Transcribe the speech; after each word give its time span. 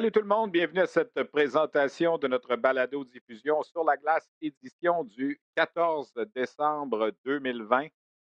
Salut 0.00 0.12
tout 0.12 0.22
le 0.22 0.26
monde, 0.28 0.50
bienvenue 0.50 0.80
à 0.80 0.86
cette 0.86 1.24
présentation 1.24 2.16
de 2.16 2.26
notre 2.26 2.56
balado-diffusion 2.56 3.62
sur 3.64 3.84
la 3.84 3.98
glace 3.98 4.26
édition 4.40 5.04
du 5.04 5.38
14 5.56 6.14
décembre 6.34 7.12
2020. 7.26 7.88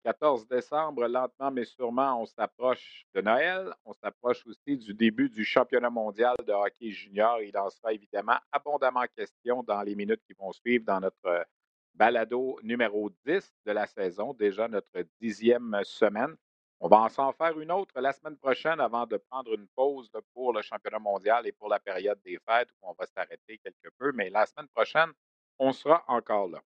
14 0.06 0.48
décembre, 0.48 1.06
lentement 1.10 1.52
mais 1.52 1.66
sûrement, 1.66 2.22
on 2.22 2.26
s'approche 2.26 3.06
de 3.14 3.20
Noël. 3.20 3.74
On 3.84 3.92
s'approche 3.92 4.48
aussi 4.48 4.78
du 4.78 4.94
début 4.94 5.28
du 5.28 5.44
championnat 5.44 5.90
mondial 5.90 6.38
de 6.48 6.54
hockey 6.54 6.92
junior. 6.92 7.42
Il 7.42 7.58
en 7.58 7.70
sera 7.70 7.92
évidemment 7.92 8.38
abondamment 8.54 9.04
question 9.14 9.62
dans 9.62 9.82
les 9.82 9.96
minutes 9.96 10.22
qui 10.26 10.36
vont 10.40 10.54
suivre 10.54 10.86
dans 10.86 11.02
notre 11.02 11.46
balado 11.94 12.58
numéro 12.64 13.10
10 13.26 13.54
de 13.66 13.72
la 13.74 13.88
saison, 13.88 14.34
déjà 14.34 14.70
notre 14.70 15.04
dixième 15.20 15.82
semaine. 15.84 16.34
On 16.80 16.88
va 16.88 16.98
en 16.98 17.10
s'en 17.10 17.34
faire 17.34 17.60
une 17.60 17.72
autre 17.72 18.00
la 18.00 18.14
semaine 18.14 18.38
prochaine 18.38 18.80
avant 18.80 19.08
de 19.08 19.18
prendre 19.18 19.54
une 19.54 19.68
pause 19.70 20.12
pour 20.34 20.54
le 20.54 20.62
championnat 20.62 21.00
mondial 21.00 21.48
et 21.48 21.52
pour 21.52 21.70
la 21.70 21.80
période 21.80 22.22
des 22.24 22.38
fêtes 22.48 22.70
où 22.82 22.90
on 22.90 22.94
va 22.94 23.08
s'arrêter 23.08 23.58
quelque 23.58 23.90
peu. 23.98 24.12
Mais 24.14 24.30
la 24.30 24.46
semaine 24.46 24.68
prochaine, 24.68 25.12
on 25.58 25.72
sera 25.72 26.04
encore 26.08 26.48
là. 26.48 26.62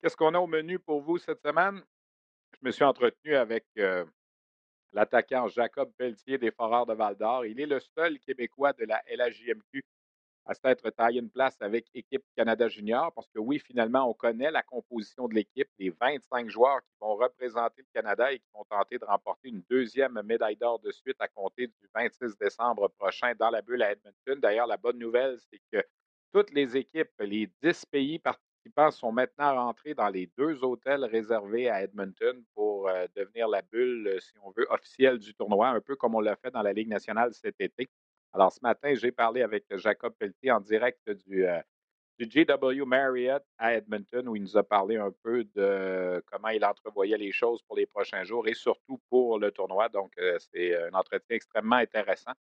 Qu'est-ce 0.00 0.16
qu'on 0.16 0.34
a 0.34 0.38
au 0.38 0.46
menu 0.46 0.78
pour 0.78 1.00
vous 1.00 1.18
cette 1.18 1.40
semaine? 1.40 1.82
Je 2.52 2.58
me 2.62 2.70
suis 2.70 2.84
entretenu 2.84 3.34
avec 3.34 3.64
euh, 3.78 4.04
l'attaquant 4.92 5.48
Jacob 5.48 5.90
Pelletier 5.96 6.36
des 6.36 6.50
Foreurs 6.50 6.86
de 6.86 6.92
Val-d'Or. 6.92 7.46
Il 7.46 7.60
est 7.60 7.66
le 7.66 7.80
seul 7.80 8.18
Québécois 8.18 8.74
de 8.74 8.84
la 8.84 9.02
LAJMQ 9.08 9.82
à 10.46 10.54
s'être 10.54 10.88
taillé 10.90 11.20
une 11.20 11.30
place 11.30 11.56
avec 11.60 11.86
équipe 11.94 12.24
Canada 12.36 12.68
Junior, 12.68 13.12
parce 13.12 13.28
que 13.28 13.38
oui, 13.38 13.58
finalement, 13.58 14.08
on 14.08 14.14
connaît 14.14 14.50
la 14.50 14.62
composition 14.62 15.28
de 15.28 15.34
l'équipe, 15.34 15.68
les 15.78 15.90
25 15.90 16.48
joueurs 16.48 16.80
qui 16.80 16.96
vont 17.00 17.14
représenter 17.14 17.82
le 17.82 17.88
Canada 17.92 18.32
et 18.32 18.38
qui 18.38 18.48
vont 18.54 18.64
tenter 18.64 18.98
de 18.98 19.04
remporter 19.04 19.48
une 19.48 19.62
deuxième 19.70 20.20
médaille 20.22 20.56
d'or 20.56 20.78
de 20.80 20.90
suite 20.90 21.16
à 21.20 21.28
compter 21.28 21.66
du 21.66 21.88
26 21.94 22.36
décembre 22.38 22.88
prochain 22.98 23.32
dans 23.38 23.50
la 23.50 23.62
bulle 23.62 23.82
à 23.82 23.92
Edmonton. 23.92 24.40
D'ailleurs, 24.40 24.66
la 24.66 24.76
bonne 24.76 24.98
nouvelle, 24.98 25.38
c'est 25.50 25.60
que 25.72 25.84
toutes 26.32 26.52
les 26.52 26.76
équipes, 26.76 27.10
les 27.20 27.50
10 27.62 27.86
pays 27.86 28.18
participants 28.18 28.90
sont 28.90 29.12
maintenant 29.12 29.54
rentrés 29.54 29.94
dans 29.94 30.08
les 30.08 30.30
deux 30.36 30.62
hôtels 30.62 31.04
réservés 31.04 31.68
à 31.68 31.82
Edmonton 31.82 32.44
pour 32.54 32.88
euh, 32.88 33.06
devenir 33.16 33.48
la 33.48 33.62
bulle, 33.62 34.16
si 34.20 34.32
on 34.42 34.50
veut, 34.50 34.66
officielle 34.70 35.18
du 35.18 35.34
tournoi, 35.34 35.68
un 35.68 35.80
peu 35.80 35.96
comme 35.96 36.14
on 36.14 36.20
l'a 36.20 36.36
fait 36.36 36.50
dans 36.50 36.62
la 36.62 36.72
Ligue 36.72 36.88
nationale 36.88 37.32
cet 37.32 37.60
été. 37.60 37.88
Alors, 38.32 38.52
ce 38.52 38.60
matin, 38.62 38.94
j'ai 38.94 39.10
parlé 39.10 39.42
avec 39.42 39.64
Jacob 39.76 40.14
Pelletier 40.16 40.52
en 40.52 40.60
direct 40.60 41.10
du, 41.26 41.46
euh, 41.46 41.60
du 42.18 42.30
JW 42.30 42.84
Marriott 42.86 43.42
à 43.58 43.74
Edmonton, 43.74 44.28
où 44.28 44.36
il 44.36 44.42
nous 44.42 44.56
a 44.56 44.62
parlé 44.62 44.96
un 44.98 45.10
peu 45.24 45.42
de 45.44 46.22
comment 46.26 46.48
il 46.48 46.64
entrevoyait 46.64 47.18
les 47.18 47.32
choses 47.32 47.60
pour 47.62 47.76
les 47.76 47.86
prochains 47.86 48.22
jours 48.22 48.46
et 48.46 48.54
surtout 48.54 49.00
pour 49.08 49.40
le 49.40 49.50
tournoi. 49.50 49.88
Donc, 49.88 50.12
euh, 50.18 50.38
c'est 50.38 50.76
un 50.76 50.94
entretien 50.94 51.34
extrêmement 51.36 51.76
intéressant. 51.76 52.32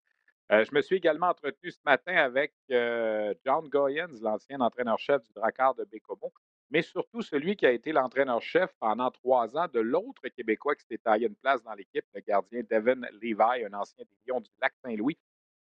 Euh, 0.53 0.65
je 0.65 0.75
me 0.75 0.83
suis 0.83 0.97
également 0.97 1.29
entretenu 1.29 1.71
ce 1.71 1.81
matin 1.85 2.17
avec 2.17 2.55
John 2.71 3.69
Goyens, 3.69 4.21
l'ancien 4.21 4.61
entraîneur-chef 4.61 5.23
du 5.23 5.33
Drakkar 5.33 5.75
de 5.75 5.85
Bécomo, 5.85 6.33
mais 6.71 6.83
surtout 6.83 7.23
celui 7.23 7.57
qui 7.57 7.65
a 7.65 7.71
été 7.71 7.93
l'entraîneur-chef 7.93 8.75
pendant 8.79 9.11
trois 9.11 9.57
ans 9.57 9.69
de 9.73 9.81
l'autre 9.81 10.27
Québécois 10.29 10.75
qui 10.75 10.85
s'est 10.87 10.99
taillé 10.99 11.29
une 11.29 11.37
place 11.37 11.63
dans 11.63 11.75
l'équipe, 11.75 12.05
le 12.15 12.21
gardien 12.21 12.63
Devin 12.71 13.01
Levi, 13.21 13.65
un 13.65 13.73
ancien 13.73 14.05
des 14.05 14.33
du 14.41 14.51
Lac-Saint-Louis, 14.61 15.19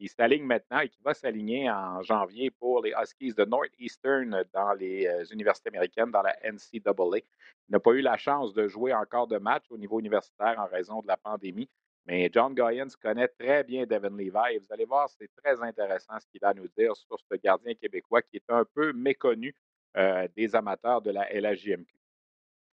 qui 0.03 0.09
s'aligne 0.09 0.43
maintenant 0.43 0.81
et 0.81 0.89
qui 0.89 1.01
va 1.01 1.15
s'aligner 1.15 1.71
en 1.71 2.03
janvier 2.03 2.51
pour 2.51 2.83
les 2.83 2.93
Huskies 3.01 3.35
de 3.35 3.45
Northeastern 3.45 4.43
dans 4.53 4.73
les 4.73 5.07
euh, 5.07 5.25
universités 5.27 5.69
américaines, 5.69 6.11
dans 6.11 6.23
la 6.23 6.37
NCAA. 6.43 7.19
Il 7.19 7.71
n'a 7.71 7.79
pas 7.79 7.93
eu 7.93 8.01
la 8.01 8.17
chance 8.17 8.53
de 8.53 8.67
jouer 8.67 8.93
encore 8.93 9.29
de 9.29 9.39
match 9.39 9.63
au 9.71 9.79
niveau 9.79 10.01
universitaire 10.01 10.59
en 10.59 10.67
raison 10.67 11.03
de 11.03 11.07
la 11.07 11.17
pandémie, 11.17 11.71
mais 12.05 12.29
John 12.33 12.53
Goyens 12.53 12.89
connaît 13.01 13.29
très 13.29 13.63
bien 13.63 13.87
Devin 13.87 14.11
Levi 14.11 14.55
et 14.55 14.59
vous 14.59 14.73
allez 14.73 14.87
voir, 14.87 15.09
c'est 15.09 15.31
très 15.37 15.63
intéressant 15.63 16.19
ce 16.19 16.27
qu'il 16.27 16.45
a 16.45 16.49
à 16.49 16.55
nous 16.55 16.67
dire 16.77 16.97
sur 16.97 17.17
ce 17.21 17.37
gardien 17.37 17.75
québécois 17.75 18.23
qui 18.23 18.39
est 18.39 18.51
un 18.51 18.65
peu 18.75 18.93
méconnu 18.93 19.55
euh, 19.97 20.27
des 20.34 20.57
amateurs 20.57 21.01
de 21.01 21.13
la 21.13 21.33
LHJMQ. 21.33 21.95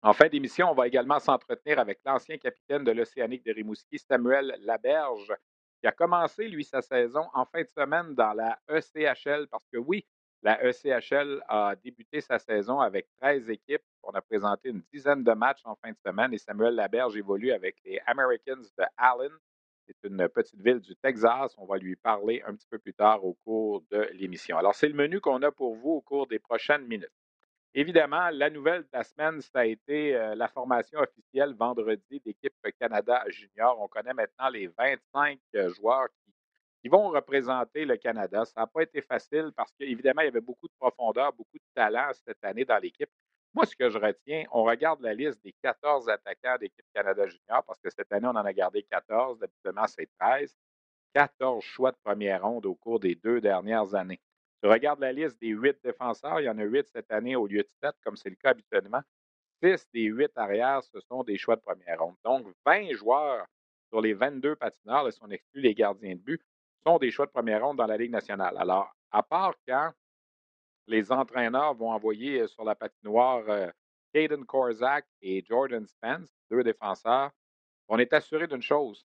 En 0.02 0.12
fin 0.12 0.28
d'émission, 0.28 0.72
on 0.72 0.76
va 0.76 0.88
également 0.88 1.20
s'entretenir 1.20 1.80
avec 1.80 2.02
l'ancien 2.06 2.38
capitaine 2.38 2.84
de 2.84 2.92
l'Océanique 2.92 3.46
de 3.46 3.54
Rimouski, 3.54 3.98
Samuel 3.98 4.58
Laberge, 4.60 5.32
qui 5.84 5.88
a 5.88 5.92
commencé, 5.92 6.48
lui, 6.48 6.64
sa 6.64 6.82
saison 6.82 7.26
en 7.34 7.44
fin 7.44 7.62
de 7.62 7.68
semaine 7.68 8.16
dans 8.16 8.32
la 8.32 8.58
ECHL, 8.70 9.48
parce 9.52 9.68
que 9.68 9.78
oui, 9.78 10.06
la 10.42 10.58
ECHL 10.64 11.44
a 11.50 11.76
débuté 11.76 12.22
sa 12.22 12.40
saison 12.40 12.80
avec 12.80 13.06
13 13.20 13.50
équipes. 13.50 13.82
On 14.02 14.12
a 14.12 14.22
présenté 14.22 14.70
une 14.70 14.82
dizaine 14.94 15.26
de 15.26 15.34
matchs 15.34 15.60
en 15.66 15.76
fin 15.76 15.92
de 15.92 15.98
semaine 15.98 16.34
et 16.34 16.38
Samuel 16.38 16.76
Laberge 16.76 17.18
évolue 17.18 17.52
avec 17.52 17.76
les 17.84 18.00
Americans 18.06 18.62
de 18.78 18.86
Allen. 18.96 19.32
C'est 19.86 20.08
une 20.08 20.30
petite 20.30 20.62
ville 20.62 20.80
du 20.80 20.96
Texas. 20.96 21.54
On 21.58 21.66
va 21.66 21.78
lui 21.78 21.98
parler 21.98 22.42
un 22.48 22.56
petit 22.56 22.68
peu 22.70 22.80
plus 22.80 22.94
tard 22.94 23.26
au 23.26 23.34
cours 23.44 23.84
de 23.92 24.08
l'émission. 24.14 24.58
Alors, 24.58 24.76
c'est 24.76 24.88
le 24.88 24.94
menu 24.94 25.20
qu'on 25.20 25.42
a 25.42 25.52
pour 25.52 25.76
vous 25.76 25.92
au 25.92 26.02
cours 26.02 26.28
des 26.28 26.40
prochaines 26.40 26.88
minutes. 26.88 27.12
Évidemment, 27.76 28.30
la 28.32 28.52
nouvelle 28.52 28.84
de 28.84 28.90
la 28.94 29.04
semaine, 29.04 29.42
ça 29.42 29.62
a 29.62 29.66
été 29.66 30.16
euh, 30.16 30.36
la 30.36 30.48
formation 30.48 31.00
officielle 31.00 31.56
vendredi 31.56 32.22
d'équipe 32.24 32.54
Canada 32.80 33.24
Junior. 33.30 33.82
On 33.82 33.88
connaît 33.88 34.14
maintenant 34.14 34.50
les 34.50 34.68
25 34.68 35.40
euh, 35.56 35.74
joueurs 35.74 36.08
qui, 36.84 36.90
vont 36.90 37.10
représenter 37.10 37.86
le 37.86 37.98
Canada. 37.98 38.46
Ça 38.46 38.62
n'a 38.62 38.68
pas 38.68 38.84
été 38.84 39.02
facile 39.02 39.52
parce 39.56 39.72
qu'évidemment, 39.74 40.22
il 40.22 40.26
y 40.26 40.28
avait 40.28 40.42
beaucoup 40.42 40.68
de 40.68 40.74
profondeur, 40.78 41.34
beaucoup 41.34 41.58
de 41.58 41.64
talent 41.74 42.12
cette 42.28 42.44
année 42.44 42.66
dans 42.66 42.78
l'équipe. 42.78 43.10
Moi, 43.56 43.66
ce 43.66 43.76
que 43.76 43.90
je 43.90 43.98
retiens, 43.98 44.44
on 44.52 44.64
regarde 44.64 45.02
la 45.02 45.14
liste 45.14 45.42
des 45.44 45.54
14 45.64 46.10
attaquants 46.10 46.58
d'équipe 46.60 46.86
Canada 46.94 47.26
Junior 47.26 47.64
parce 47.66 47.80
que 47.80 47.90
cette 47.90 48.12
année, 48.12 48.28
on 48.28 48.32
en 48.36 48.46
a 48.46 48.54
gardé 48.54 48.84
14. 48.84 49.40
D'habitude, 49.40 49.72
c'est 49.88 50.10
13. 50.20 50.56
14 51.16 51.64
choix 51.64 51.92
de 51.92 51.98
première 52.04 52.44
ronde 52.44 52.66
au 52.66 52.76
cours 52.76 53.00
des 53.00 53.16
deux 53.16 53.40
dernières 53.42 53.96
années. 53.96 54.20
Regarde 54.64 55.02
la 55.02 55.12
liste 55.12 55.40
des 55.42 55.50
huit 55.50 55.78
défenseurs. 55.84 56.40
Il 56.40 56.46
y 56.46 56.50
en 56.50 56.58
a 56.58 56.64
huit 56.64 56.88
cette 56.88 57.12
année 57.12 57.36
au 57.36 57.48
lieu 57.48 57.64
de 57.64 57.70
sept, 57.82 57.96
comme 58.04 58.16
c'est 58.16 58.30
le 58.30 58.36
cas 58.36 58.52
habituellement. 58.52 59.02
Six 59.62 59.88
des 59.94 60.04
huit 60.04 60.32
arrières, 60.38 60.82
ce 60.84 61.00
sont 61.02 61.24
des 61.24 61.38
choix 61.38 61.56
de 61.58 61.62
première 61.62 62.00
ronde. 62.00 62.16
Donc, 62.24 62.48
20 62.66 62.94
joueurs 62.94 63.46
sur 63.90 64.02
les 64.02 64.14
22 64.14 64.56
patineurs, 64.56 65.12
si 65.12 65.20
on 65.22 65.30
exclut 65.30 65.62
les 65.62 65.74
gardiens 65.74 66.16
de 66.16 66.20
but, 66.20 66.42
sont 66.86 66.98
des 66.98 67.12
choix 67.12 67.26
de 67.26 67.32
première 67.32 67.64
ronde 67.64 67.78
dans 67.78 67.86
la 67.86 67.98
Ligue 67.98 68.12
nationale. 68.12 68.58
Alors, 68.58 68.94
à 69.12 69.22
part 69.22 69.54
quand 69.68 69.92
les 70.88 71.12
entraîneurs 71.12 71.74
vont 71.76 71.92
envoyer 71.92 72.42
euh, 72.42 72.48
sur 72.48 72.64
la 72.64 72.76
patinoire 72.76 73.44
euh, 73.48 73.70
Caden 74.14 74.46
Korzak 74.46 75.06
et 75.22 75.44
Jordan 75.46 75.86
Spence, 75.88 76.30
deux 76.52 76.64
défenseurs, 76.64 77.32
on 77.88 78.00
est 78.00 78.14
assuré 78.14 78.48
d'une 78.48 78.62
chose. 78.62 79.06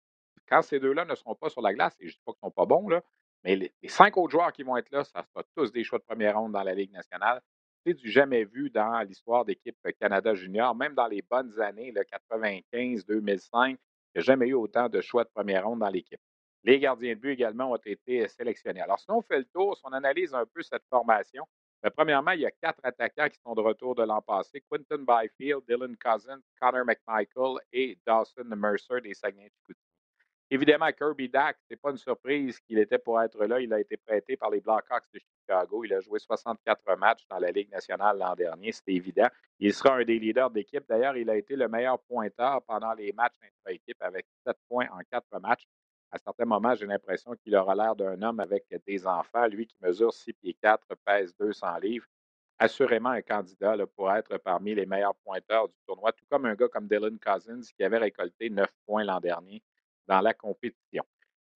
Quand 0.47 0.61
ces 0.61 0.79
deux-là 0.79 1.05
ne 1.05 1.15
seront 1.15 1.35
pas 1.35 1.49
sur 1.49 1.61
la 1.61 1.73
glace, 1.73 1.95
et 1.99 2.07
je 2.07 2.13
ne 2.13 2.17
dis 2.17 2.21
pas 2.25 2.31
qu'ils 2.33 2.39
ne 2.43 2.49
sont 2.49 2.51
pas 2.51 2.65
bons, 2.65 2.87
là, 2.87 3.01
mais 3.45 3.55
les, 3.55 3.71
cinq 3.87 4.17
autres 4.17 4.31
joueurs 4.31 4.51
qui 4.51 4.63
vont 4.63 4.75
être 4.75 4.89
là, 4.91 5.03
ça 5.03 5.23
sera 5.23 5.43
tous 5.55 5.71
des 5.71 5.83
choix 5.83 5.99
de 5.99 6.03
première 6.03 6.39
ronde 6.39 6.51
dans 6.51 6.63
la 6.63 6.73
Ligue 6.73 6.91
nationale. 6.91 7.41
C'est 7.85 7.93
du 7.93 8.09
jamais 8.09 8.43
vu 8.43 8.71
dans 8.71 8.99
l'histoire 9.01 9.45
d'équipe 9.45 9.77
Canada 9.99 10.33
Junior, 10.33 10.73
même 10.75 10.95
dans 10.95 11.05
les 11.05 11.21
bonnes 11.21 11.61
années, 11.61 11.91
le 11.91 12.03
95, 12.03 13.05
2005, 13.05 13.69
il 13.69 13.77
n'y 14.15 14.19
a 14.19 14.21
jamais 14.21 14.47
eu 14.47 14.53
autant 14.53 14.89
de 14.89 14.99
choix 14.99 15.23
de 15.23 15.29
première 15.29 15.67
ronde 15.67 15.79
dans 15.79 15.89
l'équipe. 15.89 16.19
Les 16.63 16.79
gardiens 16.79 17.13
de 17.13 17.19
but 17.19 17.33
également 17.33 17.71
ont 17.71 17.75
été 17.75 18.27
sélectionnés. 18.27 18.81
Alors, 18.81 18.99
si 18.99 19.05
on 19.09 19.21
fait 19.21 19.37
le 19.37 19.45
tour, 19.45 19.77
si 19.77 19.83
on 19.85 19.93
analyse 19.93 20.33
un 20.33 20.47
peu 20.51 20.63
cette 20.63 20.85
formation, 20.89 21.45
ben, 21.83 21.91
premièrement, 21.91 22.31
il 22.31 22.39
y 22.39 22.45
a 22.47 22.51
quatre 22.51 22.79
attaquants 22.81 23.29
qui 23.29 23.37
sont 23.45 23.53
de 23.53 23.61
retour 23.61 23.93
de 23.93 24.01
l'an 24.01 24.23
passé 24.23 24.63
Quinton 24.71 25.05
Byfield, 25.07 25.61
Dylan 25.67 25.95
Cousins, 25.97 26.41
Connor 26.59 26.83
McMichael 26.83 27.59
et 27.71 27.99
Dawson 28.07 28.45
Mercer 28.45 29.01
des 29.01 29.13
Saguenay-Chicoutimi. 29.13 29.84
Évidemment, 30.55 30.89
Kirby 30.93 31.27
Dack, 31.27 31.57
ce 31.67 31.73
n'est 31.73 31.75
pas 31.75 31.91
une 31.91 31.97
surprise 31.97 32.61
qu'il 32.61 32.79
était 32.79 32.97
pour 32.97 33.21
être 33.21 33.43
là. 33.43 33.59
Il 33.59 33.73
a 33.73 33.79
été 33.81 33.97
prêté 33.97 34.37
par 34.37 34.49
les 34.49 34.61
Blackhawks 34.61 35.03
de 35.13 35.19
Chicago. 35.19 35.83
Il 35.83 35.93
a 35.93 35.99
joué 35.99 36.17
64 36.17 36.95
matchs 36.95 37.25
dans 37.29 37.39
la 37.39 37.51
Ligue 37.51 37.69
nationale 37.69 38.17
l'an 38.17 38.33
dernier, 38.35 38.71
c'était 38.71 38.93
évident. 38.93 39.27
Il 39.59 39.73
sera 39.73 39.95
un 39.95 40.05
des 40.05 40.17
leaders 40.17 40.49
d'équipe. 40.49 40.85
D'ailleurs, 40.87 41.17
il 41.17 41.29
a 41.29 41.35
été 41.35 41.57
le 41.57 41.67
meilleur 41.67 41.99
pointeur 41.99 42.61
pendant 42.63 42.93
les 42.93 43.11
matchs 43.11 43.35
intra-équipe 43.43 44.01
avec 44.01 44.27
7 44.47 44.55
points 44.69 44.87
en 44.93 44.99
4 45.11 45.25
matchs. 45.41 45.67
À 46.09 46.17
certains 46.19 46.45
moments, 46.45 46.73
j'ai 46.73 46.85
l'impression 46.85 47.35
qu'il 47.35 47.53
aura 47.57 47.75
l'air 47.75 47.93
d'un 47.93 48.21
homme 48.21 48.39
avec 48.39 48.63
des 48.87 49.05
enfants. 49.05 49.47
Lui 49.47 49.67
qui 49.67 49.75
mesure 49.81 50.13
6 50.13 50.31
pieds 50.31 50.55
4, 50.61 50.87
pèse 51.03 51.35
200 51.37 51.79
livres. 51.79 52.07
Assurément 52.59 53.09
un 53.09 53.21
candidat 53.21 53.75
pour 53.93 54.09
être 54.13 54.37
parmi 54.37 54.73
les 54.73 54.85
meilleurs 54.85 55.15
pointeurs 55.15 55.67
du 55.67 55.75
tournoi, 55.85 56.13
tout 56.13 56.23
comme 56.29 56.45
un 56.45 56.55
gars 56.55 56.69
comme 56.69 56.87
Dylan 56.87 57.19
Cousins 57.19 57.59
qui 57.75 57.83
avait 57.83 57.97
récolté 57.97 58.49
9 58.49 58.69
points 58.85 59.03
l'an 59.03 59.19
dernier 59.19 59.61
dans 60.07 60.21
la 60.21 60.33
compétition. 60.33 61.03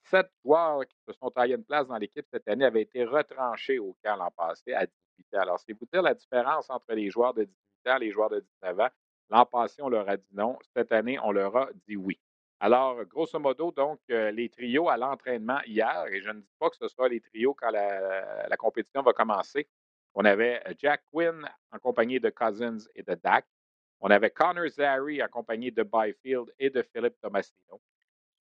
Sept 0.04 0.32
joueurs 0.44 0.86
qui 0.88 0.96
se 1.08 1.14
sont 1.14 1.30
taillés 1.30 1.56
une 1.56 1.64
place 1.64 1.88
dans 1.88 1.98
l'équipe 1.98 2.26
cette 2.32 2.48
année 2.48 2.66
avaient 2.66 2.82
été 2.82 3.04
retranchés 3.04 3.78
au 3.78 3.96
camp 4.04 4.16
l'an 4.16 4.32
passé 4.32 4.74
à 4.74 4.86
18 4.86 5.36
ans. 5.36 5.42
Alors, 5.42 5.60
c'est 5.60 5.74
vous 5.74 5.88
dire 5.92 6.02
la 6.02 6.16
différence 6.16 6.70
entre 6.70 6.94
les 6.94 7.10
joueurs 7.10 7.34
de 7.34 7.44
18 7.44 7.88
ans 7.88 7.98
et 7.98 8.00
les 8.00 8.12
joueurs 8.12 8.30
de 8.30 8.40
19 8.64 8.80
ans. 8.80 8.90
L'an 9.30 9.46
passé, 9.46 9.82
on 9.84 9.90
leur 9.90 10.10
a 10.10 10.18
dit 10.18 10.34
non. 10.34 10.58
Cette 10.76 10.92
année, 10.92 11.20
on 11.20 11.32
leur 11.32 11.56
a 11.56 11.70
dit 11.88 11.96
oui. 11.96 12.20
Alors, 12.60 13.06
grosso 13.06 13.40
modo, 13.40 13.72
donc, 13.72 14.00
euh, 14.10 14.32
les 14.32 14.50
trios 14.50 14.90
à 14.90 14.98
l'entraînement 14.98 15.60
hier, 15.66 16.06
et 16.12 16.22
je 16.22 16.30
ne 16.30 16.42
dis 16.42 16.56
pas 16.60 16.70
que 16.70 16.76
ce 16.76 16.88
sera 16.88 17.08
les 17.08 17.22
trios 17.22 17.54
quand 17.54 17.70
la, 17.70 18.58
compétition 18.58 19.02
va 19.02 19.14
commencer. 19.14 19.70
On 20.16 20.26
avait 20.26 20.62
Jack 20.80 21.04
Quinn 21.12 21.48
en 21.72 21.80
compagnie 21.80 22.20
de 22.20 22.30
Cousins 22.32 22.80
et 22.96 23.04
de 23.04 23.14
Dak. 23.14 23.46
On 24.02 24.10
avait 24.10 24.32
Connor 24.32 24.68
Zary 24.70 25.22
accompagné 25.22 25.72
de 25.72 25.84
Byfield 25.84 26.54
et 26.58 26.70
de 26.70 26.82
Philippe 26.82 27.20
Tomasino 27.22 27.80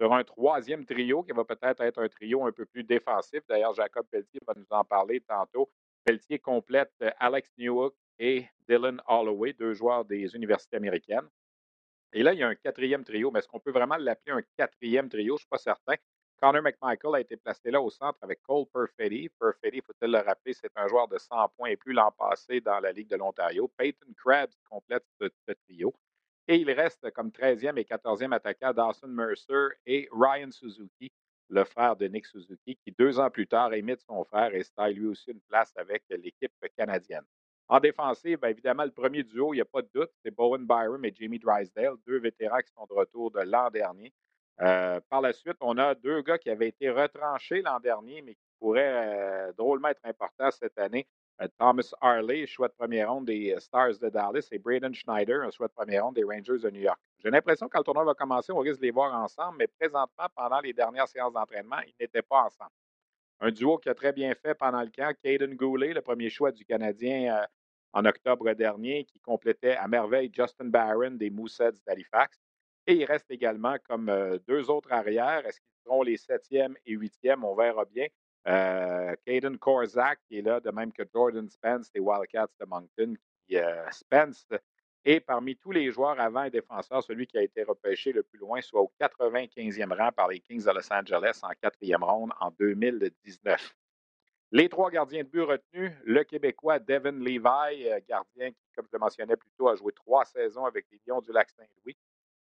sur 0.01 0.13
un 0.13 0.25
troisième 0.25 0.85
trio 0.85 1.23
qui 1.23 1.33
va 1.33 1.45
peut-être 1.45 1.81
être 1.81 1.99
un 2.01 2.09
trio 2.09 2.47
un 2.47 2.53
peu 2.53 2.65
plus 2.67 2.85
défensif. 2.85 3.41
D'ailleurs, 3.49 3.75
Jacob 3.75 4.07
Pelletier 4.11 4.41
va 4.47 4.55
nous 4.57 4.67
en 4.71 4.85
parler 4.85 5.21
tantôt. 5.21 5.69
Pelletier 6.05 6.39
complète 6.39 6.93
euh, 7.03 7.11
Alex 7.19 7.51
Newhook 7.59 7.95
et 8.19 8.47
Dylan 8.69 9.01
Holloway, 9.07 9.53
deux 9.53 9.75
joueurs 9.75 10.05
des 10.05 10.35
universités 10.35 10.77
américaines. 10.77 11.29
Et 12.13 12.23
là, 12.23 12.33
il 12.33 12.39
y 12.39 12.43
a 12.43 12.49
un 12.49 12.55
quatrième 12.55 13.05
trio, 13.05 13.31
mais 13.31 13.41
est-ce 13.41 13.49
qu'on 13.49 13.61
peut 13.61 13.73
vraiment 13.73 13.97
l'appeler 13.97 14.37
un 14.37 14.43
quatrième 14.57 15.09
trio? 15.09 15.33
Je 15.33 15.33
ne 15.33 15.39
suis 15.39 15.49
pas 15.49 15.59
certain. 15.59 15.95
Connor 16.41 16.63
McMichael 16.63 17.17
a 17.17 17.21
été 17.21 17.37
placé 17.37 17.71
là 17.71 17.83
au 17.83 17.91
centre 17.91 18.19
avec 18.23 18.41
Cole 18.43 18.67
Perfetti. 18.73 19.29
Perfetti, 19.41 19.81
faut-il 19.81 20.13
le 20.13 20.19
rappeler, 20.19 20.55
c'est 20.55 20.71
un 20.77 20.87
joueur 20.87 21.09
de 21.09 21.19
100 21.19 21.49
points 21.57 21.71
et 21.71 21.77
plus 21.77 21.93
l'an 21.93 22.13
passé 22.13 22.61
dans 22.61 22.79
la 22.79 22.93
Ligue 22.93 23.09
de 23.09 23.17
l'Ontario. 23.17 23.69
Peyton 23.77 24.13
Krabs 24.17 24.53
complète 24.71 25.05
ce 25.21 25.53
trio. 25.67 25.93
Et 26.51 26.57
il 26.57 26.71
reste 26.71 27.11
comme 27.11 27.29
13e 27.29 27.77
et 27.79 27.85
14e 27.85 28.33
attaquant 28.33 28.73
Dawson 28.73 29.09
Mercer 29.09 29.69
et 29.85 30.09
Ryan 30.11 30.51
Suzuki, 30.51 31.13
le 31.51 31.63
frère 31.65 31.95
de 31.95 32.07
Nick 32.07 32.25
Suzuki, 32.25 32.77
qui 32.77 32.91
deux 32.99 33.21
ans 33.21 33.29
plus 33.29 33.47
tard 33.47 33.75
imite 33.77 34.01
son 34.01 34.25
frère 34.25 34.55
et 34.55 34.63
se 34.63 34.93
lui 34.93 35.07
aussi 35.07 35.31
une 35.31 35.41
place 35.43 35.75
avec 35.77 36.05
l'équipe 36.09 36.53
canadienne. 36.75 37.25
En 37.69 37.81
défensive, 37.81 38.41
bien 38.41 38.49
évidemment, 38.49 38.85
le 38.85 38.91
premier 38.91 39.25
duo, 39.25 39.53
il 39.53 39.59
n'y 39.59 39.61
a 39.61 39.67
pas 39.67 39.83
de 39.83 39.91
doute, 39.95 40.11
c'est 40.25 40.31
Bowen 40.31 40.67
Byram 40.67 41.05
et 41.05 41.15
Jamie 41.15 41.39
Drysdale, 41.39 41.97
deux 42.07 42.19
vétérans 42.19 42.61
qui 42.61 42.73
sont 42.73 42.87
de 42.89 42.95
retour 42.95 43.31
de 43.31 43.41
l'an 43.41 43.69
dernier. 43.69 44.11
Euh, 44.63 45.01
par 45.11 45.21
la 45.21 45.35
suite, 45.35 45.59
on 45.61 45.77
a 45.77 45.95
deux 45.95 46.23
gars 46.23 46.39
qui 46.39 46.49
avaient 46.49 46.69
été 46.69 46.89
retranchés 46.89 47.61
l'an 47.61 47.79
dernier, 47.79 48.23
mais 48.23 48.35
qui 48.35 48.49
pourraient 48.59 49.49
euh, 49.49 49.53
drôlement 49.53 49.89
être 49.89 50.05
importants 50.05 50.51
cette 50.51 50.79
année. 50.79 51.07
Euh, 51.41 51.47
Thomas 51.57 51.93
Harley, 52.01 52.47
choix 52.47 52.69
de 52.69 52.73
première 52.73 53.13
ronde 53.13 53.27
des 53.27 53.53
euh, 53.53 53.61
Stars 53.61 53.99
de 54.01 54.09
Dallas, 54.09 54.49
et 54.51 54.59
Braden 54.59 54.93
Schneider, 54.93 55.43
un 55.43 55.51
choix 55.51 55.69
de 55.69 55.73
première 55.73 56.05
ronde 56.05 56.17
des 56.17 56.25
Rangers 56.25 56.59
de 56.59 56.71
New 56.71 56.81
York. 56.81 56.99
J'ai 57.19 57.31
l'impression 57.31 57.67
que 57.67 57.73
quand 57.73 57.79
le 57.79 57.85
tournoi 57.85 58.05
va 58.05 58.15
commencer, 58.15 58.53
on 58.53 58.59
risque 58.59 58.81
de 58.81 58.87
les 58.87 58.91
voir 58.91 59.15
ensemble, 59.15 59.59
mais 59.59 59.69
présentement, 59.69 60.27
pendant 60.35 60.61
les 60.61 60.73
dernières 60.73 61.07
séances 61.07 61.33
d'entraînement, 61.33 61.79
ils 61.87 61.95
n'étaient 62.01 62.23
pas 62.23 62.43
ensemble. 62.43 62.73
Un 63.41 63.53
duo 63.53 63.79
qui 63.79 63.89
a 63.89 63.95
très 63.95 64.13
bien 64.13 64.35
fait 64.35 64.55
pendant 64.55 64.81
le 64.81 64.91
camp, 64.91 65.15
Caden 65.23 65.55
Goulet, 65.55 65.93
le 65.93 66.01
premier 66.01 66.29
choix 66.29 66.51
du 66.51 66.65
Canadien 66.65 67.37
euh, 67.37 67.47
en 67.93 68.05
octobre 68.05 68.53
dernier, 68.55 69.05
qui 69.05 69.21
complétait 69.21 69.77
à 69.77 69.87
merveille 69.87 70.31
Justin 70.35 70.67
Barron 70.67 71.13
des 71.13 71.31
Mooseheads 71.31 71.81
d'Halifax. 71.87 72.37
Et 72.89 72.95
il 72.95 73.05
reste 73.05 73.31
également 73.31 73.77
comme 73.87 74.11
deux 74.49 74.71
autres 74.71 74.91
arrières. 74.93 75.45
Est-ce 75.47 75.61
qu'ils 75.61 75.85
seront 75.85 76.03
les 76.03 76.17
septièmes 76.17 76.75
et 76.87 76.95
huitièmes? 76.95 77.45
On 77.45 77.55
verra 77.55 77.85
bien. 77.85 78.07
Euh, 78.47 79.15
Caden 79.27 79.59
Korzak, 79.59 80.21
qui 80.29 80.39
est 80.39 80.43
là, 80.43 80.61
de 80.61 80.71
même 80.71 80.93
que 80.93 81.03
Jordan 81.13 81.49
Spence 81.49 81.91
des 81.93 82.01
Wildcats 82.01 82.49
de 82.61 82.67
Moncton. 82.67 83.15
Qui, 83.47 83.57
euh, 83.59 83.91
Spence 83.91 84.47
est 85.05 85.21
parmi 85.21 85.57
tous 85.57 85.73
les 85.73 85.91
joueurs 85.91 86.19
avant 86.21 86.45
et 86.45 86.51
défenseurs, 86.51 87.03
celui 87.03 87.27
qui 87.27 87.39
a 87.39 87.43
été 87.43 87.63
repêché 87.63 88.13
le 88.13 88.23
plus 88.23 88.39
loin, 88.39 88.61
soit 88.61 88.81
au 88.81 88.93
95e 89.01 89.93
rang 89.97 90.13
par 90.13 90.29
les 90.29 90.41
Kings 90.41 90.65
de 90.65 90.71
Los 90.71 90.93
Angeles 90.93 91.41
en 91.43 91.51
quatrième 91.61 92.05
ronde 92.05 92.33
en 92.41 92.51
2019. 92.51 93.75
Les 94.51 94.69
trois 94.71 94.91
gardiens 94.91 95.25
de 95.25 95.29
but 95.29 95.43
retenus, 95.43 95.93
le 96.05 96.25
Québécois 96.25 96.79
Devin 96.79 97.13
Levi, 97.13 97.89
euh, 97.89 98.01
gardien 98.09 98.51
qui, 98.51 98.71
comme 98.75 98.87
je 98.87 98.93
le 98.95 98.99
mentionnais 98.99 99.37
plus 99.37 99.51
tôt, 99.59 99.69
a 99.69 99.77
joué 99.77 99.93
trois 99.93 100.25
saisons 100.25 100.65
avec 100.65 100.87
les 100.91 101.01
Lions 101.07 101.21
du 101.21 101.33
Lac-Saint-Louis. 101.33 101.97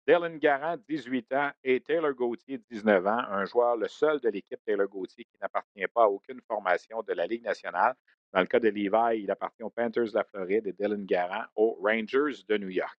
Dylan 0.06 0.38
Garant, 0.38 0.76
18 0.88 1.32
ans, 1.34 1.50
et 1.62 1.80
Taylor 1.80 2.12
Gauthier, 2.14 2.58
19 2.70 3.06
ans, 3.06 3.22
un 3.28 3.44
joueur, 3.44 3.76
le 3.76 3.88
seul 3.88 4.18
de 4.20 4.28
l'équipe 4.28 4.60
Taylor 4.64 4.88
Gauthier 4.88 5.24
qui 5.24 5.36
n'appartient 5.40 5.86
pas 5.94 6.04
à 6.04 6.08
aucune 6.08 6.40
formation 6.40 7.02
de 7.02 7.12
la 7.12 7.26
Ligue 7.26 7.44
nationale. 7.44 7.94
Dans 8.32 8.40
le 8.40 8.46
cas 8.46 8.60
de 8.60 8.68
Levi, 8.68 9.22
il 9.22 9.30
appartient 9.30 9.62
aux 9.62 9.70
Panthers 9.70 10.06
de 10.06 10.14
la 10.14 10.24
Floride 10.24 10.66
et 10.66 10.72
Dylan 10.72 11.04
Garant 11.04 11.44
aux 11.56 11.78
Rangers 11.82 12.42
de 12.48 12.56
New 12.56 12.70
York. 12.70 12.98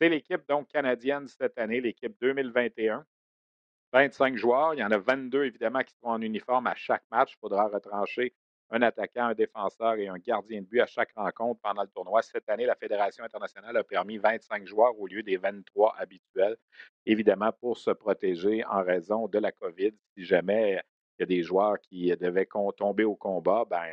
C'est 0.00 0.08
l'équipe 0.08 0.46
donc 0.48 0.68
canadienne 0.68 1.28
cette 1.28 1.58
année, 1.58 1.80
l'équipe 1.80 2.14
2021. 2.20 3.04
25 3.92 4.36
joueurs, 4.36 4.74
il 4.74 4.80
y 4.80 4.84
en 4.84 4.90
a 4.90 4.98
22 4.98 5.44
évidemment 5.44 5.80
qui 5.80 5.94
seront 5.94 6.14
en 6.14 6.20
uniforme 6.20 6.66
à 6.66 6.74
chaque 6.74 7.04
match. 7.12 7.34
Il 7.34 7.38
faudra 7.38 7.68
retrancher 7.68 8.34
un 8.70 8.82
attaquant, 8.82 9.26
un 9.26 9.34
défenseur 9.34 9.94
et 9.94 10.08
un 10.08 10.18
gardien 10.18 10.60
de 10.60 10.66
but 10.66 10.80
à 10.80 10.86
chaque 10.86 11.12
rencontre 11.14 11.60
pendant 11.62 11.82
le 11.82 11.88
tournoi. 11.88 12.22
Cette 12.22 12.48
année, 12.48 12.66
la 12.66 12.74
Fédération 12.74 13.24
internationale 13.24 13.76
a 13.76 13.84
permis 13.84 14.18
25 14.18 14.66
joueurs 14.66 14.98
au 14.98 15.06
lieu 15.06 15.22
des 15.22 15.36
23 15.36 15.94
habituels, 15.98 16.56
évidemment 17.06 17.52
pour 17.52 17.76
se 17.76 17.90
protéger 17.90 18.64
en 18.64 18.82
raison 18.82 19.28
de 19.28 19.38
la 19.38 19.52
COVID. 19.52 19.92
Si 20.16 20.24
jamais 20.24 20.82
il 21.18 21.22
y 21.22 21.22
a 21.22 21.26
des 21.26 21.42
joueurs 21.42 21.78
qui 21.80 22.14
devaient 22.16 22.48
tomber 22.76 23.04
au 23.04 23.14
combat, 23.14 23.64
ben 23.68 23.84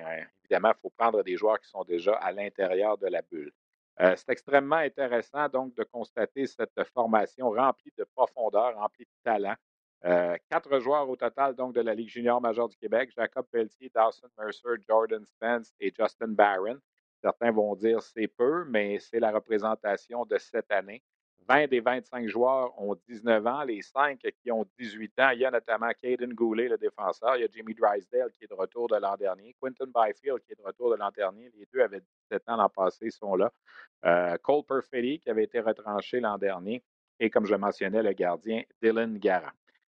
évidemment, 0.43 0.73
il 0.75 0.81
faut 0.81 0.89
prendre 0.89 1.23
des 1.23 1.37
joueurs 1.37 1.59
qui 1.59 1.69
sont 1.69 1.83
déjà 1.83 2.13
à 2.13 2.31
l'intérieur 2.31 2.97
de 2.97 3.07
la 3.07 3.21
bulle. 3.21 3.51
Euh, 3.99 4.15
c'est 4.15 4.29
extrêmement 4.29 4.77
intéressant 4.77 5.47
donc 5.49 5.75
de 5.75 5.83
constater 5.83 6.47
cette 6.47 6.81
formation 6.93 7.51
remplie 7.51 7.93
de 7.97 8.05
profondeur, 8.15 8.75
remplie 8.75 9.05
de 9.05 9.11
talent. 9.23 9.55
Euh, 10.03 10.35
quatre 10.49 10.79
joueurs 10.79 11.07
au 11.07 11.15
total 11.15 11.55
donc 11.55 11.73
de 11.73 11.81
la 11.81 11.93
Ligue 11.93 12.09
junior 12.09 12.41
majeure 12.41 12.67
du 12.67 12.77
Québec, 12.77 13.11
Jacob 13.15 13.45
Pelletier, 13.51 13.91
Dawson 13.93 14.29
Mercer, 14.37 14.81
Jordan 14.87 15.23
Spence 15.25 15.73
et 15.79 15.93
Justin 15.95 16.29
Barron. 16.29 16.79
Certains 17.21 17.51
vont 17.51 17.75
dire 17.75 18.01
c'est 18.01 18.27
peu, 18.27 18.65
mais 18.65 18.97
c'est 18.99 19.19
la 19.19 19.31
représentation 19.31 20.25
de 20.25 20.37
cette 20.39 20.71
année. 20.71 21.03
20 21.47 21.67
des 21.67 21.79
25 21.79 22.27
joueurs 22.27 22.79
ont 22.81 22.95
19 23.07 23.45
ans, 23.45 23.63
les 23.63 23.81
5 23.81 24.19
qui 24.19 24.51
ont 24.51 24.65
18 24.79 25.19
ans. 25.19 25.29
Il 25.31 25.39
y 25.39 25.45
a 25.45 25.51
notamment 25.51 25.91
Caden 26.01 26.33
Goulet, 26.33 26.67
le 26.67 26.77
défenseur. 26.77 27.35
Il 27.35 27.41
y 27.41 27.43
a 27.43 27.47
Jimmy 27.51 27.73
Drysdale 27.73 28.31
qui 28.31 28.45
est 28.45 28.47
de 28.47 28.53
retour 28.53 28.87
de 28.87 28.95
l'an 28.95 29.15
dernier. 29.17 29.55
Quinton 29.61 29.91
Byfield 29.93 30.39
qui 30.41 30.53
est 30.53 30.55
de 30.55 30.63
retour 30.63 30.91
de 30.91 30.95
l'an 30.95 31.11
dernier. 31.15 31.51
Les 31.55 31.67
deux 31.71 31.81
avaient 31.81 32.01
17 32.29 32.49
ans 32.49 32.55
l'an 32.57 32.69
passé, 32.69 33.09
sont 33.09 33.35
là. 33.35 33.51
Euh, 34.05 34.37
Cole 34.37 34.63
Perfetti 34.63 35.19
qui 35.19 35.29
avait 35.29 35.43
été 35.43 35.59
retranché 35.59 36.19
l'an 36.19 36.37
dernier. 36.37 36.83
Et 37.19 37.29
comme 37.29 37.45
je 37.45 37.51
le 37.51 37.57
mentionnais, 37.59 38.01
le 38.01 38.13
gardien 38.13 38.63
Dylan 38.81 39.17
Garant. 39.17 39.51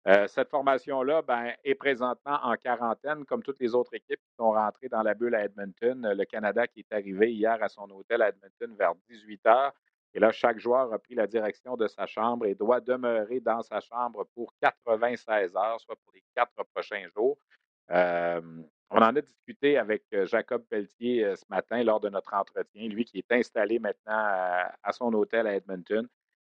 Euh, 0.09 0.29
cette 0.29 0.51
formation-là 0.51 1.23
ben, 1.23 1.53
est 1.65 1.75
présentement 1.75 2.39
en 2.45 2.55
quarantaine, 2.57 3.25
comme 3.25 3.43
toutes 3.43 3.59
les 3.59 3.75
autres 3.75 3.93
équipes 3.93 4.21
qui 4.21 4.35
sont 4.37 4.53
rentrées 4.53 4.89
dans 4.89 5.03
la 5.03 5.15
bulle 5.15 5.35
à 5.35 5.45
Edmonton. 5.45 6.15
Le 6.17 6.25
Canada 6.25 6.69
qui 6.69 6.81
est 6.81 6.93
arrivé 6.95 7.33
hier 7.33 7.61
à 7.61 7.69
son 7.69 7.91
hôtel 7.91 8.23
à 8.23 8.29
Edmonton 8.29 8.77
vers 8.79 8.95
18 9.09 9.47
heures. 9.47 9.73
Et 10.15 10.21
là, 10.21 10.31
chaque 10.31 10.61
joueur 10.61 10.93
a 10.93 10.99
pris 11.01 11.17
la 11.17 11.27
direction 11.27 11.77
de 11.77 11.89
sa 11.89 12.07
chambre 12.07 12.47
et 12.47 12.55
doit 12.55 12.81
demeurer 12.81 13.41
dans 13.41 13.63
sa 13.63 13.81
chambre 13.81 14.25
pour 14.33 14.55
96 14.61 15.57
heures, 15.57 15.81
soit 15.81 15.97
pour 15.97 16.15
les 16.15 16.23
quatre 16.37 16.63
prochains 16.73 17.07
jours. 17.17 17.37
Euh, 17.91 18.41
on 18.91 18.99
en 18.99 19.17
a 19.17 19.21
discuté 19.21 19.77
avec 19.77 20.05
euh, 20.15 20.25
Jacob 20.25 20.63
Pelletier 20.71 21.35
ce 21.35 21.45
matin 21.51 21.83
lors 21.83 21.99
de 21.99 22.09
notre 22.09 22.33
entretien, 22.33 22.89
lui 22.89 23.05
qui 23.05 23.19
est 23.19 23.33
installé 23.33 23.81
maintenant 23.81 24.15
à 24.83 24.93
son 24.93 25.13
hôtel 25.15 25.49
à 25.49 25.57
Edmonton. 25.57 26.09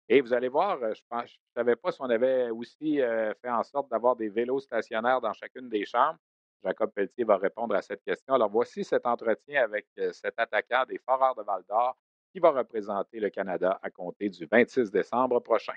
Et 0.08 0.20
vous 0.20 0.32
allez 0.34 0.48
voir, 0.48 0.82
euh, 0.82 0.92
je 0.94 1.16
ne 1.16 1.26
savais 1.56 1.76
pas 1.76 1.90
si 1.90 2.00
on 2.00 2.10
avait 2.10 2.50
aussi 2.50 3.00
euh, 3.00 3.32
fait 3.40 3.50
en 3.50 3.62
sorte 3.62 3.90
d'avoir 3.90 4.16
des 4.16 4.28
vélos 4.28 4.60
stationnaires 4.60 5.20
dans 5.20 5.32
chacune 5.32 5.68
des 5.68 5.86
chambres. 5.86 6.18
Jacob 6.62 6.90
Pelletier 6.92 7.24
va 7.24 7.36
répondre 7.36 7.74
à 7.74 7.82
cette 7.82 8.02
question. 8.04 8.34
Alors 8.34 8.50
voici 8.50 8.84
cet 8.84 9.06
entretien 9.06 9.62
avec 9.62 9.86
euh, 9.98 10.12
cet 10.12 10.34
attaquant 10.38 10.84
des 10.86 10.98
Foreurs 10.98 11.34
de 11.34 11.42
Val 11.42 11.62
d'Or 11.68 11.96
qui 12.32 12.38
va 12.40 12.50
représenter 12.50 13.20
le 13.20 13.30
Canada 13.30 13.78
à 13.82 13.90
compter 13.90 14.28
du 14.28 14.46
26 14.46 14.90
décembre 14.90 15.40
prochain. 15.40 15.74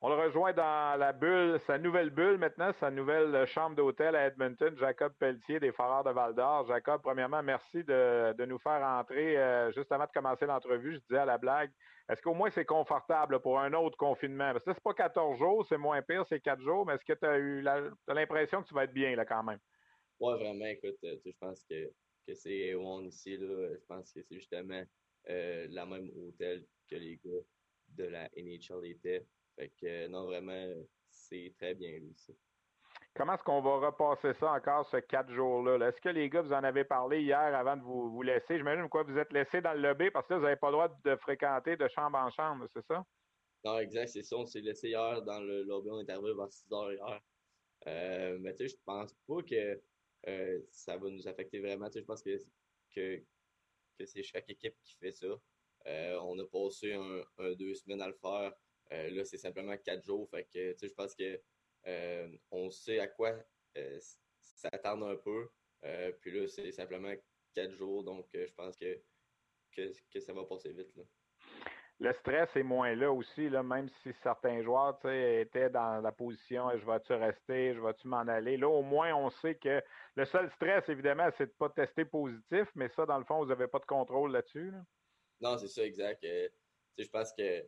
On 0.00 0.10
le 0.10 0.14
rejoint 0.14 0.52
dans 0.52 0.96
la 0.96 1.12
bulle, 1.12 1.58
sa 1.66 1.76
nouvelle 1.76 2.10
bulle 2.10 2.38
maintenant, 2.38 2.72
sa 2.78 2.88
nouvelle 2.88 3.44
chambre 3.46 3.74
d'hôtel 3.74 4.14
à 4.14 4.28
Edmonton, 4.28 4.76
Jacob 4.78 5.12
Pelletier 5.18 5.58
des 5.58 5.72
Foreurs 5.72 6.04
de 6.04 6.10
Val 6.10 6.36
d'Or. 6.36 6.68
Jacob, 6.68 7.02
premièrement, 7.02 7.42
merci 7.42 7.82
de, 7.82 8.44
nous 8.44 8.60
faire 8.60 8.80
entrer 8.80 9.36
euh, 9.36 9.72
juste 9.72 9.90
avant 9.90 10.04
de 10.04 10.12
commencer 10.12 10.46
l'entrevue. 10.46 10.94
Je 10.94 11.00
disais 11.00 11.18
à 11.18 11.24
la 11.24 11.36
blague, 11.36 11.72
est-ce 12.08 12.22
qu'au 12.22 12.32
moins 12.32 12.48
c'est 12.50 12.64
confortable 12.64 13.40
pour 13.40 13.58
un 13.58 13.72
autre 13.72 13.96
confinement? 13.96 14.52
Parce 14.52 14.64
que 14.64 14.72
c'est 14.72 14.82
pas 14.84 14.94
14 14.94 15.36
jours, 15.36 15.66
c'est 15.66 15.76
moins 15.76 16.00
pire, 16.00 16.24
c'est 16.28 16.38
4 16.38 16.62
jours, 16.62 16.86
mais 16.86 16.94
est-ce 16.94 17.04
que 17.04 17.18
tu 17.18 17.26
as 17.26 17.36
eu 17.36 17.60
l'impression 18.06 18.62
que 18.62 18.68
tu 18.68 18.74
vas 18.74 18.84
être 18.84 18.94
bien 18.94 19.16
là 19.16 19.24
quand 19.24 19.42
même? 19.42 19.58
Oui, 20.20 20.32
vraiment, 20.34 20.66
écoute, 20.66 20.98
euh, 21.02 21.16
je 21.26 21.32
pense 21.40 21.64
que, 21.68 21.90
que 22.24 22.34
c'est 22.34 22.72
A1 22.72 23.04
ici, 23.08 23.36
je 23.36 23.84
pense 23.88 24.12
que 24.12 24.22
c'est 24.22 24.36
justement 24.36 24.84
euh, 25.28 25.66
la 25.70 25.86
même 25.86 26.08
hôtel 26.16 26.64
que 26.88 26.94
les 26.94 27.16
gars 27.16 27.42
de 27.96 28.04
la 28.04 28.28
NHL 28.36 28.86
étaient. 28.86 29.26
Fait 29.58 29.72
que 29.80 30.06
non, 30.06 30.26
vraiment, 30.26 30.72
c'est 31.10 31.52
très 31.58 31.74
bien 31.74 31.98
aussi. 32.12 32.38
Comment 33.14 33.34
est-ce 33.34 33.42
qu'on 33.42 33.60
va 33.60 33.88
repasser 33.88 34.32
ça 34.38 34.52
encore, 34.52 34.88
ce 34.88 34.98
quatre 34.98 35.32
jours-là? 35.32 35.88
est 35.88 35.96
ce 35.96 36.00
que 36.00 36.10
les 36.10 36.30
gars, 36.30 36.42
vous 36.42 36.52
en 36.52 36.62
avez 36.62 36.84
parlé 36.84 37.22
hier 37.22 37.38
avant 37.38 37.76
de 37.76 37.82
vous, 37.82 38.10
vous 38.10 38.22
laisser? 38.22 38.56
J'imagine 38.56 38.88
quoi 38.88 39.02
vous 39.02 39.18
êtes 39.18 39.32
laissé 39.32 39.60
dans 39.60 39.72
le 39.72 39.80
lobby 39.80 40.10
parce 40.12 40.28
que 40.28 40.34
là, 40.34 40.38
vous 40.38 40.44
n'avez 40.44 40.56
pas 40.56 40.68
le 40.68 40.72
droit 40.74 40.88
de 41.04 41.16
fréquenter 41.16 41.76
de 41.76 41.88
chambre 41.88 42.16
en 42.18 42.30
chambre, 42.30 42.68
c'est 42.72 42.86
ça? 42.86 43.04
Non, 43.64 43.78
exact, 43.80 44.06
c'est 44.06 44.22
ça. 44.22 44.36
On 44.36 44.46
s'est 44.46 44.60
laissé 44.60 44.90
hier 44.90 45.20
dans 45.22 45.40
le 45.40 45.64
lobby. 45.64 45.88
On 45.90 46.00
est 46.00 46.10
arrivé 46.10 46.32
vers 46.34 46.52
6 46.52 46.72
heures 46.72 46.92
hier. 46.92 47.20
Euh, 47.88 48.38
mais 48.40 48.54
tu 48.54 48.68
sais, 48.68 48.76
je 48.76 48.82
pense 48.84 49.12
pas 49.26 49.42
que 49.42 49.82
euh, 50.28 50.60
ça 50.70 50.96
va 50.96 51.10
nous 51.10 51.26
affecter 51.26 51.58
vraiment. 51.58 51.86
Tu 51.86 51.94
sais, 51.94 52.00
je 52.00 52.04
pense 52.04 52.22
que, 52.22 52.36
que, 52.94 53.16
que 53.98 54.06
c'est 54.06 54.22
chaque 54.22 54.48
équipe 54.48 54.76
qui 54.84 54.96
fait 54.98 55.12
ça. 55.12 55.26
Euh, 55.86 56.18
on 56.22 56.38
a 56.38 56.46
passé 56.46 56.92
un, 56.92 57.22
un, 57.38 57.52
deux 57.54 57.74
semaines 57.74 58.02
à 58.02 58.06
le 58.06 58.14
faire. 58.14 58.52
Euh, 58.92 59.10
là, 59.10 59.24
c'est 59.24 59.38
simplement 59.38 59.76
quatre 59.76 60.04
jours. 60.04 60.28
Fait 60.30 60.44
que, 60.44 60.74
je 60.80 60.94
pense 60.94 61.14
que 61.14 61.40
euh, 61.86 62.28
on 62.50 62.70
sait 62.70 63.00
à 63.00 63.06
quoi 63.06 63.34
euh, 63.76 63.98
s'attendre 64.40 65.08
un 65.08 65.16
peu. 65.16 65.48
puis 66.20 66.30
là, 66.32 66.48
c'est 66.48 66.72
simplement 66.72 67.12
quatre 67.54 67.72
jours. 67.72 68.04
Donc, 68.04 68.26
je 68.32 68.52
pense 68.54 68.76
que, 68.76 69.00
que, 69.72 70.20
ça 70.20 70.32
va 70.32 70.44
passer 70.44 70.72
vite. 70.72 70.88
Le 72.00 72.12
stress 72.12 72.48
est 72.54 72.62
moins 72.62 72.94
là 72.94 73.10
aussi, 73.10 73.48
là, 73.48 73.64
même 73.64 73.88
si 74.02 74.12
certains 74.22 74.62
joueurs 74.62 74.96
étaient 75.04 75.68
dans 75.68 76.00
la 76.00 76.12
position 76.12 76.70
je 76.78 76.86
vais-tu 76.86 77.12
rester, 77.12 77.74
je 77.74 77.80
vais-tu 77.80 78.06
m'en 78.06 78.18
aller. 78.18 78.56
Là, 78.56 78.68
au 78.68 78.82
moins, 78.82 79.12
on 79.16 79.30
sait 79.30 79.56
que 79.56 79.82
le 80.14 80.24
seul 80.24 80.48
stress, 80.52 80.88
évidemment, 80.88 81.28
c'est 81.36 81.46
de 81.46 81.50
ne 81.50 81.56
pas 81.56 81.70
tester 81.70 82.04
positif, 82.04 82.68
mais 82.76 82.88
ça, 82.90 83.04
dans 83.04 83.18
le 83.18 83.24
fond, 83.24 83.38
vous 83.38 83.48
n'avez 83.48 83.66
pas 83.66 83.80
de 83.80 83.86
contrôle 83.86 84.30
là-dessus. 84.30 84.72
Non, 85.40 85.58
c'est 85.58 85.68
ça, 85.68 85.84
exact. 85.84 86.24
je 86.24 87.08
pense 87.08 87.32
que 87.32 87.42
euh, 87.42 87.62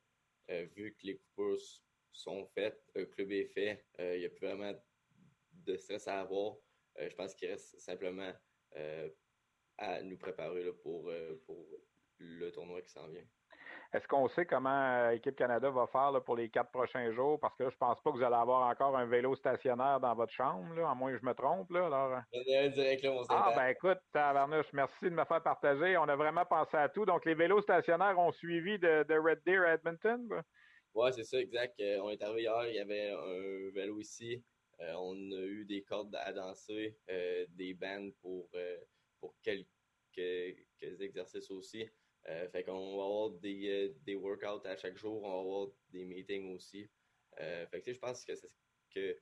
vu 0.74 0.96
que 0.96 1.06
les 1.06 1.16
coupures 1.16 1.58
sont 2.12 2.46
faites, 2.46 2.82
le 2.94 3.06
club 3.06 3.32
est 3.32 3.46
fait, 3.46 3.84
euh, 3.98 4.16
il 4.16 4.20
n'y 4.20 4.26
a 4.26 4.30
plus 4.30 4.46
vraiment 4.46 4.74
de 5.52 5.76
stress 5.76 6.08
à 6.08 6.20
avoir. 6.20 6.56
Euh, 6.98 7.08
je 7.08 7.14
pense 7.14 7.34
qu'il 7.34 7.48
reste 7.48 7.78
simplement 7.78 8.32
à 9.78 10.02
nous 10.02 10.18
préparer 10.18 10.72
pour 10.82 11.10
le 12.18 12.50
tournoi 12.52 12.82
qui 12.82 12.90
s'en 12.90 13.08
vient. 13.08 13.26
Est-ce 13.92 14.06
qu'on 14.06 14.28
sait 14.28 14.46
comment 14.46 15.10
Équipe 15.10 15.34
Canada 15.34 15.68
va 15.68 15.88
faire 15.88 16.12
pour 16.24 16.36
les 16.36 16.48
quatre 16.48 16.70
prochains 16.70 17.12
jours? 17.12 17.40
Parce 17.40 17.56
que 17.56 17.64
là, 17.64 17.70
je 17.70 17.76
pense 17.76 18.00
pas 18.00 18.12
que 18.12 18.16
vous 18.18 18.22
allez 18.22 18.36
avoir 18.36 18.70
encore 18.70 18.96
un 18.96 19.06
vélo 19.06 19.34
stationnaire 19.34 19.98
dans 19.98 20.14
votre 20.14 20.32
chambre, 20.32 20.72
là, 20.76 20.90
à 20.90 20.94
moins 20.94 21.10
que 21.10 21.18
je 21.18 21.26
me 21.26 21.34
trompe. 21.34 21.68
Là, 21.72 21.86
alors... 21.86 22.20
direct, 22.32 23.02
là, 23.02 23.22
ah, 23.30 23.52
ben 23.56 23.66
écoute, 23.66 23.98
Tavarnouche, 24.12 24.72
merci 24.72 25.04
de 25.06 25.10
me 25.10 25.24
faire 25.24 25.42
partager. 25.42 25.96
On 25.96 26.04
a 26.04 26.14
vraiment 26.14 26.44
pensé 26.44 26.76
à 26.76 26.88
tout. 26.88 27.04
Donc, 27.04 27.24
les 27.24 27.34
vélos 27.34 27.62
stationnaires 27.62 28.16
ont 28.16 28.30
suivi 28.30 28.78
de, 28.78 29.18
Red 29.18 29.42
Deer 29.44 29.64
à 29.64 29.74
Edmonton? 29.74 30.40
Oui, 30.94 31.10
c'est 31.12 31.24
ça, 31.24 31.40
exact. 31.40 31.80
Euh, 31.80 31.98
on 32.02 32.10
est 32.10 32.22
arrivé 32.22 32.42
hier, 32.42 32.68
il 32.68 32.74
y 32.76 32.80
avait 32.80 33.10
un 33.10 33.70
vélo 33.74 33.98
ici. 33.98 34.40
Euh, 34.80 34.92
on 34.98 35.14
a 35.32 35.40
eu 35.40 35.64
des 35.64 35.82
cordes 35.82 36.14
à 36.14 36.32
danser, 36.32 36.96
euh, 37.10 37.44
des 37.50 37.74
bands 37.74 38.08
pour, 38.22 38.48
pour 39.18 39.34
quelques, 39.42 39.66
quelques 40.14 41.00
exercices 41.00 41.50
aussi. 41.50 41.88
Euh, 42.28 42.48
fait 42.50 42.64
qu'on 42.64 42.96
va 42.98 43.04
avoir 43.04 43.30
des, 43.30 43.68
euh, 43.68 43.94
des, 44.04 44.14
workouts 44.14 44.66
à 44.66 44.76
chaque 44.76 44.96
jour, 44.96 45.22
on 45.22 45.32
va 45.32 45.40
avoir 45.40 45.68
des 45.88 46.04
meetings 46.04 46.54
aussi. 46.54 46.88
Euh, 47.40 47.66
fait 47.68 47.80
que 47.80 47.92
je 47.92 47.98
pense 47.98 48.24
que, 48.24 48.32
que, 48.94 49.18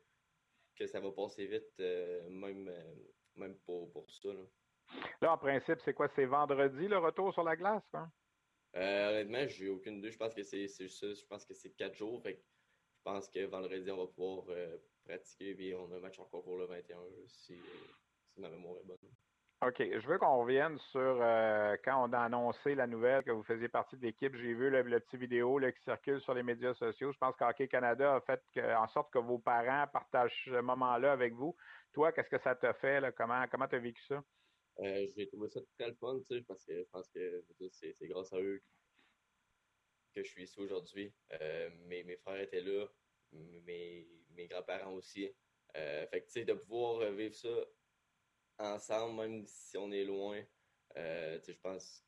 que 0.76 0.86
ça 0.86 1.00
va 1.00 1.12
passer 1.12 1.46
vite, 1.46 1.78
même, 2.28 2.70
même 3.36 3.56
pour, 3.60 3.90
pour 3.92 4.10
ça. 4.10 4.32
Là. 4.32 4.40
là. 5.22 5.32
en 5.32 5.38
principe, 5.38 5.80
c'est 5.84 5.94
quoi? 5.94 6.08
C'est 6.08 6.26
vendredi 6.26 6.88
le 6.88 6.98
retour 6.98 7.32
sur 7.32 7.44
la 7.44 7.56
glace? 7.56 7.88
Hein? 7.94 8.10
honnêtement, 8.74 9.46
j'ai 9.46 9.68
aucune 9.68 9.98
idée. 9.98 10.10
Je 10.10 10.18
pense 10.18 10.34
que 10.34 10.42
c'est 10.42 10.66
ça. 10.66 10.86
Je 10.86 11.24
pense 11.26 11.44
que 11.44 11.54
c'est 11.54 11.70
quatre 11.70 11.94
jours. 11.94 12.20
Fait 12.22 12.34
que 12.34 12.40
je 12.40 13.02
pense 13.04 13.28
que 13.28 13.44
vendredi, 13.46 13.90
on 13.90 13.98
va 13.98 14.06
pouvoir 14.08 14.44
pratiquer. 15.04 15.54
Puis 15.54 15.72
on 15.74 15.90
a 15.92 15.96
un 15.96 16.00
match 16.00 16.18
encore 16.18 16.42
pour 16.42 16.58
le 16.58 16.66
21 16.66 16.98
si, 17.28 17.56
si 18.26 18.40
ma 18.40 18.50
mémoire 18.50 18.78
est 18.78 18.84
bonne. 18.84 18.98
OK. 19.60 19.78
Je 19.80 20.06
veux 20.06 20.18
qu'on 20.18 20.38
revienne 20.38 20.78
sur 20.92 21.00
euh, 21.20 21.76
quand 21.84 22.08
on 22.08 22.12
a 22.12 22.20
annoncé 22.20 22.76
la 22.76 22.86
nouvelle 22.86 23.24
que 23.24 23.32
vous 23.32 23.42
faisiez 23.42 23.68
partie 23.68 23.96
de 23.96 24.02
l'équipe. 24.02 24.32
J'ai 24.36 24.54
vu 24.54 24.70
le, 24.70 25.00
petit 25.00 25.16
vidéo 25.16 25.58
qui 25.58 25.82
circule 25.82 26.20
sur 26.20 26.32
les 26.32 26.44
médias 26.44 26.74
sociaux. 26.74 27.10
Je 27.10 27.18
pense 27.18 27.34
qu'Hockey 27.36 27.66
Canada 27.66 28.14
a 28.14 28.20
fait 28.20 28.40
en 28.76 28.86
sorte 28.86 29.12
que 29.12 29.18
vos 29.18 29.38
parents 29.38 29.88
partagent 29.92 30.44
ce 30.44 30.60
moment-là 30.60 31.10
avec 31.10 31.34
vous. 31.34 31.56
Toi, 31.92 32.12
qu'est-ce 32.12 32.30
que 32.30 32.38
ça 32.38 32.54
t'a 32.54 32.72
fait? 32.74 33.12
Comment 33.16 33.46
tu 33.48 33.74
as 33.74 33.78
vécu 33.80 34.00
ça? 34.04 34.22
Euh, 34.78 35.06
J'ai 35.16 35.26
trouvé 35.26 35.48
ça 35.48 35.60
très 35.76 35.92
fun, 35.94 36.20
parce 36.46 36.64
que 36.64 36.78
je 36.78 36.88
pense 36.92 37.08
que 37.08 37.42
c'est 37.72 38.06
grâce 38.06 38.32
à 38.32 38.38
eux 38.38 38.62
que 40.14 40.22
je 40.22 40.28
suis 40.28 40.44
ici 40.44 40.60
aujourd'hui. 40.60 41.12
Euh, 41.32 41.68
mes, 41.86 42.16
frères 42.18 42.40
étaient 42.40 42.60
là, 42.62 42.86
mes, 43.32 44.06
mes 44.36 44.46
grands-parents 44.46 44.92
aussi. 44.92 45.34
Fait 45.74 46.08
que, 46.12 46.26
tu 46.26 46.30
sais, 46.30 46.44
de 46.44 46.54
pouvoir 46.54 47.10
vivre 47.10 47.34
ça 47.34 47.48
ensemble, 48.58 49.20
même 49.20 49.46
si 49.46 49.76
on 49.76 49.90
est 49.92 50.04
loin. 50.04 50.40
Euh, 50.96 51.38
je 51.46 51.52
pense 51.52 52.04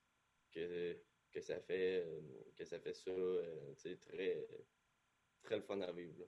que, 0.53 0.97
que, 1.33 1.41
ça 1.41 1.61
fait, 1.61 2.05
que 2.57 2.65
ça 2.65 2.79
fait 2.79 2.95
ça 2.95 3.11
euh, 3.11 3.75
très, 3.75 4.47
très 5.43 5.57
le 5.57 5.63
fun 5.63 5.81
à 5.81 5.93
vivre. 5.93 6.25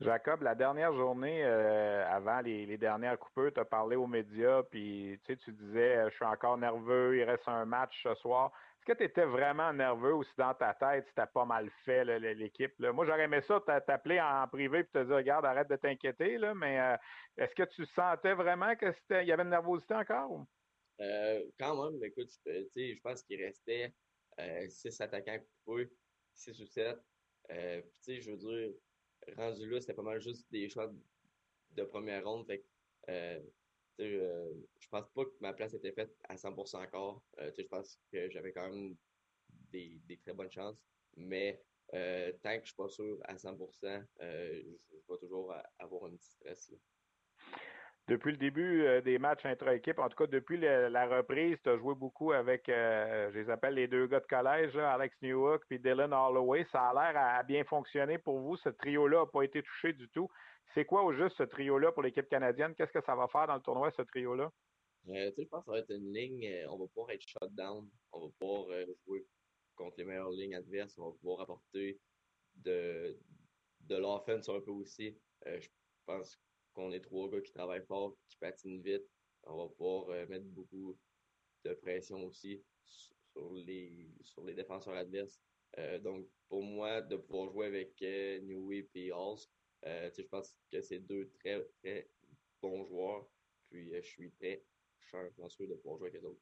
Jacob, 0.00 0.42
la 0.42 0.54
dernière 0.54 0.92
journée, 0.92 1.44
euh, 1.44 2.06
avant 2.08 2.40
les, 2.40 2.76
dernières 2.76 3.18
coupures, 3.18 3.52
tu 3.52 3.60
as 3.60 3.64
parlé 3.64 3.96
aux 3.96 4.06
médias, 4.06 4.62
puis 4.64 5.18
tu 5.24 5.52
disais, 5.52 6.04
je 6.10 6.14
suis 6.14 6.24
encore 6.24 6.58
nerveux, 6.58 7.18
il 7.18 7.24
reste 7.24 7.46
un 7.46 7.64
match 7.64 8.02
ce 8.02 8.14
soir. 8.16 8.52
Est-ce 8.82 8.94
que 8.94 8.98
tu 8.98 9.04
étais 9.04 9.24
vraiment 9.24 9.72
nerveux 9.72 10.12
ou 10.12 10.24
si 10.24 10.32
dans 10.36 10.54
ta 10.54 10.74
tête, 10.74 11.06
c'était 11.06 11.28
pas 11.32 11.44
mal 11.44 11.70
fait, 11.84 12.04
l'équipe? 12.18 12.76
Moi, 12.80 13.06
j'aurais 13.06 13.26
aimé 13.26 13.40
ça, 13.40 13.60
t'appeler 13.60 14.20
en 14.20 14.48
privé 14.48 14.80
et 14.80 14.84
te 14.86 15.04
dire, 15.04 15.14
regarde, 15.14 15.44
arrête 15.44 15.68
de 15.68 15.76
t'inquiéter, 15.76 16.36
mais 16.56 16.80
euh, 16.80 16.96
est-ce 17.36 17.54
que 17.54 17.62
tu 17.62 17.86
sentais 17.86 18.34
vraiment 18.34 18.74
qu'il 18.74 18.92
y 19.08 19.30
avait 19.30 19.44
une 19.44 19.50
nervosité 19.50 19.94
encore? 19.94 20.46
Euh, 21.00 21.44
quand 21.60 21.92
même, 21.92 22.02
écoute, 22.02 22.28
je 22.44 23.00
pense 23.02 23.22
qu'il 23.22 23.40
restait 23.44 23.94
euh, 24.40 24.68
six 24.68 25.00
attaquants 25.00 25.38
coupés, 25.64 25.88
six 26.34 26.60
ou 26.60 26.66
sept. 26.66 26.98
puis, 27.48 28.20
je 28.20 28.32
veux 28.32 28.36
dire, 28.36 28.70
rendu 29.36 29.70
là, 29.70 29.80
c'était 29.80 29.94
pas 29.94 30.02
mal 30.02 30.20
juste 30.20 30.50
des 30.50 30.68
choix 30.68 30.90
de 31.70 31.84
première 31.84 32.24
ronde. 32.24 32.50
Euh, 34.04 34.52
je 34.78 34.88
pense 34.88 35.08
pas 35.10 35.24
que 35.24 35.34
ma 35.40 35.52
place 35.52 35.74
était 35.74 35.92
faite 35.92 36.14
à 36.28 36.34
100% 36.34 36.82
encore. 36.82 37.22
Euh, 37.38 37.50
je 37.56 37.62
pense 37.64 37.98
que 38.12 38.30
j'avais 38.30 38.52
quand 38.52 38.68
même 38.68 38.96
des, 39.70 40.00
très 40.22 40.32
bonnes 40.32 40.50
chances. 40.50 40.78
Mais 41.16 41.60
euh, 41.94 42.32
tant 42.42 42.54
que 42.56 42.62
je 42.62 42.66
suis 42.66 42.76
pas 42.76 42.88
sûr 42.88 43.18
à 43.24 43.34
100%, 43.34 44.04
je, 44.20 44.26
vais 44.26 45.18
toujours 45.20 45.54
avoir 45.78 46.04
un 46.06 46.16
petit 46.16 46.30
stress. 46.30 46.72
Depuis 48.08 48.32
le 48.32 48.36
début 48.36 49.00
des 49.02 49.18
matchs 49.18 49.46
intra-équipe, 49.46 49.98
en 50.00 50.08
tout 50.08 50.16
cas 50.16 50.26
depuis 50.26 50.58
la 50.58 51.06
reprise, 51.06 51.56
tu 51.62 51.70
as 51.70 51.76
joué 51.76 51.94
beaucoup 51.94 52.32
avec, 52.32 52.64
je 52.66 53.38
les 53.38 53.48
appelle 53.48 53.74
les 53.74 53.86
deux 53.86 54.08
gars 54.08 54.18
de 54.18 54.26
collège, 54.26 54.76
Alex 54.76 55.14
Newhook 55.22 55.62
et 55.70 55.78
Dylan 55.78 56.12
Holloway. 56.12 56.66
Ça 56.72 56.88
a 56.88 56.94
l'air 56.94 57.22
à 57.22 57.42
bien 57.44 57.62
fonctionner 57.64 58.18
pour 58.18 58.40
vous. 58.40 58.56
Ce 58.56 58.70
trio-là 58.70 59.20
n'a 59.20 59.26
pas 59.26 59.42
été 59.42 59.62
touché 59.62 59.92
du 59.92 60.08
tout. 60.08 60.28
C'est 60.74 60.86
quoi 60.86 61.04
au 61.04 61.12
juste 61.12 61.36
ce 61.36 61.42
trio-là 61.42 61.92
pour 61.92 62.02
l'équipe 62.02 62.28
canadienne? 62.28 62.74
Qu'est-ce 62.74 62.92
que 62.92 63.04
ça 63.04 63.14
va 63.14 63.28
faire 63.28 63.46
dans 63.46 63.56
le 63.56 63.60
tournoi, 63.60 63.90
ce 63.90 64.02
trio-là? 64.02 64.50
Euh, 65.08 65.30
je 65.36 65.44
pense 65.44 65.60
que 65.60 65.66
ça 65.66 65.72
va 65.72 65.78
être 65.80 65.90
une 65.90 66.12
ligne, 66.14 66.46
euh, 66.46 66.70
on 66.70 66.78
va 66.78 66.86
pouvoir 66.86 67.10
être 67.10 67.26
shut 67.26 67.50
down, 67.50 67.90
on 68.12 68.20
va 68.20 68.32
pouvoir 68.38 68.70
euh, 68.70 68.86
jouer 69.04 69.26
contre 69.74 69.96
les 69.98 70.04
meilleures 70.04 70.30
lignes 70.30 70.54
adverses, 70.54 70.96
on 70.96 71.10
va 71.10 71.16
pouvoir 71.18 71.40
apporter 71.40 72.00
de, 72.54 73.18
de 73.80 73.96
l'offense 73.96 74.48
un 74.48 74.60
peu 74.60 74.70
aussi. 74.70 75.18
je 75.44 75.68
pense 76.06 76.38
qu'on 76.72 76.92
est 76.92 77.00
trois 77.00 77.28
gars 77.28 77.40
qui 77.40 77.52
travaillent 77.52 77.84
fort, 77.86 78.16
qui 78.28 78.36
patinent 78.38 78.80
vite. 78.80 79.04
On 79.44 79.56
va 79.56 79.68
pouvoir 79.74 80.06
mettre 80.28 80.46
beaucoup 80.46 80.96
de 81.64 81.74
pression 81.74 82.24
aussi 82.24 82.62
sur 82.84 83.52
les, 83.54 84.08
sur 84.22 84.44
les 84.44 84.54
défenseurs 84.54 84.94
adverses. 84.94 85.40
donc, 86.00 86.28
pour 86.48 86.62
moi, 86.62 87.00
de 87.00 87.16
pouvoir 87.16 87.50
jouer 87.50 87.66
avec 87.66 88.00
Newey 88.00 88.88
et 88.94 89.10
Halls, 89.10 89.40
euh, 89.86 90.10
je 90.16 90.22
pense 90.22 90.56
que 90.70 90.80
c'est 90.80 91.00
deux 91.00 91.30
très, 91.40 91.62
très 91.82 92.08
bons 92.60 92.84
joueurs. 92.86 93.26
Puis 93.70 93.94
euh, 93.94 94.00
je 94.02 94.08
suis 94.08 94.30
très 94.32 94.62
chanceux 95.36 95.66
de 95.66 95.74
pouvoir 95.74 95.98
jouer 95.98 96.08
avec 96.08 96.20
les 96.20 96.26
autres. 96.26 96.40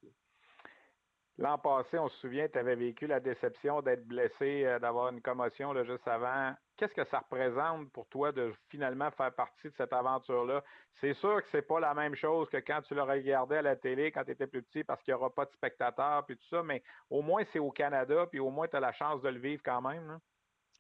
L'an 1.39 1.59
passé, 1.59 1.99
on 1.99 2.09
se 2.09 2.19
souvient, 2.19 2.49
tu 2.49 2.59
avais 2.59 2.77
vécu 2.77 3.07
la 3.07 3.19
déception 3.19 3.81
d'être 3.81 4.07
blessé, 4.07 4.65
euh, 4.67 4.79
d'avoir 4.79 5.09
une 5.09 5.23
commotion 5.23 5.73
là, 5.73 5.85
juste 5.85 6.07
avant 6.07 6.55
qu'est-ce 6.77 6.95
que 6.95 7.05
ça 7.05 7.21
représente 7.21 7.91
pour 7.93 8.07
toi 8.09 8.33
de 8.33 8.53
finalement 8.69 9.11
faire 9.11 9.35
partie 9.35 9.69
de 9.69 9.75
cette 9.77 9.93
aventure-là? 9.93 10.65
C'est 11.01 11.15
sûr 11.15 11.43
que 11.43 11.49
c'est 11.53 11.63
pas 11.63 11.79
la 11.79 11.95
même 11.95 12.15
chose 12.15 12.49
que 12.51 12.57
quand 12.57 12.81
tu 12.83 12.95
le 12.95 13.03
regardais 13.03 13.59
à 13.59 13.63
la 13.63 13.77
télé 13.77 14.11
quand 14.13 14.25
tu 14.25 14.33
étais 14.33 14.47
plus 14.47 14.63
petit 14.63 14.85
parce 14.85 15.03
qu'il 15.03 15.13
n'y 15.13 15.21
aura 15.21 15.35
pas 15.35 15.45
de 15.45 15.53
spectateurs 15.53 16.25
puis 16.27 16.37
tout 16.37 16.49
ça, 16.49 16.63
mais 16.63 16.83
au 17.09 17.23
moins 17.23 17.45
c'est 17.53 17.59
au 17.59 17.71
Canada, 17.71 18.27
puis 18.27 18.41
au 18.41 18.51
moins 18.51 18.67
tu 18.69 18.77
as 18.77 18.81
la 18.81 18.93
chance 18.93 19.23
de 19.23 19.29
le 19.29 19.39
vivre 19.39 19.63
quand 19.63 19.83
même. 19.83 20.19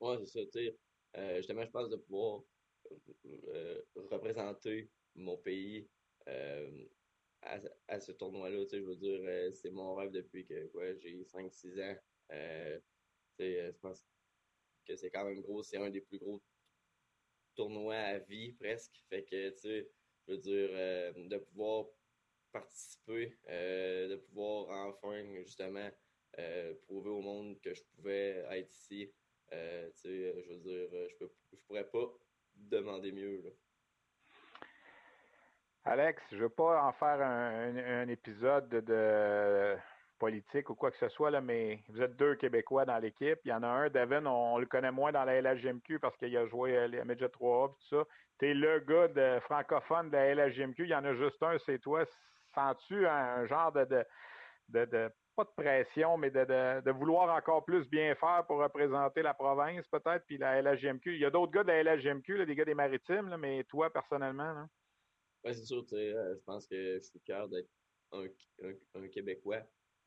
Oui, 0.00 0.16
c'est 0.26 0.46
ça. 0.46 0.60
Euh, 1.16 1.36
justement, 1.38 1.64
je 1.64 1.70
pense 1.70 1.88
de 1.88 1.96
pouvoir 1.96 2.42
euh, 3.48 3.82
représenter 3.96 4.90
mon 5.14 5.36
pays 5.38 5.88
euh, 6.28 6.84
à, 7.42 8.00
ce 8.00 8.12
tournoi-là. 8.12 8.64
Je 8.70 8.78
veux 8.78 8.96
dire, 8.96 9.52
c'est 9.54 9.70
mon 9.70 9.94
rêve 9.94 10.10
depuis 10.10 10.46
que 10.46 10.66
quoi, 10.68 10.94
j'ai 10.98 11.24
5-6 11.24 11.80
ans. 11.82 11.96
je 13.38 13.70
pense 13.80 14.04
que 14.86 14.96
c'est 14.96 15.10
quand 15.10 15.24
même 15.24 15.40
gros. 15.40 15.62
C'est 15.62 15.78
un 15.78 15.90
des 15.90 16.00
plus 16.00 16.18
gros 16.18 16.40
tournois 17.54 17.96
à 17.96 18.18
vie, 18.18 18.52
presque. 18.52 19.02
Fait 19.08 19.24
que, 19.24 19.50
tu 19.50 19.88
je 20.28 20.32
veux 20.32 20.38
dire, 20.38 20.68
de 21.28 21.38
pouvoir 21.38 21.86
participer, 22.52 23.36
de 23.48 24.16
pouvoir 24.16 24.88
enfin, 24.88 25.24
justement, 25.42 25.90
prouver 26.86 27.10
au 27.10 27.20
monde 27.20 27.60
que 27.60 27.74
je 27.74 27.82
pouvais 27.96 28.44
être 28.50 28.72
ici. 28.72 29.12
Euh, 29.52 29.90
je 30.04 30.08
veux 30.52 30.60
dire, 30.60 30.88
je, 30.90 31.24
ne 31.24 31.28
je 31.52 31.56
pourrais 31.66 31.88
pas 31.88 32.06
demander 32.54 33.12
mieux. 33.12 33.42
Alex, 35.84 36.22
je 36.30 36.36
veux 36.36 36.48
pas 36.48 36.82
en 36.82 36.92
faire 36.92 37.20
un, 37.22 38.08
épisode 38.08 38.68
de, 38.68 39.76
politique 40.18 40.68
ou 40.68 40.74
quoi 40.74 40.90
que 40.90 40.98
ce 40.98 41.08
soit, 41.08 41.40
mais 41.40 41.82
vous 41.88 42.02
êtes 42.02 42.16
deux 42.16 42.34
Québécois 42.34 42.84
dans 42.84 42.98
l'équipe. 42.98 43.38
Il 43.44 43.48
y 43.48 43.52
en 43.52 43.62
a 43.62 43.68
un, 43.68 43.88
Devin, 43.88 44.26
on, 44.26 44.58
le 44.58 44.66
connaît 44.66 44.90
moins 44.90 45.10
dans 45.10 45.24
la 45.24 45.40
LHGMQ 45.40 45.98
parce 45.98 46.16
qu'il 46.18 46.36
a 46.36 46.46
joué 46.46 46.76
à 46.76 46.86
la 46.86 47.04
Midget 47.04 47.26
3A 47.26 47.70
et 47.70 47.72
tout 47.72 47.88
ça. 47.88 48.04
Tu 48.38 48.50
es 48.50 48.54
le 48.54 48.80
gars 48.80 49.08
de, 49.08 49.40
francophone 49.40 50.10
de 50.10 50.16
la 50.16 50.34
LHGMQ. 50.34 50.84
Il 50.84 50.90
y 50.90 50.94
en 50.94 51.04
a 51.04 51.14
juste 51.14 51.42
un, 51.42 51.56
c'est 51.64 51.78
toi. 51.78 52.04
Sens-tu 52.54 53.06
un, 53.06 53.46
genre 53.46 53.72
de, 53.72 54.04
de 54.68 55.10
pas 55.36 55.44
de 55.44 55.50
pression, 55.56 56.16
mais 56.16 56.30
de, 56.30 56.90
vouloir 56.90 57.34
encore 57.34 57.64
plus 57.64 57.88
bien 57.88 58.14
faire 58.14 58.44
pour 58.46 58.58
représenter 58.58 59.22
la 59.22 59.34
province, 59.34 59.86
peut-être, 59.88 60.24
puis 60.26 60.38
la 60.38 60.60
LHGMQ. 60.60 61.14
Il 61.14 61.20
y 61.20 61.24
a 61.24 61.30
d'autres 61.30 61.52
gars 61.52 61.62
de 61.62 61.68
la 61.68 61.96
LHGMQ, 61.96 62.46
des 62.46 62.54
gars 62.54 62.64
des 62.64 62.74
maritimes, 62.74 63.36
mais 63.38 63.64
toi, 63.64 63.92
personnellement. 63.92 64.66
Oui, 65.44 65.54
c'est 65.54 65.64
sûr, 65.64 65.84
euh, 65.92 66.34
je 66.36 66.44
pense 66.44 66.66
que 66.66 66.94
je 66.94 67.00
suis 67.00 67.20
fier 67.20 67.48
d'être 67.48 67.70
un, 68.12 69.08
Québécois. 69.08 69.62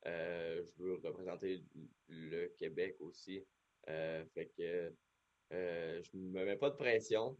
Euh, 0.06 0.63
je 0.63 0.84
veux 0.84 0.96
représenter 1.03 1.63
le 2.08 2.48
Québec 2.60 2.98
aussi. 3.00 3.44
Euh, 3.89 4.24
fait 4.34 4.51
que 4.58 4.94
je 5.51 6.18
me 6.18 6.46
mets 6.46 6.58
pas 6.58 6.70
de 6.70 6.75
pression, 6.75 7.38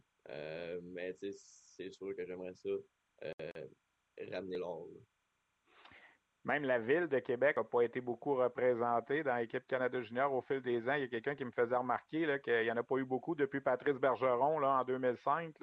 mais 0.82 1.14
c'est 1.20 1.90
sûr 1.90 2.16
que 2.16 2.24
j'aimerais 2.24 2.54
ça 2.54 2.70
ramener 4.32 4.56
l'or. 4.56 4.88
Même 6.44 6.64
la 6.64 6.78
ville 6.78 7.08
de 7.08 7.18
Québec 7.20 7.56
n'a 7.56 7.64
pas 7.64 7.80
été 7.80 8.02
beaucoup 8.02 8.34
représentée 8.34 9.22
dans 9.22 9.36
l'équipe 9.36 9.66
Canada 9.66 10.02
Junior 10.02 10.30
au 10.32 10.42
fil 10.42 10.60
des 10.60 10.86
ans. 10.88 10.94
Il 10.94 11.00
y 11.00 11.04
a 11.04 11.08
quelqu'un 11.08 11.34
qui 11.34 11.44
me 11.44 11.50
faisait 11.50 11.76
remarquer 11.76 12.38
qu'il 12.44 12.62
n'y 12.62 12.70
en 12.70 12.76
a 12.76 12.82
pas 12.82 12.96
eu 12.96 13.04
beaucoup 13.06 13.34
depuis 13.34 13.62
Patrice 13.62 13.96
Bergeron 13.96 14.58
là, 14.58 14.80
en 14.80 14.84
2005. 14.84 15.54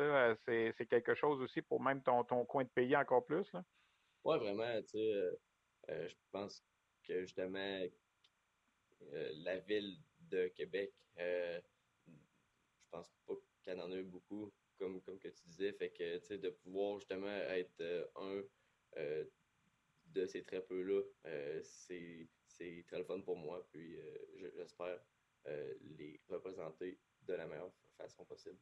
C'est, 0.46 0.74
quelque 0.90 1.14
chose 1.14 1.40
aussi 1.40 1.62
pour 1.62 1.82
même 1.82 2.02
ton, 2.02 2.24
coin 2.46 2.64
de 2.64 2.70
pays 2.70 2.96
encore 2.96 3.24
plus. 3.24 3.46
Oui, 4.24 4.40
vraiment. 4.40 4.64
Euh, 4.64 5.32
euh, 5.90 6.08
je 6.08 6.16
pense 6.32 6.64
que 7.08 7.22
justement, 7.22 7.80
euh, 9.14 9.32
la 9.44 9.58
ville 9.60 9.98
de 10.32 10.48
Québec, 10.48 10.92
je 11.16 11.62
pense 12.90 13.12
pas 13.28 13.34
qu'il 13.62 13.74
y 13.74 13.80
en 13.80 13.92
a 13.92 13.96
eu 13.96 14.04
beaucoup, 14.04 14.52
comme, 14.80 15.00
comme 15.02 15.20
que 15.20 15.28
tu 15.28 15.44
disais. 15.46 15.74
Fait 15.74 15.92
que 15.92 16.38
de 16.38 16.50
pouvoir 16.50 16.98
justement 16.98 17.28
être 17.28 18.10
un 18.16 18.42
de 20.14 20.26
ces 20.26 20.44
très 20.44 20.62
peu-là, 20.62 21.02
euh, 21.28 21.60
c'est 21.64 22.28
très 22.88 22.98
le 23.00 23.04
fun 23.04 23.20
pour 23.22 23.38
moi. 23.38 23.66
Puis 23.72 23.96
euh, 23.96 24.50
j'espère 24.56 25.00
euh, 25.48 25.74
les 25.98 26.20
représenter 26.30 26.98
de 27.28 27.34
la 27.34 27.46
meilleure 27.46 27.72
façon 27.98 28.26
possible. 28.26 28.58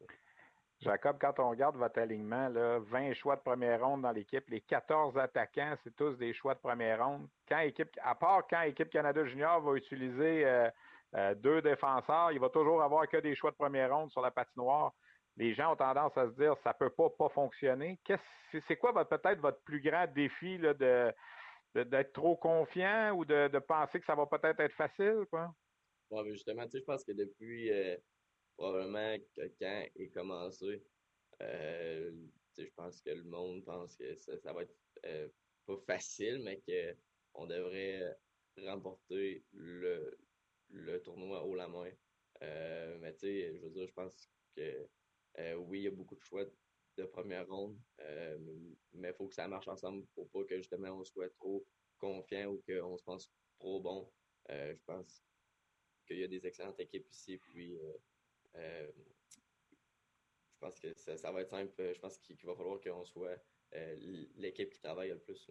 Jacob, 0.79 1.17
quand 1.19 1.39
on 1.39 1.49
regarde 1.49 1.75
votre 1.75 1.99
alignement, 1.99 2.47
là, 2.47 2.79
20 2.79 3.13
choix 3.13 3.35
de 3.35 3.41
première 3.41 3.83
ronde 3.83 4.03
dans 4.03 4.11
l'équipe, 4.11 4.47
les 4.49 4.61
14 4.61 5.17
attaquants, 5.17 5.75
c'est 5.83 5.93
tous 5.95 6.15
des 6.17 6.33
choix 6.33 6.53
de 6.53 6.59
première 6.59 7.05
ronde. 7.05 7.27
Quand 7.49 7.59
équipe, 7.59 7.89
à 8.01 8.15
part 8.15 8.47
quand 8.49 8.61
l'équipe 8.61 8.89
Canada 8.89 9.25
Junior 9.25 9.59
va 9.59 9.75
utiliser 9.75 10.69
deux 11.35 11.61
défenseurs, 11.61 12.31
il 12.31 12.39
va 12.39 12.47
toujours 12.47 12.81
avoir 12.81 13.09
que 13.09 13.17
des 13.17 13.35
choix 13.35 13.51
de 13.51 13.57
première 13.57 13.93
ronde 13.93 14.09
sur 14.11 14.21
la 14.21 14.31
patinoire 14.31 14.93
les 15.39 15.53
gens 15.53 15.71
ont 15.71 15.75
tendance 15.75 16.15
à 16.17 16.27
se 16.27 16.33
dire 16.33 16.55
ça 16.63 16.73
peut 16.73 16.89
pas 16.89 17.09
pas 17.09 17.29
fonctionner. 17.29 17.97
C'est 18.67 18.75
quoi 18.75 18.93
peut-être 19.05 19.39
votre 19.39 19.61
plus 19.61 19.81
grand 19.81 20.05
défi 20.13 20.57
là, 20.57 20.73
de, 20.73 21.13
d'être 21.75 22.13
trop 22.13 22.35
confiant 22.35 23.13
ou 23.15 23.25
de, 23.25 23.59
penser 23.59 23.99
que 23.99 24.05
ça 24.05 24.15
va 24.15 24.25
peut-être 24.25 24.59
être 24.59 24.75
facile, 24.75 25.25
quoi? 25.29 25.53
Ouais, 26.09 26.27
justement, 26.31 26.65
tu 26.65 26.71
sais, 26.71 26.79
je 26.79 26.85
pense 26.85 27.03
que 27.03 27.11
depuis 27.11 27.71
euh, 27.71 27.95
probablement 28.57 29.17
que 29.35 29.41
quand 29.59 29.85
est 29.95 30.09
commencé, 30.09 30.83
euh, 31.41 32.11
tu 32.55 32.63
sais, 32.63 32.65
je 32.65 32.73
pense 32.75 33.01
que 33.01 33.11
le 33.11 33.23
monde 33.23 33.63
pense 33.63 33.95
que 33.95 34.15
ça, 34.15 34.53
va 34.53 34.63
être 34.63 34.75
euh, 35.05 35.27
pas 35.65 35.77
facile, 35.85 36.41
mais 36.43 36.61
qu'on 36.61 37.45
devrait 37.45 38.17
remporter 38.57 39.43
le, 39.53 40.17
le 40.69 41.01
tournoi 41.01 41.43
haut 41.45 41.55
la 41.55 41.67
main. 41.67 41.91
mais 42.41 43.13
tu 43.13 43.19
sais, 43.19 43.55
je 43.55 43.61
veux 43.61 43.69
dire, 43.69 43.87
je 43.87 43.93
pense 43.93 44.29
que 44.55 44.87
oui, 45.57 45.81
il 45.81 45.83
y 45.83 45.87
a 45.87 45.91
beaucoup 45.91 46.15
de 46.15 46.23
choix 46.23 46.45
de 46.99 47.05
première 47.05 47.47
ronde. 47.47 47.77
Euh, 47.99 48.37
mais 48.93 49.09
il 49.09 49.13
faut 49.13 49.27
que 49.27 49.35
ça 49.35 49.47
marche 49.47 49.67
ensemble 49.67 50.05
pour 50.13 50.29
pas 50.29 50.43
que 50.43 50.57
justement 50.57 50.89
on 50.89 51.03
soit 51.03 51.29
trop 51.29 51.65
confiant 51.97 52.51
ou 52.51 52.63
qu'on 52.67 52.97
se 52.97 53.03
pense 53.03 53.31
trop 53.59 53.81
bon. 53.81 54.11
Euh, 54.49 54.75
je 54.75 54.83
pense 54.83 55.23
qu'il 56.05 56.19
y 56.19 56.23
a 56.23 56.27
des 56.27 56.45
excellentes 56.45 56.79
équipes 56.79 57.07
ici. 57.09 57.37
Puis 57.37 57.79
euh, 58.55 58.91
je 60.53 60.59
pense 60.59 60.79
que 60.79 60.93
ça, 60.93 61.31
va 61.31 61.41
être 61.41 61.49
simple. 61.49 61.93
Je 61.93 61.99
pense 61.99 62.17
qu'il 62.19 62.35
va 62.45 62.55
falloir 62.55 62.79
qu'on 62.81 63.05
soit 63.05 63.37
l'équipe 64.35 64.71
qui 64.71 64.79
travaille 64.79 65.09
le 65.09 65.19
plus. 65.19 65.49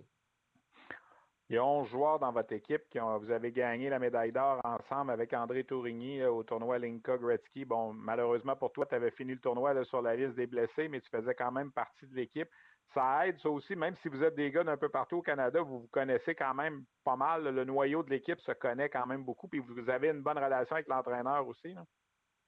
Il 1.50 1.54
y 1.54 1.58
a 1.58 1.64
11 1.64 1.88
joueurs 1.88 2.18
dans 2.18 2.30
votre 2.30 2.52
équipe 2.52 2.82
qui 2.90 3.00
ont, 3.00 3.16
vous 3.18 3.30
avez 3.30 3.52
gagné 3.52 3.88
la 3.88 3.98
médaille 3.98 4.32
d'or 4.32 4.60
ensemble 4.64 5.12
avec 5.12 5.32
André 5.32 5.64
Tourigny 5.64 6.22
au 6.24 6.42
tournoi 6.42 6.78
Linka 6.78 7.16
Gretzky. 7.16 7.64
Bon, 7.64 7.94
malheureusement 7.94 8.54
pour 8.54 8.70
toi, 8.70 8.84
tu 8.84 8.94
avais 8.94 9.10
fini 9.12 9.32
le 9.32 9.40
tournoi 9.40 9.82
sur 9.86 10.02
la 10.02 10.14
liste 10.14 10.34
des 10.34 10.46
blessés, 10.46 10.88
mais 10.88 11.00
tu 11.00 11.08
faisais 11.08 11.34
quand 11.34 11.50
même 11.50 11.72
partie 11.72 12.06
de 12.06 12.14
l'équipe. 12.14 12.48
Ça 12.92 13.26
aide, 13.26 13.38
ça 13.40 13.48
aussi, 13.48 13.74
même 13.76 13.96
si 14.02 14.08
vous 14.08 14.22
êtes 14.22 14.34
des 14.34 14.50
gars 14.50 14.64
d'un 14.64 14.76
peu 14.76 14.90
partout 14.90 15.16
au 15.16 15.22
Canada, 15.22 15.62
vous 15.62 15.80
vous 15.80 15.88
connaissez 15.88 16.34
quand 16.34 16.52
même 16.52 16.84
pas 17.02 17.16
mal. 17.16 17.44
Le 17.44 17.64
noyau 17.64 18.02
de 18.02 18.10
l'équipe 18.10 18.40
se 18.40 18.52
connaît 18.52 18.90
quand 18.90 19.06
même 19.06 19.24
beaucoup, 19.24 19.48
puis 19.48 19.60
vous 19.60 19.88
avez 19.88 20.08
une 20.08 20.22
bonne 20.22 20.38
relation 20.38 20.76
avec 20.76 20.88
l'entraîneur 20.88 21.46
aussi. 21.46 21.74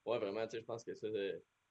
Oui, 0.05 0.19
vraiment, 0.19 0.47
je 0.53 0.61
pense 0.61 0.85
que 0.85 0.95
ça, 0.95 1.07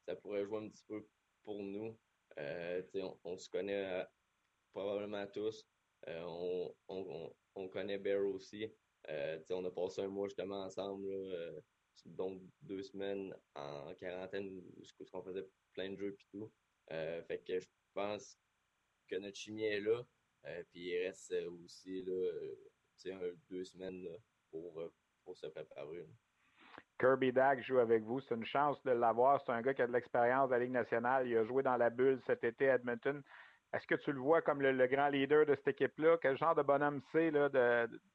ça 0.08 0.16
pourrait 0.16 0.46
jouer 0.46 0.66
un 0.66 0.70
petit 0.70 0.84
peu 0.88 1.06
pour 1.44 1.62
nous. 1.62 1.96
Euh, 2.40 2.82
on, 3.24 3.38
se 3.38 3.50
connaît 3.50 4.02
euh, 4.02 4.04
probablement 4.72 5.26
tous. 5.28 5.68
Euh, 6.10 6.24
on, 6.88 7.34
on, 7.56 7.68
connaît 7.70 7.98
Bear 7.98 8.26
aussi. 8.26 8.72
Euh, 9.10 9.40
on 9.52 9.66
a 9.66 9.72
passé 9.72 10.02
un 10.02 10.08
mois 10.08 10.28
justement 10.28 10.64
ensemble, 10.64 11.08
euh, 11.08 11.60
donc 12.06 12.42
deux 12.62 12.82
semaines 12.84 13.34
en 13.56 13.94
quarantaine, 13.96 14.50
où 14.50 14.74
on 15.14 15.22
faisait 15.24 15.48
plein 15.74 15.92
de 15.92 15.96
jeux 15.96 16.14
et 16.14 16.26
tout. 16.32 16.52
fait 16.90 17.44
que 17.46 17.60
je 17.60 17.68
pense 17.94 18.38
que 19.08 19.16
notre 19.18 19.38
chimie 19.38 19.64
est 19.64 19.82
là. 19.82 20.04
puis 20.72 20.90
il 20.90 21.04
reste 21.06 21.34
aussi 21.64 22.04
deux 22.04 23.64
semaines 23.64 24.08
pour, 24.52 24.82
pour 25.24 25.38
se 25.38 25.48
préparer. 25.48 26.08
Kirby 27.00 27.32
Dag 27.32 27.62
joue 27.62 27.80
avec 27.80 28.04
vous. 28.04 28.20
C'est 28.20 28.36
une 28.36 28.46
chance 28.46 28.82
de 28.84 28.92
l'avoir. 28.92 29.42
C'est 29.42 29.54
un 29.54 29.62
gars 29.62 29.74
qui 29.74 29.82
a 29.82 29.88
de 29.88 29.94
l'expérience 29.94 30.50
de 30.50 30.56
la 30.56 30.60
Ligue 30.60 30.72
nationale. 30.72 31.28
Il 31.28 31.38
a 31.38 31.46
joué 31.46 31.64
dans 31.64 31.78
la 31.78 31.90
bulle 31.90 32.22
cet 32.28 32.44
été 32.44 32.70
à 32.70 32.76
Edmonton. 32.76 33.24
Est-ce 33.72 33.86
que 33.86 33.96
tu 33.96 34.12
le 34.12 34.20
vois 34.20 34.42
comme 34.42 34.64
le, 34.64 34.88
grand 34.88 35.10
leader 35.10 35.46
de 35.46 35.54
cette 35.56 35.80
équipe-là? 35.80 36.18
Quel 36.22 36.36
genre 36.38 36.56
de 36.56 36.64
bonhomme 36.64 37.02
c'est? 37.12 37.32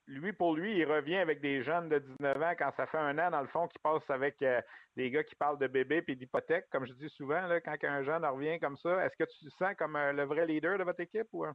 Lui, 0.09 0.33
pour 0.33 0.57
lui, 0.57 0.77
il 0.77 0.85
revient 0.85 1.17
avec 1.17 1.40
des 1.40 1.62
jeunes 1.62 1.88
de 1.88 2.01
19 2.01 2.43
ans 2.43 2.55
quand 2.59 2.73
ça 2.77 2.88
fait 2.88 2.99
un 2.99 3.17
an, 3.19 3.31
dans 3.31 3.40
le 3.40 3.47
fond, 3.47 3.69
qu'il 3.69 3.81
passe 3.81 4.03
avec 4.09 4.43
euh, 4.43 4.61
des 4.97 5.11
gars 5.11 5.23
qui 5.23 5.37
parlent 5.37 5.59
de 5.59 5.69
bébé 5.69 6.03
et 6.09 6.14
d'hypothèque, 6.17 6.69
comme 6.71 6.87
je 6.87 6.93
dis 6.95 7.09
souvent, 7.11 7.49
quand 7.64 7.77
un 7.85 8.03
jeune 8.03 8.25
revient 8.25 8.59
comme 8.59 8.77
ça. 8.79 9.07
Est-ce 9.07 9.17
que 9.17 9.31
tu 9.31 9.45
te 9.45 9.51
sens 9.51 9.77
comme 9.79 9.95
euh, 9.95 10.12
le 10.12 10.25
vrai 10.25 10.45
leader 10.45 10.77
de 10.77 10.83
votre 10.83 11.01
équipe? 11.01 11.29
Ou... 11.33 11.47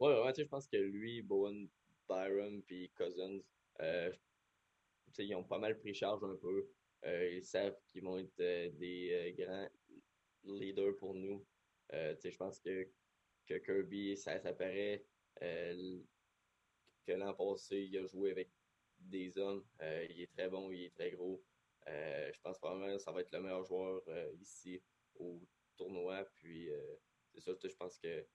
Oui, 0.00 0.12
ouais, 0.12 0.32
je 0.36 0.44
pense 0.44 0.66
que 0.66 0.78
lui, 0.78 1.20
Bowen, 1.20 1.68
Byron 2.08 2.62
puis 2.62 2.90
Cousins, 2.96 3.40
euh, 3.82 4.10
ils 5.18 5.34
ont 5.34 5.44
pas 5.44 5.58
mal 5.58 5.78
pris 5.78 5.92
charge 5.92 6.24
un 6.24 6.36
peu. 6.36 6.66
ils 7.30 7.44
savent 7.44 7.76
qu'ils 7.88 8.04
vont 8.04 8.16
être 8.16 8.36
des 8.38 9.34
grands 9.38 9.68
leaders 10.44 10.96
pour 10.96 11.14
nous. 11.14 11.44
je 11.92 12.36
pense 12.38 12.58
que 12.58 12.88
que 13.44 13.58
Kirby, 13.58 14.16
ça, 14.16 14.38
ça 14.40 14.52
paraît 14.52 15.04
euh, 15.42 15.98
que 17.06 17.12
l'an 17.12 17.34
passé, 17.34 17.82
il 17.82 17.98
a 17.98 18.06
joué 18.06 18.30
avec 18.30 18.50
des 18.98 19.36
hommes. 19.38 19.64
Euh, 19.82 20.06
il 20.10 20.22
est 20.22 20.32
très 20.32 20.48
bon, 20.48 20.70
il 20.70 20.84
est 20.84 20.94
très 20.94 21.10
gros. 21.10 21.42
je 21.86 22.40
pense 22.42 22.58
probablement 22.58 22.96
que 22.96 23.02
ça 23.02 23.12
va 23.12 23.20
être 23.20 23.32
le 23.32 23.40
meilleur 23.40 23.64
joueur 23.64 24.02
ici 24.40 24.82
au 25.16 25.40
tournoi. 25.76 26.24
Puis 26.36 26.70
c'est 27.34 27.40
ça, 27.40 27.52
je 27.62 27.76
pense 27.76 27.98
que 27.98 28.26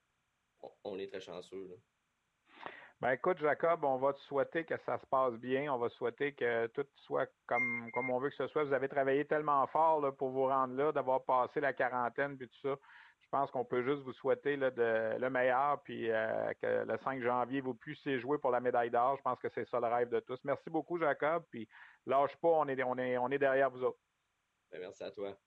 on, 0.83 0.99
est 0.99 1.07
très 1.07 1.21
chanceux. 1.21 1.69
Ben 2.99 3.11
écoute, 3.11 3.37
Jacob, 3.37 3.85
on 3.85 3.97
va 3.97 4.11
te 4.11 4.19
souhaiter 4.19 4.65
que 4.65 4.75
ça 4.85 4.99
se 4.99 5.05
passe 5.05 5.33
bien. 5.35 5.73
On 5.73 5.77
va 5.77 5.89
souhaiter 5.89 6.33
que 6.33 6.67
tout 6.67 6.85
soit 6.95 7.29
comme, 7.47 7.89
comme 7.93 8.09
on 8.09 8.19
veut 8.19 8.29
que 8.29 8.35
ce 8.35 8.47
soit. 8.47 8.65
Vous 8.65 8.73
avez 8.73 8.89
travaillé 8.89 9.25
tellement 9.25 9.65
fort 9.67 10.13
pour 10.17 10.31
vous 10.31 10.47
rendre 10.47 10.75
là, 10.75 10.91
d'avoir 10.91 11.23
passé 11.23 11.61
la 11.61 11.71
quarantaine 11.71 12.37
puis 12.37 12.49
tout 12.49 12.59
ça. 12.61 12.77
Je 13.31 13.37
pense 13.37 13.51
qu'on 13.51 13.63
peut 13.63 13.83
juste 13.83 14.01
vous 14.01 14.13
souhaiter 14.13 14.57
de, 14.57 15.19
le 15.19 15.29
meilleur, 15.29 15.79
puis 15.83 16.09
euh, 16.09 16.51
que 16.59 16.83
le 16.83 16.97
5 17.03 17.21
janvier, 17.21 17.61
vous 17.61 17.75
puissiez 17.75 18.19
jouer 18.19 18.39
pour 18.39 18.49
la 18.49 18.59
médaille 18.59 18.89
d'or. 18.89 19.17
Je 19.17 19.21
pense 19.21 19.37
que 19.39 19.49
c'est 19.53 19.69
ça 19.69 19.79
le 19.79 19.85
rêve 19.85 20.09
de 20.09 20.19
tous. 20.19 20.39
Merci 20.43 20.71
beaucoup, 20.71 20.97
Jacob. 20.97 21.43
Puis 21.51 21.67
lâche 22.07 22.35
pas, 22.37 22.47
on 22.47 22.67
est, 22.67 22.81
on 22.81 22.97
est, 22.97 23.19
on 23.19 23.29
est 23.29 23.37
derrière 23.37 23.69
vous 23.69 23.83
autres. 23.83 23.99
Ben, 24.71 24.79
merci 24.81 25.03
à 25.03 25.11
toi. 25.11 25.37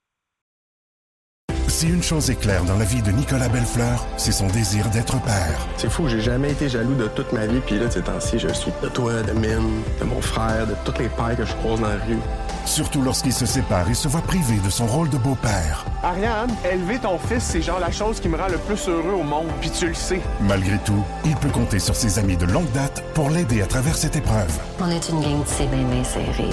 Si 1.66 1.88
une 1.88 2.02
chose 2.04 2.30
est 2.30 2.40
claire 2.40 2.64
dans 2.64 2.78
la 2.78 2.84
vie 2.84 3.02
de 3.02 3.10
Nicolas 3.10 3.48
Bellefleur, 3.48 4.06
c'est 4.16 4.30
son 4.30 4.46
désir 4.46 4.88
d'être 4.90 5.20
père. 5.24 5.66
C'est 5.76 5.90
fou, 5.90 6.06
j'ai 6.06 6.20
jamais 6.20 6.52
été 6.52 6.68
jaloux 6.68 6.94
de 6.94 7.08
toute 7.08 7.32
ma 7.32 7.46
vie, 7.46 7.60
puis 7.60 7.80
là, 7.80 7.90
ces 7.90 8.04
temps-ci, 8.04 8.38
je 8.38 8.46
suis 8.52 8.70
de 8.80 8.88
toi, 8.90 9.20
de 9.22 9.32
Mine, 9.32 9.82
de 9.98 10.04
mon 10.04 10.20
frère, 10.20 10.68
de 10.68 10.74
tous 10.84 10.96
les 11.00 11.08
pères 11.08 11.36
que 11.36 11.44
je 11.44 11.54
croise 11.56 11.80
dans 11.80 11.88
la 11.88 11.96
rue. 12.04 12.20
Surtout 12.64 13.02
lorsqu'il 13.02 13.32
se 13.32 13.46
sépare 13.46 13.88
et 13.90 13.94
se 13.94 14.08
voit 14.08 14.22
privé 14.22 14.58
de 14.64 14.70
son 14.70 14.86
rôle 14.86 15.10
de 15.10 15.18
beau-père. 15.18 15.84
Ariane, 16.02 16.54
élever 16.70 16.98
ton 16.98 17.18
fils, 17.18 17.42
c'est 17.42 17.62
genre 17.62 17.80
la 17.80 17.90
chose 17.90 18.20
qui 18.20 18.28
me 18.28 18.36
rend 18.36 18.48
le 18.48 18.58
plus 18.58 18.88
heureux 18.88 19.12
au 19.12 19.22
monde, 19.22 19.48
puis 19.60 19.70
tu 19.70 19.88
le 19.88 19.94
sais. 19.94 20.20
Malgré 20.40 20.78
tout, 20.78 21.04
il 21.24 21.36
peut 21.36 21.50
compter 21.50 21.78
sur 21.78 21.94
ses 21.94 22.18
amis 22.18 22.36
de 22.36 22.46
longue 22.46 22.70
date 22.72 23.02
pour 23.14 23.30
l'aider 23.30 23.62
à 23.62 23.66
travers 23.66 23.96
cette 23.96 24.16
épreuve. 24.16 24.58
On 24.80 24.90
est 24.90 25.08
une 25.08 25.20
gang 25.20 25.42
de 25.42 25.46
c'est 25.46 25.66
bien 25.66 26.04
serré. 26.04 26.50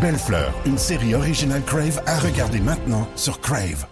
Bellefleur, 0.00 0.52
une 0.66 0.78
série 0.78 1.14
originale 1.14 1.62
Crave 1.64 2.00
à 2.06 2.18
regarder 2.20 2.60
maintenant 2.60 3.06
sur 3.16 3.40
Crave. 3.40 3.86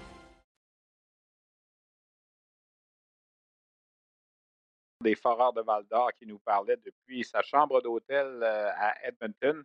des 5.01 5.15
Foreurs 5.15 5.53
de 5.53 5.63
Val 5.63 5.85
d'Or 5.91 6.11
qui 6.19 6.27
nous 6.27 6.39
parlait 6.39 6.77
depuis 6.85 7.25
sa 7.25 7.41
chambre 7.43 7.81
d'hôtel 7.81 8.27
euh, 8.43 8.71
à 8.77 8.95
Edmonton. 9.07 9.63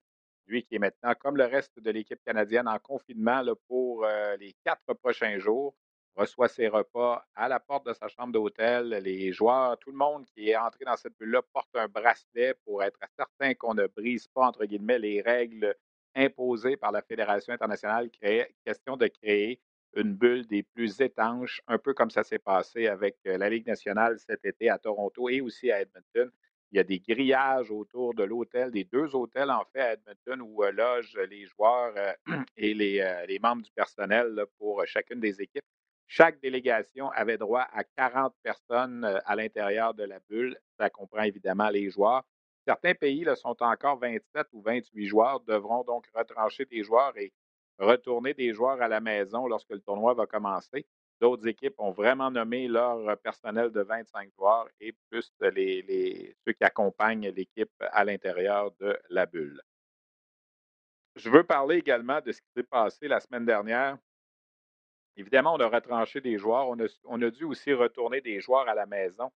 Lui 0.48 0.64
qui 0.64 0.76
est 0.76 0.80
maintenant, 0.80 1.14
comme 1.20 1.38
le 1.38 1.46
reste 1.46 1.80
de 1.80 1.92
l'équipe 1.92 2.22
canadienne, 2.26 2.68
en 2.68 2.80
confinement 2.80 3.44
pour 3.68 4.06
euh, 4.06 4.36
les 4.38 4.54
quatre 4.64 4.94
prochains 4.94 5.40
jours, 5.40 5.76
reçoit 6.16 6.48
ses 6.48 6.68
repas 6.68 7.26
à 7.36 7.48
la 7.48 7.60
porte 7.60 7.88
de 7.88 7.94
sa 7.94 8.08
chambre 8.08 8.34
d'hôtel. 8.34 8.90
Les 9.04 9.32
joueurs, 9.32 9.78
tout 9.80 9.92
le 9.92 9.98
monde 9.98 10.26
qui 10.26 10.50
est 10.50 10.56
entré 10.56 10.86
dans 10.86 10.96
cette 10.96 11.18
bulle-là 11.18 11.42
porte 11.54 11.76
un 11.76 11.88
bracelet 11.88 12.54
pour 12.66 12.84
être 12.84 13.00
certain 13.16 13.54
qu'on 13.56 13.74
ne 13.74 13.88
brise 13.88 14.28
pas, 14.28 14.46
entre 14.48 14.66
guillemets, 14.66 15.00
les 15.00 15.22
règles 15.22 15.76
imposées 16.16 16.78
par 16.78 16.92
la 16.92 17.02
Fédération 17.02 17.54
internationale. 17.54 18.10
question 18.66 18.98
de 18.98 19.08
créer 19.08 19.60
une 19.96 20.14
bulle 20.14 20.46
des 20.48 20.64
plus 20.64 21.02
étanches, 21.02 21.62
un 21.68 21.78
peu 21.78 21.94
comme 21.94 22.10
ça 22.10 22.24
s'est 22.24 22.40
passé 22.40 22.88
avec 22.88 23.18
euh, 23.28 23.38
la 23.38 23.50
Ligue 23.50 23.68
nationale 23.68 24.18
cet 24.20 24.44
été 24.44 24.70
à 24.70 24.80
Toronto 24.80 25.30
et 25.30 25.42
aussi 25.42 25.72
à 25.72 25.82
Edmonton. 25.82 26.32
Il 26.74 26.78
y 26.78 26.80
a 26.80 26.84
des 26.84 26.98
grillages 26.98 27.70
autour 27.70 28.16
de 28.16 28.24
l'hôtel, 28.24 28.72
des 28.72 28.84
deux 28.84 29.16
hôtels 29.16 29.52
en 29.52 29.64
fait 29.72 29.80
à 29.80 29.94
Edmonton 29.94 30.42
où 30.42 30.64
euh, 30.64 30.72
logent 30.72 31.20
les 31.30 31.46
joueurs 31.46 31.94
euh, 31.96 32.14
et 32.58 32.74
les, 32.74 33.40
membres 33.40 33.62
du 33.62 33.72
personnel 33.72 34.44
pour 34.58 34.84
chacune 34.88 35.20
des 35.20 35.40
équipes. 35.40 35.64
Chaque 36.08 36.42
délégation 36.42 37.12
avait 37.12 37.38
droit 37.38 37.68
à 37.72 37.84
40 37.84 38.34
personnes 38.42 39.06
à 39.24 39.36
l'intérieur 39.36 39.94
de 39.94 40.04
la 40.04 40.18
bulle. 40.28 40.58
Ça 40.80 40.90
comprend 40.90 41.22
évidemment 41.22 41.70
les 41.70 41.92
joueurs. 41.92 42.24
Certains 42.68 42.96
pays 42.96 43.24
là, 43.24 43.36
sont 43.36 43.56
encore 43.62 44.00
27 44.00 44.48
ou 44.54 44.64
28 44.64 45.06
joueurs, 45.06 45.42
devront 45.42 45.84
donc 45.84 46.08
retrancher 46.16 46.66
des 46.66 46.82
joueurs 46.82 47.16
et 47.20 47.32
retourner 47.78 48.34
des 48.34 48.52
joueurs 48.52 48.82
à 48.82 48.88
la 48.88 49.00
maison 49.00 49.46
lorsque 49.46 49.70
le 49.70 49.82
tournoi 49.82 50.16
va 50.16 50.26
commencer. 50.26 50.88
D'autres 51.22 51.48
équipes 51.48 51.80
ont 51.80 51.92
vraiment 51.92 52.30
nommé 52.30 52.68
leur 52.68 53.18
personnel 53.20 53.72
de 53.72 53.82
25 53.82 54.30
joueurs 54.38 54.68
et 54.80 54.94
plus 55.10 55.32
ceux 55.40 56.54
qui 56.54 56.64
accompagnent 56.64 57.30
l'équipe 57.30 57.72
à 57.80 58.04
l'intérieur 58.04 58.72
de 58.80 58.98
la 59.10 59.26
bulle. 59.26 59.62
Je 61.16 61.30
veux 61.30 61.44
parler 61.44 61.78
également 61.78 62.20
de 62.22 62.32
ce 62.32 62.42
qui 62.42 62.48
s'est 62.56 62.64
passé 62.64 63.08
la 63.08 63.20
semaine 63.20 63.46
dernière. 63.46 63.98
Évidemment, 65.16 65.54
on 65.54 65.60
a 65.60 65.68
retranché 65.68 66.22
des 66.22 66.38
joueurs. 66.38 66.68
On 66.68 67.22
a, 67.22 67.30
dû 67.30 67.44
aussi 67.44 67.72
retourner 67.72 68.20
des 68.20 68.42
joueurs 68.42 68.68
à 68.68 68.74
la 68.74 68.88
maison 68.88 69.32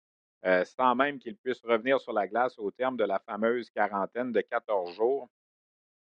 euh, 0.45 0.63
sans 0.63 0.95
même 0.95 1.19
qu'ils 1.19 1.35
puissent 1.35 1.63
revenir 1.63 1.99
sur 1.99 2.13
la 2.13 2.27
glace 2.27 2.57
au 2.59 2.71
terme 2.71 2.97
de 2.97 3.03
la 3.03 3.19
fameuse 3.19 3.69
quarantaine 3.71 4.31
de 4.31 4.41
14 4.41 4.93
jours. 4.93 5.29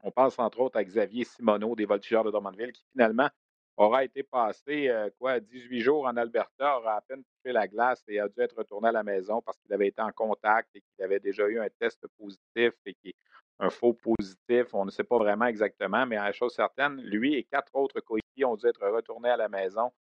On 0.02 0.12
pense 0.12 0.38
entre 0.38 0.60
autres 0.60 0.78
à 0.78 0.84
Xavier 0.84 1.24
Simoneau 1.24 1.76
des 1.76 1.86
Voltigeurs 1.86 2.24
de 2.24 2.30
Drummondville 2.30 2.72
qui 2.72 2.84
finalement 2.91 3.30
aura 3.77 4.03
été 4.03 4.23
passé 4.23 4.89
euh, 4.89 5.09
quoi 5.19 5.39
18 5.39 5.79
jours 5.81 6.05
en 6.05 6.17
Alberta, 6.17 6.79
aura 6.79 6.95
à 6.95 7.01
peine 7.01 7.23
touché 7.23 7.53
la 7.53 7.67
glace 7.67 8.03
et 8.07 8.19
a 8.19 8.27
dû 8.27 8.41
être 8.41 8.57
retourné 8.57 8.89
à 8.89 8.91
la 8.91 9.03
maison 9.03 9.41
parce 9.41 9.57
qu'il 9.59 9.71
avait 9.73 9.87
été 9.87 10.01
en 10.01 10.11
contact 10.11 10.69
et 10.75 10.81
qu'il 10.81 11.05
avait 11.05 11.19
déjà 11.19 11.47
eu 11.47 11.59
un 11.59 11.67
test 11.79 12.05
positif 12.17 12.73
et 12.85 12.93
qui 12.95 13.13
un 13.59 13.69
faux 13.69 13.93
positif. 13.93 14.73
On 14.73 14.85
ne 14.85 14.91
sait 14.91 15.03
pas 15.03 15.17
vraiment 15.17 15.45
exactement, 15.45 16.05
mais 16.05 16.17
à 16.17 16.25
la 16.25 16.31
chose 16.31 16.53
certaine, 16.53 17.01
lui 17.01 17.35
et 17.35 17.43
quatre 17.43 17.75
autres 17.75 17.99
coéquipiers 18.01 18.45
ont 18.45 18.55
dû 18.55 18.67
être 18.67 18.87
retournés 18.87 19.29
à 19.29 19.37
la 19.37 19.49
maison 19.49 19.91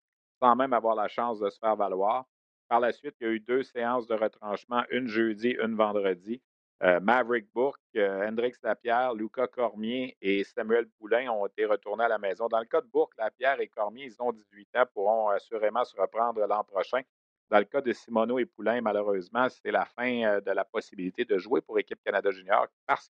sans 0.41 0.55
même 0.57 0.73
avoir 0.73 0.95
la 0.95 1.09
chance 1.09 1.39
de 1.39 1.49
se 1.49 1.59
faire 1.59 1.77
valoir. 1.77 2.27
Par 2.69 2.81
la 2.81 2.93
suite, 2.93 3.15
il 3.21 3.27
y 3.27 3.31
a 3.31 3.33
eu 3.33 3.41
deux 3.41 3.63
séances 3.63 4.07
de 4.07 4.15
retranchement, 4.15 4.83
une 4.91 5.07
jeudi, 5.07 5.57
une 5.63 5.77
vendredi. 5.77 6.43
Euh, 6.83 7.01
Maverick 7.01 7.51
Bourque, 7.55 7.81
euh, 7.97 8.29
Hendrix 8.29 8.53
Lapierre, 8.63 9.15
Lucas 9.15 9.47
Cormier 9.47 10.15
et 10.21 10.45
Samuel 10.45 10.87
Poulain 10.99 11.31
ont 11.31 11.47
été 11.47 11.65
retournés 11.65 12.05
à 12.05 12.09
la 12.09 12.19
maison. 12.19 12.49
Dans 12.49 12.59
le 12.59 12.67
cas 12.67 12.83
de 12.83 12.87
Bourque, 12.87 13.15
Lapierre 13.17 13.61
et 13.61 13.69
Cormier, 13.69 14.05
ils 14.05 14.17
ont 14.21 14.31
18 14.31 14.69
ans, 14.77 14.85
pourront 14.93 15.29
assurément 15.31 15.85
se 15.87 15.97
reprendre 15.97 16.47
l'an 16.47 16.65
prochain. 16.65 17.01
Dans 17.49 17.59
le 17.59 17.65
cas 17.65 17.81
de 17.81 17.93
Simoneau 17.95 18.39
et 18.39 18.45
Poulain, 18.45 18.83
malheureusement, 18.83 19.49
c'est 19.49 19.71
la 19.71 19.87
fin 19.87 20.25
euh, 20.25 20.41
de 20.43 20.51
la 20.51 20.67
possibilité 20.67 21.25
de 21.25 21.39
jouer 21.39 21.63
pour 21.63 21.79
Équipe 21.79 22.01
Canada 22.05 22.31
Junior 22.31 22.67
parce 22.87 23.11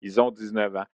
qu'ils 0.00 0.20
ont 0.20 0.30
19 0.30 0.76
ans. 0.76 0.86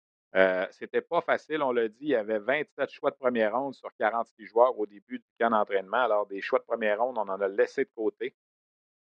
C'était 0.70 1.00
pas 1.00 1.22
facile, 1.22 1.62
on 1.62 1.72
l'a 1.72 1.88
dit, 1.88 1.96
il 2.00 2.08
y 2.08 2.14
avait 2.14 2.38
27 2.38 2.90
choix 2.90 3.10
de 3.10 3.16
première 3.16 3.56
ronde 3.56 3.74
sur 3.74 3.88
46 3.98 4.44
joueurs 4.44 4.78
au 4.78 4.84
début 4.84 5.18
du 5.18 5.24
camp 5.40 5.48
d'entraînement. 5.48 5.96
Alors, 5.96 6.26
des 6.26 6.42
choix 6.42 6.58
de 6.58 6.64
première 6.64 7.00
ronde, 7.00 7.16
on 7.16 7.22
en 7.22 7.40
a 7.40 7.48
laissé 7.48 7.84
de 7.84 7.90
côté. 7.94 8.34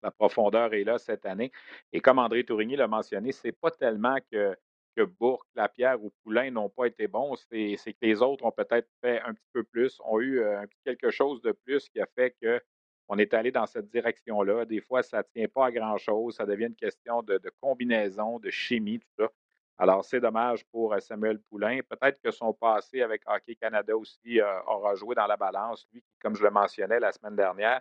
La 0.03 0.11
profondeur 0.11 0.73
est 0.75 0.85
là 0.85 0.99
cette 0.99 1.27
année. 1.27 1.53
Et 1.93 2.01
comme 2.01 2.19
André 2.19 2.45
Tourigny 2.45 2.77
l'a 2.77 2.89
mentionné, 2.89 3.33
c'est 3.33 3.53
pas 3.53 3.71
tellement 3.71 4.17
que, 4.33 4.57
que 4.97 5.03
Bourque, 5.03 5.47
Lapierre 5.55 6.03
ou 6.03 6.13
Poulain 6.23 6.51
n'ont 6.51 6.71
pas 6.71 6.87
été 6.87 7.07
bons, 7.07 7.37
c'est 7.37 7.77
que 7.77 7.99
les 8.03 8.23
autres 8.23 8.45
ont 8.45 8.53
peut-être 8.53 8.89
fait 9.03 9.21
un 9.21 9.35
petit 9.35 9.49
peu 9.53 9.63
plus, 9.65 10.01
ont 10.05 10.21
eu 10.21 10.41
euh, 10.41 10.65
quelque 10.85 11.11
chose 11.11 11.41
de 11.43 11.53
plus 11.53 11.89
qui 11.89 12.01
a 12.01 12.07
fait 12.15 12.35
qu'on 12.43 13.19
est 13.19 13.35
allé 13.35 13.51
dans 13.51 13.67
cette 13.67 13.89
direction-là. 13.91 14.65
Des 14.65 14.81
fois, 14.81 15.03
ça 15.03 15.19
ne 15.19 15.23
tient 15.35 15.49
pas 15.49 15.67
à 15.67 15.71
grand-chose. 15.71 16.37
Ça 16.37 16.47
devient 16.47 16.67
une 16.67 16.77
question 16.77 17.23
de, 17.23 17.41
combinaison, 17.61 18.39
de 18.39 18.51
chimie, 18.51 19.01
tout 19.01 19.25
ça. 19.25 19.31
Alors, 19.79 20.05
c'est 20.05 20.21
dommage 20.21 20.65
pour 20.67 20.93
euh, 20.93 21.01
Samuel 21.01 21.41
Poulain. 21.49 21.81
Peut-être 21.89 22.21
que 22.21 22.31
son 22.31 22.53
passé 22.53 23.01
avec 23.01 23.23
Hockey 23.27 23.55
Canada 23.55 23.97
aussi 23.97 24.39
euh, 24.39 24.63
aura 24.67 24.95
joué 24.95 25.15
dans 25.15 25.27
la 25.27 25.39
balance. 25.39 25.87
Lui, 25.93 26.05
comme 26.21 26.37
je 26.37 26.43
le 26.43 26.51
mentionnais 26.51 27.01
la 27.01 27.13
semaine 27.13 27.35
dernière, 27.35 27.81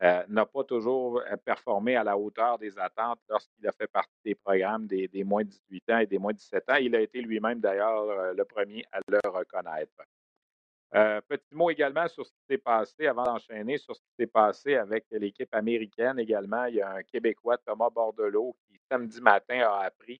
euh, 0.00 0.22
n'a 0.28 0.46
pas 0.46 0.62
toujours 0.62 1.18
euh, 1.18 1.36
performé 1.44 1.96
à 1.96 2.04
la 2.04 2.16
hauteur 2.16 2.56
des 2.56 2.78
attentes 2.78 3.18
lorsqu'il 3.28 3.66
a 3.66 3.72
fait 3.72 3.88
partie 3.88 4.14
des 4.24 4.36
programmes 4.36 4.86
des, 4.86 5.10
moins 5.24 5.42
de 5.42 5.48
18 5.48 5.90
ans 5.90 5.98
et 5.98 6.06
des 6.06 6.18
moins 6.18 6.32
de 6.32 6.38
17 6.38 6.70
ans. 6.70 6.76
Il 6.76 6.94
a 6.94 7.00
été 7.00 7.20
lui-même 7.20 7.58
d'ailleurs 7.58 8.02
euh, 8.02 8.32
le 8.32 8.44
premier 8.44 8.84
à 8.92 9.00
le 9.08 9.18
reconnaître. 9.28 9.90
petit 11.28 11.52
mot 11.52 11.70
également 11.70 12.06
sur 12.06 12.24
ce 12.24 12.30
qui 12.30 12.44
s'est 12.48 12.58
passé, 12.58 13.08
avant 13.08 13.24
d'enchaîner, 13.24 13.76
sur 13.76 13.96
ce 13.96 14.00
qui 14.00 14.14
s'est 14.20 14.28
passé 14.28 14.76
avec 14.76 15.04
l'équipe 15.10 15.52
américaine 15.52 16.20
également. 16.20 16.66
Il 16.66 16.76
y 16.76 16.80
a 16.80 16.92
un 16.92 17.02
Québécois, 17.02 17.58
Thomas 17.58 17.90
Bordelot, 17.90 18.54
qui 18.68 18.78
samedi 18.88 19.20
matin 19.20 19.62
a 19.62 19.80
appris 19.80 20.20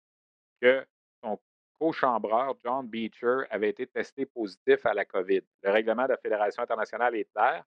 que 0.60 0.84
son 1.22 1.38
co-chambreur, 1.78 2.56
John 2.64 2.84
Beecher, 2.88 3.42
avait 3.48 3.70
été 3.70 3.86
testé 3.86 4.26
positif 4.26 4.84
à 4.84 4.92
la 4.92 5.04
COVID. 5.04 5.42
Le 5.62 5.70
règlement 5.70 6.02
de 6.02 6.08
la 6.08 6.16
Fédération 6.16 6.64
internationale 6.64 7.14
est 7.14 7.32
clair 7.32 7.64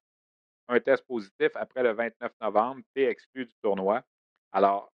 un 0.67 0.79
test 0.79 1.05
positif 1.05 1.49
après 1.55 1.83
le 1.83 1.91
29 1.93 2.31
novembre, 2.41 2.81
tu 2.95 3.03
exclu 3.03 3.45
du 3.45 3.53
tournoi. 3.61 4.01
Alors, 4.51 4.91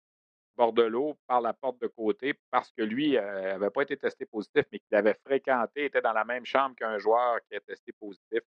Bordelot 0.55 1.17
par 1.27 1.41
la 1.41 1.53
porte 1.53 1.81
de 1.81 1.87
côté 1.87 2.33
parce 2.49 2.71
que 2.71 2.81
lui 2.81 3.13
n'avait 3.13 3.65
euh, 3.65 3.69
pas 3.69 3.81
été 3.81 3.97
testé 3.97 4.25
positif, 4.25 4.65
mais 4.71 4.79
qu'il 4.79 4.95
avait 4.95 5.15
fréquenté, 5.25 5.85
était 5.85 6.01
dans 6.01 6.13
la 6.13 6.23
même 6.23 6.45
chambre 6.45 6.75
qu'un 6.75 6.97
joueur 6.97 7.39
qui 7.47 7.55
a 7.55 7.59
testé 7.59 7.91
positif. 7.91 8.39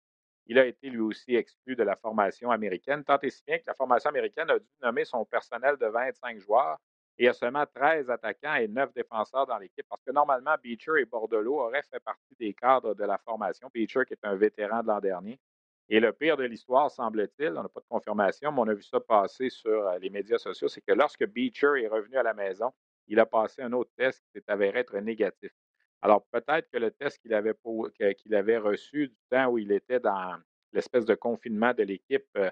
Il 0.46 0.58
a 0.58 0.64
été 0.64 0.88
lui 0.88 1.00
aussi 1.00 1.34
exclu 1.34 1.76
de 1.76 1.82
la 1.82 1.96
formation 1.96 2.50
américaine, 2.50 3.04
tant 3.04 3.18
et 3.20 3.30
si 3.30 3.42
bien 3.46 3.58
que 3.58 3.64
la 3.66 3.74
formation 3.74 4.08
américaine 4.08 4.48
a 4.50 4.58
dû 4.58 4.66
nommer 4.82 5.04
son 5.04 5.24
personnel 5.26 5.76
de 5.76 5.86
25 5.86 6.38
joueurs 6.38 6.78
et 7.18 7.24
il 7.24 7.26
y 7.26 7.28
a 7.28 7.34
seulement 7.34 7.66
13 7.66 8.10
attaquants 8.10 8.54
et 8.54 8.68
9 8.68 8.94
défenseurs 8.94 9.46
dans 9.46 9.58
l'équipe 9.58 9.86
parce 9.88 10.02
que 10.04 10.12
normalement, 10.12 10.54
Beecher 10.62 11.00
et 11.00 11.04
Bordelot 11.04 11.58
auraient 11.58 11.82
fait 11.82 11.98
partie 12.00 12.36
des 12.38 12.54
cadres 12.54 12.94
de 12.94 13.04
la 13.04 13.18
formation. 13.18 13.68
Beecher, 13.74 14.04
qui 14.06 14.14
est 14.14 14.24
un 14.24 14.36
vétéran 14.36 14.82
de 14.82 14.86
l'an 14.86 15.00
dernier, 15.00 15.40
et 15.88 16.00
le 16.00 16.12
pire 16.12 16.36
de 16.36 16.44
l'histoire, 16.44 16.90
semble-t-il, 16.90 17.50
on 17.56 17.62
n'a 17.62 17.68
pas 17.68 17.80
de 17.80 17.86
confirmation, 17.88 18.52
mais 18.52 18.60
on 18.60 18.68
a 18.68 18.74
vu 18.74 18.82
ça 18.82 19.00
passer 19.00 19.48
sur 19.48 19.86
euh, 19.86 19.98
les 19.98 20.10
médias 20.10 20.38
sociaux, 20.38 20.68
c'est 20.68 20.82
que 20.82 20.92
lorsque 20.92 21.26
Beecher 21.26 21.82
est 21.82 21.88
revenu 21.88 22.16
à 22.16 22.22
la 22.22 22.34
maison, 22.34 22.70
il 23.06 23.18
a 23.18 23.26
passé 23.26 23.62
un 23.62 23.72
autre 23.72 23.90
test 23.96 24.22
qui 24.24 24.32
s'est 24.32 24.44
avéré 24.48 24.80
être 24.80 24.98
négatif. 24.98 25.50
Alors, 26.02 26.26
peut-être 26.30 26.68
que 26.70 26.76
le 26.78 26.90
test 26.90 27.18
qu'il 27.22 27.32
avait, 27.34 27.54
avait 28.32 28.58
reçu 28.58 29.08
du 29.08 29.16
temps 29.30 29.46
où 29.46 29.58
il 29.58 29.72
était 29.72 29.98
dans 29.98 30.36
l'espèce 30.72 31.06
de 31.06 31.14
confinement 31.14 31.72
de 31.72 31.82
l'équipe 31.82 32.28
euh, 32.36 32.50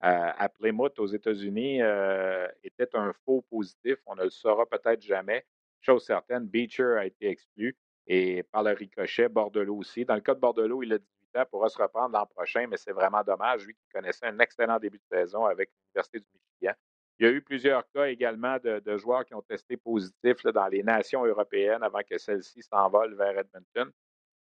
à 0.00 0.48
Plymouth 0.48 0.98
aux 0.98 1.06
États-Unis 1.06 1.82
euh, 1.82 2.46
était 2.62 2.94
un 2.94 3.12
faux 3.24 3.42
positif. 3.50 3.96
On 4.06 4.14
ne 4.14 4.24
le 4.24 4.30
saura 4.30 4.64
peut-être 4.66 5.02
jamais. 5.02 5.44
Chose 5.80 6.04
certaine, 6.04 6.46
Beecher 6.46 6.96
a 6.98 7.06
été 7.06 7.28
exclu 7.28 7.76
et 8.06 8.42
par 8.44 8.62
le 8.62 8.72
ricochet, 8.72 9.28
Bordelot 9.28 9.76
aussi. 9.76 10.04
Dans 10.04 10.14
le 10.14 10.20
cas 10.20 10.34
de 10.34 10.40
Bordelot, 10.40 10.82
il 10.82 10.92
a 10.92 10.98
18 10.98 11.15
pourra 11.44 11.68
se 11.68 11.80
reprendre 11.80 12.16
l'an 12.16 12.26
prochain, 12.26 12.66
mais 12.68 12.76
c'est 12.76 12.92
vraiment 12.92 13.22
dommage, 13.22 13.66
lui 13.66 13.74
qui 13.74 13.88
connaissait 13.92 14.26
un 14.26 14.38
excellent 14.38 14.78
début 14.78 14.98
de 14.98 15.16
saison 15.16 15.44
avec 15.44 15.70
l'Université 15.70 16.20
du 16.20 16.26
Michigan. 16.32 16.74
Il 17.18 17.26
y 17.26 17.28
a 17.28 17.32
eu 17.32 17.40
plusieurs 17.40 17.88
cas 17.92 18.06
également 18.06 18.58
de, 18.58 18.96
joueurs 18.98 19.24
qui 19.24 19.34
ont 19.34 19.42
testé 19.42 19.76
positif 19.76 20.42
dans 20.44 20.66
les 20.66 20.82
nations 20.82 21.24
européennes 21.24 21.82
avant 21.82 22.00
que 22.08 22.18
celles-ci 22.18 22.62
s'envolent 22.62 23.14
vers 23.14 23.38
Edmonton. 23.38 23.90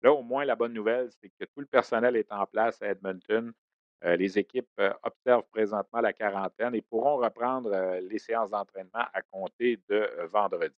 Là, 0.02 0.12
au 0.12 0.22
moins, 0.22 0.44
la 0.44 0.56
bonne 0.56 0.72
nouvelle, 0.72 1.10
c'est 1.20 1.28
que 1.28 1.44
tout 1.44 1.60
le 1.60 1.66
personnel 1.66 2.16
est 2.16 2.32
en 2.32 2.46
place 2.46 2.80
à 2.80 2.88
Edmonton. 2.88 3.52
Euh, 4.04 4.16
les 4.16 4.38
équipes 4.38 4.68
euh, 4.78 4.92
observent 5.02 5.46
présentement 5.50 6.00
la 6.00 6.12
quarantaine 6.12 6.74
et 6.74 6.82
pourront 6.82 7.16
reprendre 7.16 7.72
euh, 7.72 8.00
les 8.00 8.18
séances 8.18 8.50
d'entraînement 8.50 9.06
à 9.12 9.22
compter 9.22 9.80
de 9.88 10.08
vendredi. 10.30 10.76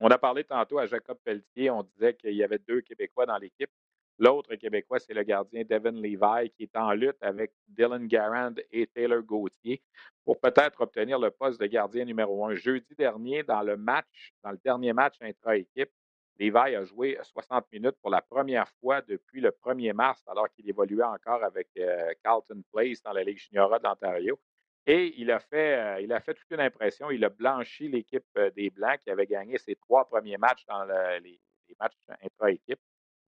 On 0.00 0.08
a 0.08 0.18
parlé 0.18 0.44
tantôt 0.44 0.78
à 0.78 0.86
Jacob 0.86 1.18
Pelletier, 1.22 1.70
on 1.70 1.82
disait 1.82 2.14
qu'il 2.14 2.34
y 2.34 2.42
avait 2.42 2.58
deux 2.58 2.80
Québécois 2.80 3.26
dans 3.26 3.38
l'équipe. 3.38 3.70
L'autre 4.18 4.54
Québécois, 4.54 5.00
c'est 5.00 5.14
le 5.14 5.24
gardien 5.24 5.64
Devin 5.68 5.90
Levi, 5.90 6.50
qui 6.50 6.64
est 6.64 6.76
en 6.76 6.92
lutte 6.92 7.20
avec 7.20 7.52
Dylan 7.66 8.06
Garand 8.06 8.54
et 8.70 8.86
Taylor 8.86 9.22
Gauthier 9.22 9.82
pour 10.24 10.38
peut-être 10.40 10.80
obtenir 10.80 11.18
le 11.18 11.30
poste 11.30 11.60
de 11.60 11.66
gardien 11.66 12.04
numéro 12.04 12.46
un. 12.46 12.54
Jeudi 12.54 12.94
dernier, 12.96 13.42
dans 13.42 13.62
le 13.62 13.76
match, 13.76 14.32
dans 14.42 14.52
le 14.52 14.58
dernier 14.64 14.92
match 14.92 15.16
intra-équipe, 15.20 15.90
Levi 16.38 16.74
a 16.74 16.84
joué 16.84 17.18
60 17.22 17.66
minutes 17.72 17.96
pour 18.00 18.10
la 18.10 18.20
première 18.20 18.68
fois 18.80 19.00
depuis 19.02 19.40
le 19.40 19.50
1er 19.50 19.92
mars, 19.92 20.22
alors 20.26 20.48
qu'il 20.50 20.68
évoluait 20.68 21.04
encore 21.04 21.44
avec 21.44 21.68
euh, 21.78 22.12
Carlton 22.24 22.62
Place 22.72 23.02
dans 23.02 23.12
la 23.12 23.22
Ligue 23.22 23.38
junior 23.38 23.70
de 23.78 23.84
l'Ontario. 23.84 24.38
Et 24.86 25.14
il 25.16 25.30
a, 25.30 25.38
fait, 25.38 25.78
euh, 25.78 26.00
il 26.00 26.12
a 26.12 26.20
fait 26.20 26.34
toute 26.34 26.50
une 26.50 26.60
impression. 26.60 27.10
Il 27.10 27.24
a 27.24 27.28
blanchi 27.28 27.88
l'équipe 27.88 28.24
euh, 28.36 28.50
des 28.50 28.70
Blancs 28.70 29.00
qui 29.04 29.10
avait 29.10 29.26
gagné 29.26 29.58
ses 29.58 29.76
trois 29.76 30.06
premiers 30.06 30.36
matchs 30.36 30.64
dans 30.66 30.84
les, 31.22 31.40
matchs 31.80 31.94
intra-équipe. 32.22 32.80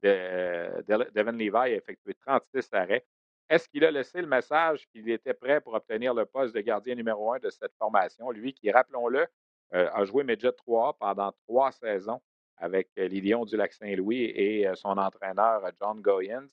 Devin 0.03 1.33
Levi 1.33 1.57
a 1.57 1.69
effectué 1.71 2.15
36 2.27 2.69
arrêts. 2.73 3.05
Est-ce 3.49 3.69
qu'il 3.69 3.85
a 3.85 3.91
laissé 3.91 4.21
le 4.21 4.27
message 4.27 4.87
qu'il 4.89 5.09
était 5.11 5.35
prêt 5.35 5.61
pour 5.61 5.75
obtenir 5.75 6.13
le 6.15 6.27
poste 6.27 6.55
de 6.55 6.61
gardien 6.61 6.95
numéro 6.95 7.33
un 7.33 7.39
de 7.39 7.51
cette 7.51 7.73
formation? 7.79 8.31
Lui 8.31 8.53
qui, 8.53 8.71
rappelons-le, 8.71 9.27
a 9.73 10.05
joué 10.05 10.25
Midget 10.25 10.53
3 10.53 10.97
pendant 10.99 11.33
trois 11.47 11.73
saisons 11.73 12.21
avec 12.59 12.89
euh, 12.99 13.09
les 13.09 13.21
du 13.21 13.57
Lac-Saint-Louis 13.57 14.25
et 14.35 14.67
euh, 14.67 14.75
son 14.75 14.97
entraîneur 14.97 15.65
euh, 15.65 15.71
John 15.81 16.01
Goyens, 16.01 16.49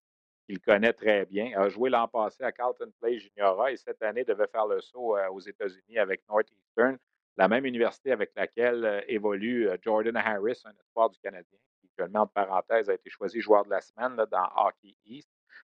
qu'il 0.48 0.60
connaît 0.60 0.94
très 0.94 1.26
bien. 1.26 1.52
A 1.58 1.70
joué 1.70 1.90
l'an 1.90 2.08
passé 2.08 2.44
à 2.44 2.52
Carlton 2.52 2.92
Place 3.00 3.22
Juniora 3.22 3.72
et 3.72 3.78
cette 3.78 4.02
année 4.02 4.24
devait 4.24 4.48
faire 4.48 4.68
le 4.68 4.82
saut 4.82 5.18
aux 5.32 5.40
États-Unis 5.40 5.98
avec 5.98 6.22
Northeastern, 6.28 6.98
la 7.38 7.48
même 7.48 7.66
université 7.66 8.12
avec 8.12 8.32
laquelle 8.36 9.06
évolue 9.08 9.70
Jordan 9.82 10.18
Harris, 10.18 10.62
un 10.66 10.72
espoir 10.72 11.10
du 11.10 11.18
Canadien, 11.20 11.58
je 11.98 12.04
le 12.04 12.10
mets 12.10 12.20
entre 12.20 12.34
parenthèses, 12.34 12.90
a 12.90 12.94
été 12.94 13.10
choisi 13.10 13.42
joueur 13.42 13.66
de 13.66 13.70
la 13.70 13.82
semaine 13.82 14.16
dans 14.16 14.50
Hockey 14.56 14.96
East. 15.06 15.30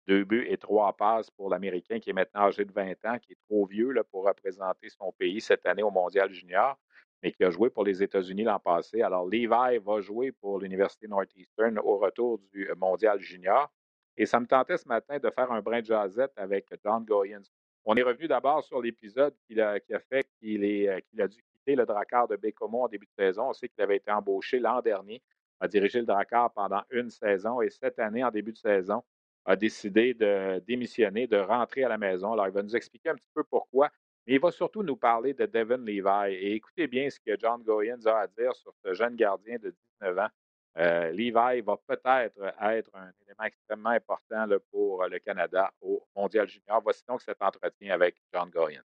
Deux 0.06 0.24
buts 0.24 0.46
et 0.48 0.56
trois 0.56 0.94
passes 0.96 1.30
pour 1.30 1.50
l'Américain 1.50 2.00
qui 2.00 2.10
est 2.10 2.14
maintenant 2.14 2.42
âgé 2.42 2.64
de 2.64 2.72
20 2.72 3.04
ans, 3.04 3.18
qui 3.18 3.32
est 3.32 3.38
trop 3.48 3.66
vieux 3.66 3.90
là, 3.92 4.02
pour 4.04 4.26
représenter 4.26 4.88
son 4.88 5.12
pays 5.12 5.40
cette 5.40 5.66
année 5.66 5.82
au 5.82 5.90
Mondial 5.90 6.32
Junior 6.32 6.78
mais 7.22 7.32
qui 7.32 7.44
a 7.44 7.50
joué 7.50 7.70
pour 7.70 7.84
les 7.84 8.02
États-Unis 8.02 8.44
l'an 8.44 8.58
passé. 8.58 9.02
Alors, 9.02 9.26
Levi 9.26 9.46
va 9.78 10.00
jouer 10.00 10.32
pour 10.32 10.58
l'Université 10.58 11.08
Northeastern 11.08 11.78
au 11.78 11.98
retour 11.98 12.38
du 12.52 12.70
euh, 12.70 12.74
Mondial 12.76 13.20
Junior. 13.20 13.70
Et 14.16 14.26
ça 14.26 14.40
me 14.40 14.46
tentait 14.46 14.76
ce 14.76 14.88
matin 14.88 15.18
de 15.18 15.30
faire 15.30 15.50
un 15.52 15.60
brin 15.60 15.80
de 15.80 15.86
jazette 15.86 16.32
avec 16.36 16.66
John 16.84 17.04
Goyens. 17.04 17.42
On 17.84 17.94
est 17.96 18.02
revenu 18.02 18.26
d'abord 18.28 18.62
sur 18.64 18.80
l'épisode 18.80 19.34
qui 19.46 19.60
a, 19.60 19.78
fait 20.08 20.26
euh, 20.44 21.00
qu'il 21.00 21.20
a 21.20 21.28
dû 21.28 21.42
quitter 21.42 21.76
le 21.76 21.86
Drakkar 21.86 22.28
de 22.28 22.36
Bécomo 22.36 22.84
en 22.84 22.88
début 22.88 23.06
de 23.06 23.24
saison. 23.24 23.48
On 23.48 23.52
sait 23.52 23.68
qu'il 23.68 23.82
avait 23.82 23.96
été 23.96 24.10
embauché 24.10 24.58
l'an 24.58 24.80
dernier, 24.80 25.22
a 25.60 25.68
dirigé 25.68 26.00
le 26.00 26.06
Drakkar 26.06 26.52
pendant 26.52 26.82
une 26.90 27.10
saison 27.10 27.60
et 27.60 27.70
cette 27.70 27.98
année, 27.98 28.24
en 28.24 28.30
début 28.30 28.52
de 28.52 28.58
saison, 28.58 29.02
a 29.44 29.56
décidé 29.56 30.14
de 30.14 30.62
démissionner, 30.66 31.26
de 31.26 31.38
rentrer 31.38 31.84
à 31.84 31.88
la 31.88 31.98
maison. 31.98 32.32
Alors, 32.32 32.46
il 32.46 32.52
va 32.52 32.62
nous 32.62 32.76
expliquer 32.76 33.08
un 33.10 33.14
petit 33.14 33.30
peu 33.34 33.42
pourquoi. 33.44 33.90
Mais 34.26 34.34
il 34.34 34.40
va 34.40 34.50
surtout 34.50 34.82
nous 34.82 34.96
parler 34.96 35.32
de 35.32 35.46
Devin 35.46 35.78
Levi. 35.78 36.34
Et 36.34 36.54
écoutez 36.54 36.86
bien 36.86 37.08
ce 37.08 37.18
que 37.18 37.34
John 37.38 37.62
Goyens 37.62 38.04
a 38.06 38.18
à 38.20 38.26
dire 38.26 38.54
sur 38.54 38.74
ce 38.84 38.92
jeune 38.92 39.16
gardien 39.16 39.56
de 39.56 39.74
19 40.00 40.18
ans. 40.18 40.28
Euh, 40.76 41.10
Levi 41.12 41.32
va 41.62 41.76
peut-être 41.86 42.54
être 42.60 42.90
un 42.94 43.10
élément 43.22 43.44
extrêmement 43.44 43.90
important 43.90 44.46
pour 44.70 45.06
le 45.06 45.18
Canada 45.18 45.72
au 45.80 46.06
Mondial 46.14 46.46
Junior. 46.46 46.82
Voici 46.82 47.02
donc 47.08 47.22
cet 47.22 47.40
entretien 47.40 47.94
avec 47.94 48.16
John 48.32 48.50
Goyens. 48.50 48.84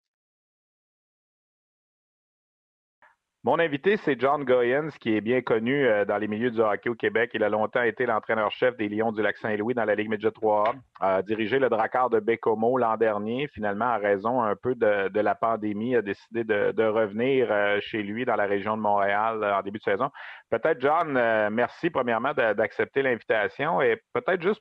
Mon 3.42 3.58
invité, 3.58 3.96
c'est 3.96 4.20
John 4.20 4.44
Goyens, 4.44 4.90
qui 5.00 5.16
est 5.16 5.22
bien 5.22 5.40
connu 5.40 5.86
euh, 5.86 6.04
dans 6.04 6.18
les 6.18 6.28
milieux 6.28 6.50
du 6.50 6.60
hockey 6.60 6.90
au 6.90 6.94
Québec. 6.94 7.30
Il 7.32 7.42
a 7.42 7.48
longtemps 7.48 7.82
été 7.82 8.04
l'entraîneur-chef 8.04 8.76
des 8.76 8.90
Lions 8.90 9.12
du 9.12 9.22
Lac-Saint-Louis 9.22 9.72
dans 9.72 9.86
la 9.86 9.94
Ligue 9.94 10.10
Midget 10.10 10.28
3A. 10.28 10.74
A 11.00 11.22
dirigé 11.22 11.58
le 11.58 11.70
Drakkar 11.70 12.10
de 12.10 12.20
Bécomo 12.20 12.76
l'an 12.76 12.98
dernier. 12.98 13.48
Finalement, 13.48 13.86
à 13.86 13.96
raison 13.96 14.42
un 14.42 14.54
peu 14.56 14.74
de, 14.74 15.18
la 15.18 15.34
pandémie, 15.34 15.96
a 15.96 16.02
décidé 16.02 16.44
de, 16.44 16.84
revenir 16.84 17.50
euh, 17.50 17.80
chez 17.80 18.02
lui 18.02 18.26
dans 18.26 18.36
la 18.36 18.44
région 18.44 18.76
de 18.76 18.82
Montréal 18.82 19.42
euh, 19.42 19.58
en 19.58 19.62
début 19.62 19.78
de 19.78 19.84
saison. 19.84 20.10
Peut-être, 20.50 20.78
John, 20.82 21.12
merci 21.50 21.88
premièrement 21.88 22.34
d'accepter 22.34 23.00
l'invitation 23.00 23.80
et 23.80 24.02
peut-être 24.12 24.42
juste 24.42 24.60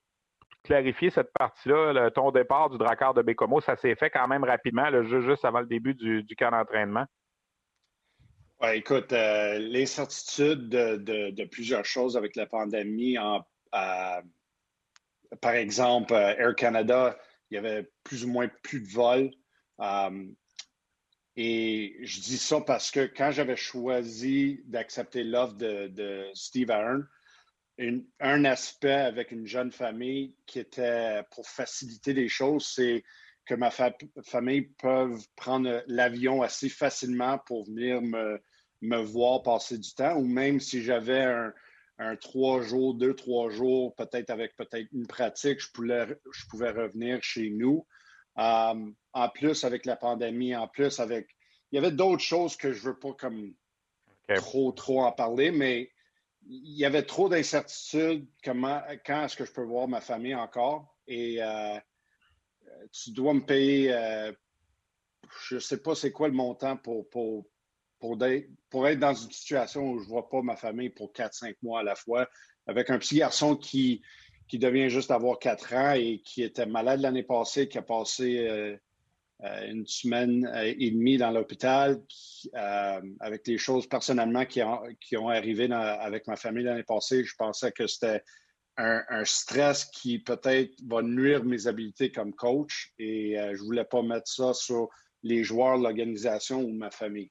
clarifier 0.64 1.10
cette 1.10 1.34
partie-là, 1.38 2.12
ton 2.12 2.32
départ 2.32 2.70
du 2.70 2.78
Drakkar 2.78 3.14
de 3.14 3.24
Bécomo, 3.24 3.60
ça 3.60 3.76
s'est 3.76 3.96
fait 3.96 4.10
quand 4.10 4.28
même 4.30 4.46
rapidement, 4.46 4.90
le 4.90 5.04
juste 5.04 5.44
avant 5.44 5.60
le 5.60 5.66
début 5.66 5.96
du 5.96 6.36
camp 6.38 6.52
d'entraînement. 6.52 7.06
Écoute, 8.62 9.14
euh, 9.14 9.58
l'incertitude 9.58 10.68
de, 10.68 11.46
plusieurs 11.46 11.86
choses 11.86 12.18
avec 12.18 12.36
la 12.36 12.46
pandémie, 12.46 13.16
par 13.72 15.54
exemple, 15.54 16.14
euh, 16.14 16.36
Air 16.38 16.56
Canada, 16.56 17.18
il 17.50 17.56
y 17.56 17.58
avait 17.58 17.90
plus 18.04 18.26
ou 18.26 18.28
moins 18.28 18.50
plus 18.64 18.82
de 18.82 18.90
vols. 18.90 19.32
Euh, 19.80 20.28
et 21.38 21.96
je 22.02 22.20
dis 22.20 22.38
ça 22.38 22.60
parce 22.60 22.92
que 22.92 23.06
quand 23.06 23.32
j'avais 23.32 23.56
choisi 23.56 24.62
d'accepter 24.66 25.24
l'offre 25.24 25.56
de, 25.56 26.30
Steve 26.34 26.70
Aaron, 26.70 27.06
un 28.20 28.44
aspect 28.44 28.92
avec 28.92 29.32
une 29.32 29.48
jeune 29.48 29.72
famille 29.72 30.36
qui 30.46 30.60
était 30.60 31.24
pour 31.32 31.48
faciliter 31.48 32.12
les 32.12 32.28
choses, 32.28 32.66
c'est 32.66 33.06
que 33.46 33.56
ma 33.56 33.72
famille 33.72 34.64
peut 34.78 35.16
prendre 35.38 35.82
l'avion 35.88 36.42
assez 36.42 36.68
facilement 36.68 37.40
pour 37.46 37.66
venir 37.66 38.02
me, 38.02 38.42
me 38.82 38.98
voir 38.98 39.44
passer 39.44 39.78
du 39.78 39.94
temps, 39.94 40.16
ou 40.16 40.26
même 40.26 40.60
si 40.60 40.82
j'avais 40.82 41.52
un, 41.98 42.16
trois 42.16 42.62
jours, 42.62 42.96
deux, 42.96 43.14
trois 43.14 43.50
jours, 43.50 43.94
peut-être 43.96 44.30
avec 44.30 44.56
peut-être 44.56 44.88
une 44.94 45.08
pratique, 45.08 45.60
je 45.60 45.72
pouvais, 45.72 46.08
je 46.32 46.46
pouvais 46.50 46.72
revenir 46.72 47.22
chez 47.22 47.50
nous. 47.50 47.86
Euh, 48.38 48.92
en 49.14 49.30
plus, 49.30 49.64
avec 49.64 49.86
la 49.86 49.98
pandémie, 49.98 50.56
en 50.56 50.68
plus, 50.68 51.00
avec. 51.00 51.28
Il 51.72 51.76
y 51.76 51.78
avait 51.78 51.92
d'autres 51.92 52.24
choses 52.24 52.56
que 52.56 52.72
je 52.72 52.80
ne 52.80 52.86
veux 52.92 53.00
pas 53.00 53.14
comme 53.14 53.54
trop, 54.36 54.72
trop 54.72 55.02
en 55.04 55.12
parler, 55.12 55.52
mais 55.52 55.92
il 56.48 56.78
y 56.78 56.86
avait 56.86 57.04
trop 57.04 57.30
d'incertitudes. 57.30 58.28
Comment, 58.44 58.82
quand 59.06 59.26
est-ce 59.26 59.36
que 59.36 59.46
je 59.46 59.52
peux 59.52 59.64
voir 59.64 59.88
ma 59.88 60.02
famille 60.02 60.36
encore? 60.36 60.96
Et 61.06 61.44
euh, 61.44 61.78
tu 62.92 63.12
dois 63.12 63.34
me 63.34 63.46
payer, 63.46 63.94
euh, 63.94 64.32
je 65.48 65.56
ne 65.56 65.60
sais 65.60 65.82
pas 65.82 65.96
c'est 65.96 66.12
quoi 66.12 66.28
le 66.28 66.34
montant 66.34 66.78
pour, 66.78 67.10
pour, 67.10 67.46
pour, 68.00 68.88
être 68.88 69.00
dans 69.00 69.14
une 69.14 69.32
situation 69.32 69.92
où 69.92 70.00
je 70.00 70.06
ne 70.06 70.10
vois 70.10 70.30
pas 70.30 70.42
ma 70.42 70.56
famille 70.56 70.90
pour 70.90 71.12
4-5 71.12 71.56
mois 71.62 71.82
à 71.82 71.84
la 71.84 71.96
fois, 71.96 72.28
avec 72.68 72.90
un 72.90 72.98
petit 72.98 73.18
garçon 73.18 73.56
qui, 73.56 74.02
qui 74.48 74.58
devient 74.58 74.90
juste 74.90 75.12
avoir 75.12 75.40
4 75.40 75.74
ans 75.74 75.94
et 75.94 76.22
qui 76.24 76.44
était 76.44 76.66
malade 76.66 77.02
l'année 77.02 77.24
passée, 77.24 77.68
qui 77.68 77.78
a 77.78 77.82
passé 77.82 78.40
euh, 78.40 78.78
euh, 79.44 79.72
une 79.72 79.86
semaine 79.86 80.46
euh, 80.54 80.74
et 80.78 80.92
demie 80.92 81.18
dans 81.18 81.32
l'hôpital, 81.32 82.02
avec 83.20 83.48
les 83.48 83.58
choses 83.58 83.88
personnellement 83.88 84.46
qui 84.46 84.64
ont, 84.64 84.82
qui 85.02 85.18
ont 85.18 85.30
arrivé 85.30 85.72
avec 85.72 86.28
ma 86.28 86.38
famille 86.38 86.64
l'année 86.64 86.84
passée, 86.84 87.24
je 87.24 87.36
pensais 87.38 87.72
que 87.72 87.86
c'était 87.86 88.24
un, 88.78 89.26
stress 89.26 89.84
qui 89.84 90.20
peut-être 90.20 90.72
va 90.88 91.02
nuire 91.02 91.44
mes 91.44 91.68
habiletés 91.68 92.14
comme 92.14 92.34
coach 92.34 92.94
et 92.98 93.36
je 93.36 93.62
ne 93.62 93.66
voulais 93.66 93.84
pas 93.84 94.02
mettre 94.02 94.30
ça 94.32 94.54
sur 94.54 94.88
les 95.22 95.44
joueurs, 95.44 95.78
l'organisation 95.78 96.62
ou 96.62 96.72
ma 96.72 96.90
famille. 96.90 97.30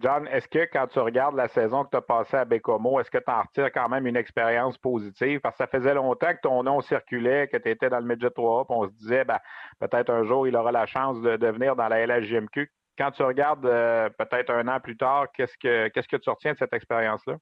John, 0.00 0.28
est-ce 0.28 0.46
que 0.46 0.64
quand 0.72 0.86
tu 0.86 1.00
regardes 1.00 1.34
la 1.34 1.48
saison 1.48 1.84
que 1.84 1.90
tu 1.90 1.96
as 1.96 2.02
passée 2.02 2.36
à 2.36 2.44
Bécomo, 2.44 3.00
est-ce 3.00 3.10
que 3.10 3.18
tu 3.18 3.30
en 3.30 3.42
retires 3.42 3.72
quand 3.72 3.88
même 3.88 4.06
une 4.06 4.16
expérience 4.16 4.78
positive? 4.78 5.40
Parce 5.40 5.56
que 5.56 5.64
ça 5.64 5.66
faisait 5.66 5.94
longtemps 5.94 6.32
que 6.34 6.40
ton 6.40 6.62
nom 6.62 6.80
circulait, 6.80 7.48
que 7.48 7.56
tu 7.56 7.68
étais 7.68 7.90
dans 7.90 7.98
le 7.98 8.04
Midget 8.04 8.30
3 8.30 8.66
puis 8.66 8.76
on 8.78 8.86
se 8.86 8.92
disait, 8.92 9.24
ben, 9.24 9.38
peut-être 9.80 10.10
un 10.10 10.22
jour, 10.22 10.46
il 10.46 10.54
aura 10.54 10.70
la 10.70 10.86
chance 10.86 11.20
de 11.20 11.36
devenir 11.36 11.74
dans 11.74 11.88
la 11.88 12.06
LHJMQ. 12.06 12.70
Quand 12.96 13.10
tu 13.10 13.22
regardes 13.24 13.66
euh, 13.66 14.08
peut-être 14.10 14.50
un 14.50 14.68
an 14.68 14.78
plus 14.78 14.96
tard, 14.96 15.26
qu'est-ce 15.32 15.58
que, 15.58 15.88
qu'est-ce 15.88 16.08
que 16.08 16.16
tu 16.16 16.30
retiens 16.30 16.52
de 16.52 16.58
cette 16.58 16.72
expérience-là? 16.72 17.36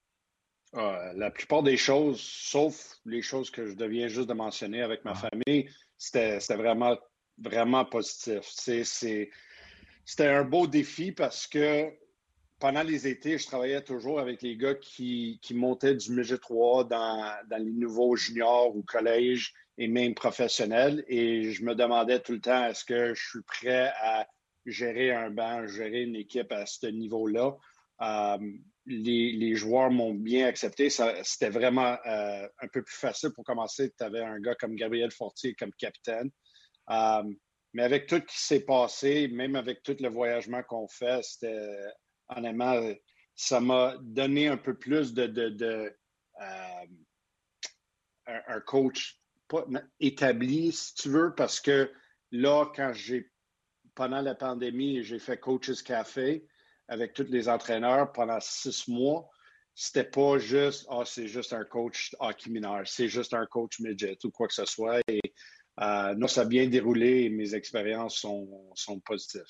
Ah, 0.72 1.12
la 1.14 1.30
plupart 1.30 1.62
des 1.62 1.76
choses, 1.76 2.20
sauf 2.20 2.96
les 3.04 3.22
choses 3.22 3.50
que 3.50 3.66
je 3.66 3.74
deviens 3.74 4.08
juste 4.08 4.28
de 4.28 4.34
mentionner 4.34 4.82
avec 4.82 5.04
ma 5.04 5.14
famille, 5.14 5.70
c'était 5.98 6.38
vraiment, 6.54 6.96
vraiment 7.38 7.84
positif. 7.84 8.42
C'était 8.44 10.28
un 10.28 10.44
beau 10.44 10.66
défi 10.66 11.12
parce 11.12 11.46
que 11.46 11.92
pendant 12.58 12.82
les 12.82 13.06
étés, 13.06 13.38
je 13.38 13.46
travaillais 13.46 13.82
toujours 13.82 14.20
avec 14.20 14.42
les 14.42 14.56
gars 14.56 14.74
qui, 14.74 15.38
montaient 15.52 15.94
du 15.94 16.12
midget 16.12 16.38
3 16.38 16.84
dans, 16.84 17.32
dans, 17.48 17.62
les 17.62 17.72
nouveaux 17.72 18.16
juniors 18.16 18.74
ou 18.74 18.82
collèges 18.82 19.52
et 19.78 19.88
même 19.88 20.14
professionnels. 20.14 21.04
Et 21.08 21.50
je 21.52 21.64
me 21.64 21.74
demandais 21.74 22.20
tout 22.20 22.32
le 22.32 22.40
temps, 22.40 22.66
est-ce 22.66 22.84
que 22.84 23.14
je 23.14 23.28
suis 23.28 23.42
prêt 23.42 23.92
à 24.00 24.26
gérer 24.64 25.12
un 25.12 25.30
banc, 25.30 25.66
gérer 25.66 26.02
une 26.02 26.16
équipe 26.16 26.52
à 26.52 26.66
ce 26.66 26.86
niveau-là? 26.86 27.56
Euh, 28.02 28.38
les, 28.86 29.54
joueurs 29.54 29.90
m'ont 29.90 30.14
bien 30.14 30.46
accepté. 30.46 30.88
C'était 30.90 31.50
vraiment 31.50 31.96
euh, 32.06 32.48
un 32.60 32.68
peu 32.68 32.82
plus 32.82 32.96
facile 32.96 33.30
pour 33.30 33.44
commencer. 33.44 33.92
Tu 33.96 34.04
avais 34.04 34.22
un 34.22 34.40
gars 34.40 34.54
comme 34.54 34.76
Gabriel 34.76 35.10
Fortier 35.10 35.54
comme 35.54 35.72
capitaine. 35.72 36.30
Euh, 36.90 37.22
mais 37.74 37.82
avec 37.82 38.06
tout 38.06 38.16
ce 38.16 38.34
qui 38.34 38.38
s'est 38.38 38.64
passé, 38.64 39.28
même 39.28 39.56
avec 39.56 39.82
tout 39.82 39.96
le 40.00 40.08
voyagement 40.08 40.62
qu'on 40.62 40.88
fait, 40.88 41.22
c'était 41.22 41.76
honnêtement, 42.28 42.80
ça 43.34 43.60
m'a 43.60 43.96
donné 44.00 44.48
un 44.48 44.56
peu 44.56 44.74
plus 44.74 45.12
de, 45.14 45.94
euh, 46.40 46.86
un, 48.26 48.60
coach 48.60 49.20
établi, 50.00 50.72
si 50.72 50.94
tu 50.94 51.08
veux, 51.10 51.34
parce 51.34 51.60
que 51.60 51.92
là, 52.32 52.66
quand 52.74 52.92
j'ai, 52.94 53.30
pendant 53.94 54.20
la 54.20 54.34
pandémie, 54.34 55.02
j'ai 55.04 55.18
fait 55.18 55.38
Coaches 55.38 55.82
Café 55.84 56.46
avec 56.88 57.12
tous 57.12 57.26
les 57.28 57.48
entraîneurs 57.48 58.12
pendant 58.12 58.40
six 58.40 58.88
mois, 58.88 59.28
c'était 59.74 60.04
pas 60.04 60.38
juste, 60.38 60.86
ah, 60.88 61.02
c'est 61.04 61.28
juste 61.28 61.52
un 61.52 61.64
coach 61.64 62.14
hockey 62.18 62.48
mineur, 62.48 62.82
c'est 62.86 63.08
juste 63.08 63.34
un 63.34 63.44
coach 63.44 63.78
midget 63.80 64.16
ou 64.24 64.30
quoi 64.30 64.48
que 64.48 64.54
ce 64.54 64.64
soit. 64.64 65.00
Et 65.06 65.20
euh, 65.80 66.14
non, 66.14 66.28
ça 66.28 66.42
a 66.42 66.44
bien 66.46 66.66
déroulé 66.66 67.24
et 67.24 67.28
mes 67.28 67.54
expériences 67.54 68.16
sont, 68.16 68.70
sont 68.74 68.98
positives 69.00 69.42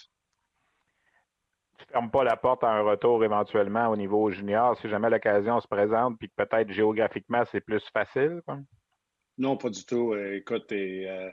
tu 1.78 1.84
ne 1.84 1.92
fermes 1.92 2.10
pas 2.10 2.24
la 2.24 2.36
porte 2.36 2.64
à 2.64 2.70
un 2.70 2.82
retour 2.82 3.24
éventuellement 3.24 3.88
au 3.88 3.96
niveau 3.96 4.30
junior 4.30 4.76
si 4.78 4.88
jamais 4.88 5.10
l'occasion 5.10 5.60
se 5.60 5.68
présente, 5.68 6.18
puis 6.18 6.28
que 6.28 6.44
peut-être 6.44 6.70
géographiquement 6.70 7.42
c'est 7.50 7.60
plus 7.60 7.82
facile? 7.92 8.42
Non, 9.38 9.56
pas 9.56 9.70
du 9.70 9.84
tout. 9.84 10.12
Euh, 10.12 10.36
écoute, 10.36 10.70
euh, 10.72 11.30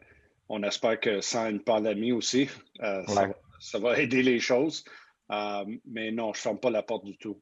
on 0.50 0.64
espère 0.64 1.00
que 1.00 1.22
sans 1.22 1.50
une 1.50 1.64
pandémie 1.64 2.12
aussi, 2.12 2.50
euh, 2.82 3.04
ça, 3.60 3.80
va 3.80 3.98
aider 3.98 4.24
les 4.24 4.40
choses. 4.40 4.84
mais 5.86 6.12
non, 6.12 6.34
je 6.34 6.40
ne 6.40 6.44
ferme 6.44 6.60
pas 6.60 6.70
la 6.70 6.84
porte 6.84 7.06
du 7.06 7.18
tout. 7.18 7.42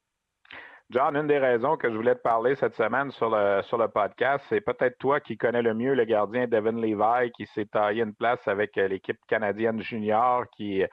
John, 0.92 1.16
une 1.16 1.28
des 1.28 1.40
raisons 1.40 1.78
que 1.78 1.90
je 1.90 1.96
voulais 1.96 2.16
te 2.16 2.22
parler 2.22 2.56
cette 2.56 2.76
semaine 2.76 3.12
sur 3.12 3.30
le, 3.30 3.62
sur 3.64 3.78
le 3.78 3.88
podcast, 3.88 4.44
c'est 4.50 4.60
peut-être 4.60 4.98
toi 4.98 5.22
qui 5.22 5.38
connais 5.38 5.62
le 5.62 5.74
mieux 5.74 5.94
le 5.94 6.04
gardien 6.04 6.48
Devin 6.48 6.74
Levi 6.74 7.32
qui 7.32 7.46
s'est 7.48 7.66
taillé 7.66 8.04
une 8.04 8.14
place 8.14 8.46
avec 8.46 8.76
l'équipe 8.76 9.18
canadienne 9.30 9.82
junior 9.82 10.44
qui 10.58 10.84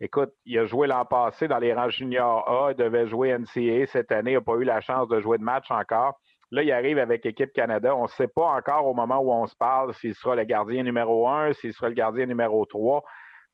Écoute, 0.00 0.30
il 0.46 0.58
a 0.58 0.64
joué 0.64 0.86
l'an 0.86 1.04
passé 1.04 1.46
dans 1.46 1.58
les 1.58 1.74
rangs 1.74 1.90
juniors 1.90 2.48
A, 2.48 2.70
il 2.72 2.76
devait 2.76 3.06
jouer 3.06 3.36
NCA 3.36 3.86
cette 3.86 4.10
année, 4.12 4.32
il 4.32 4.34
n'a 4.34 4.40
pas 4.40 4.54
eu 4.54 4.64
la 4.64 4.80
chance 4.80 5.08
de 5.08 5.20
jouer 5.20 5.36
de 5.36 5.44
match 5.44 5.70
encore. 5.70 6.18
Là, 6.52 6.62
il 6.62 6.72
arrive 6.72 6.98
avec 6.98 7.24
l'équipe 7.24 7.52
Canada. 7.52 7.94
On 7.94 8.04
ne 8.04 8.08
sait 8.08 8.26
pas 8.26 8.46
encore 8.46 8.86
au 8.86 8.94
moment 8.94 9.18
où 9.20 9.30
on 9.30 9.46
se 9.46 9.54
parle 9.54 9.94
s'il 9.94 10.14
sera 10.14 10.34
le 10.34 10.44
gardien 10.44 10.82
numéro 10.82 11.28
un, 11.28 11.52
s'il 11.52 11.72
sera 11.72 11.88
le 11.88 11.94
gardien 11.94 12.26
numéro 12.26 12.64
trois. 12.66 13.04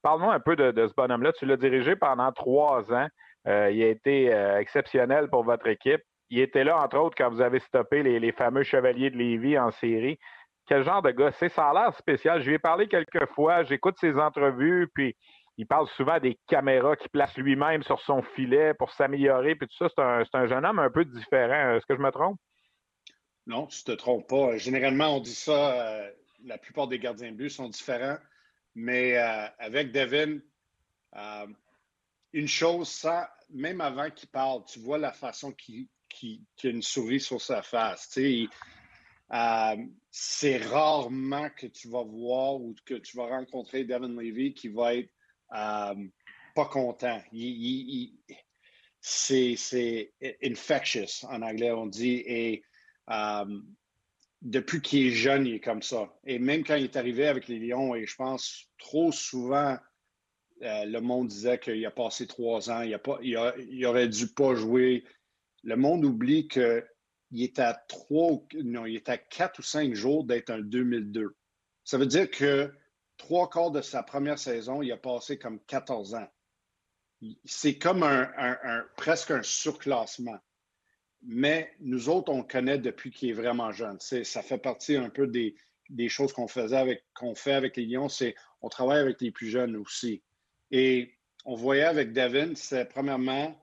Parle-nous 0.02 0.30
un 0.30 0.40
peu 0.40 0.56
de, 0.56 0.86
ce 0.86 0.94
bonhomme-là. 0.94 1.32
Tu 1.32 1.46
l'as 1.46 1.56
dirigé 1.56 1.96
pendant 1.96 2.32
trois 2.32 2.92
ans. 2.92 3.08
Euh, 3.48 3.70
il 3.70 3.82
a 3.82 3.88
été 3.88 4.32
euh, 4.32 4.58
exceptionnel 4.58 5.28
pour 5.28 5.44
votre 5.44 5.66
équipe. 5.66 6.00
Il 6.30 6.40
était 6.40 6.64
là, 6.64 6.78
entre 6.78 6.96
autres, 6.98 7.16
quand 7.16 7.28
vous 7.28 7.40
avez 7.40 7.58
stoppé 7.58 8.02
les, 8.02 8.18
les 8.18 8.32
fameux 8.32 8.62
Chevaliers 8.62 9.10
de 9.10 9.16
Lévis 9.16 9.58
en 9.58 9.70
série. 9.72 10.18
Quel 10.66 10.82
genre 10.82 11.02
de 11.02 11.10
gars? 11.10 11.30
C'est 11.32 11.48
ça 11.48 11.68
a 11.68 11.74
l'air 11.74 11.94
spécial. 11.94 12.40
Je 12.40 12.48
lui 12.48 12.54
ai 12.54 12.58
parlé 12.58 12.88
quelques 12.88 13.26
fois. 13.34 13.62
J'écoute 13.62 13.96
ses 13.98 14.18
entrevues, 14.18 14.88
puis 14.94 15.14
il 15.58 15.66
parle 15.66 15.88
souvent 15.96 16.20
des 16.20 16.38
caméras 16.46 16.96
qu'il 16.96 17.08
place 17.08 17.34
lui-même 17.36 17.82
sur 17.82 18.00
son 18.02 18.22
filet 18.22 18.74
pour 18.74 18.92
s'améliorer, 18.92 19.54
puis 19.54 19.66
tout 19.68 19.88
ça. 19.88 20.24
C'est 20.24 20.36
un, 20.36 20.46
jeune 20.46 20.66
homme 20.66 20.78
un 20.78 20.90
peu 20.90 21.04
différent. 21.04 21.76
Est-ce 21.76 21.86
que 21.86 21.96
je 21.96 22.02
me 22.02 22.10
trompe? 22.10 22.38
Non, 23.46 23.66
tu 23.66 23.82
te 23.84 23.92
trompes 23.92 24.28
pas. 24.28 24.56
Généralement, 24.58 25.16
on 25.16 25.20
dit 25.20 25.34
ça, 25.34 25.72
euh, 25.72 26.10
la 26.44 26.58
plupart 26.58 26.88
des 26.88 26.98
gardiens 26.98 27.30
de 27.30 27.36
but 27.36 27.50
sont 27.50 27.68
différents. 27.68 28.18
Mais 28.74 29.16
euh, 29.16 29.46
avec 29.58 29.92
Devin, 29.92 30.38
euh, 31.16 31.46
une 32.34 32.48
chose, 32.48 32.88
ça, 32.88 33.32
même 33.48 33.80
avant 33.80 34.10
qu'il 34.10 34.28
parle, 34.28 34.62
tu 34.66 34.80
vois 34.80 34.98
la 34.98 35.12
façon 35.12 35.52
qu'il 35.52 35.88
a 36.64 36.66
une 36.66 36.82
souris 36.82 37.20
sur 37.20 37.40
sa 37.40 37.62
face. 37.62 38.18
c'est 40.10 40.56
rarement 40.58 41.48
que 41.56 41.66
tu 41.66 41.88
vas 41.88 42.02
voir 42.02 42.56
ou 42.56 42.74
que 42.84 42.94
tu 42.94 43.16
vas 43.16 43.28
rencontrer 43.28 43.84
Devin 43.84 44.08
Levy 44.08 44.52
qui 44.52 44.68
va 44.68 44.96
être 44.96 45.15
euh, 45.54 45.94
pas 46.54 46.66
content. 46.66 47.20
c'est 49.00 50.12
infectious 50.42 51.24
en 51.28 51.42
anglais, 51.42 51.70
on 51.70 51.86
dit. 51.86 52.22
Et 52.26 52.64
euh, 53.10 53.60
depuis 54.42 54.80
qu'il 54.80 55.06
est 55.08 55.10
jeune, 55.10 55.46
il 55.46 55.54
est 55.54 55.60
comme 55.60 55.82
ça. 55.82 56.12
Et 56.24 56.38
même 56.38 56.64
quand 56.64 56.76
il 56.76 56.84
est 56.84 56.96
arrivé 56.96 57.26
avec 57.26 57.48
les 57.48 57.58
Lions, 57.58 57.94
et 57.94 58.06
je 58.06 58.16
pense 58.16 58.68
trop 58.78 59.12
souvent, 59.12 59.76
euh, 60.62 60.84
le 60.86 61.00
monde 61.00 61.28
disait 61.28 61.58
qu'il 61.58 61.84
a 61.84 61.90
passé 61.90 62.26
trois 62.26 62.70
ans, 62.70 62.82
il, 62.82 62.94
a 63.36 63.88
aurait 63.88 64.08
dû 64.08 64.28
pas 64.28 64.54
jouer. 64.54 65.04
Le 65.62 65.76
monde 65.76 66.04
oublie 66.04 66.48
qu'il 66.48 66.82
est 67.38 67.58
à 67.58 67.74
trois, 67.88 68.42
non, 68.62 68.86
il 68.86 68.96
est 68.96 69.08
à 69.08 69.18
quatre 69.18 69.58
ou 69.58 69.62
cinq 69.62 69.94
jours 69.94 70.24
d'être 70.24 70.50
un 70.50 70.60
2002. 70.60 71.36
Ça 71.84 71.98
veut 71.98 72.06
dire 72.06 72.30
que 72.30 72.72
trois 73.16 73.48
quarts 73.48 73.70
de 73.70 73.80
sa 73.80 74.02
première 74.02 74.38
saison, 74.38 74.82
il 74.82 74.92
a 74.92 74.96
passé 74.96 75.38
comme 75.38 75.60
14 75.60 76.14
ans. 76.14 76.28
C'est 77.44 77.78
comme 77.78 78.02
un, 78.02 78.84
presque 78.96 79.30
un 79.30 79.42
surclassement. 79.42 80.38
Mais 81.22 81.72
nous 81.80 82.08
autres, 82.08 82.30
on 82.30 82.42
connaît 82.42 82.78
depuis 82.78 83.10
qu'il 83.10 83.30
est 83.30 83.34
vraiment 83.34 83.72
jeune. 83.72 83.98
ça 84.00 84.42
fait 84.42 84.58
partie 84.58 84.96
un 84.96 85.08
peu 85.08 85.26
des, 85.26 85.56
choses 86.08 86.32
qu'on 86.32 86.46
faisait 86.46 86.76
avec 86.76 87.04
qu'on 87.14 87.34
fait 87.34 87.54
avec 87.54 87.76
les 87.76 87.86
Lions, 87.86 88.08
c'est 88.08 88.34
on 88.60 88.68
travaille 88.68 89.00
avec 89.00 89.20
les 89.20 89.30
plus 89.30 89.48
jeunes 89.48 89.76
aussi. 89.76 90.22
Et 90.70 91.14
on 91.44 91.54
voyait 91.54 91.84
avec 91.84 92.12
Devin, 92.12 92.54
c'est 92.54 92.86
premièrement, 92.86 93.56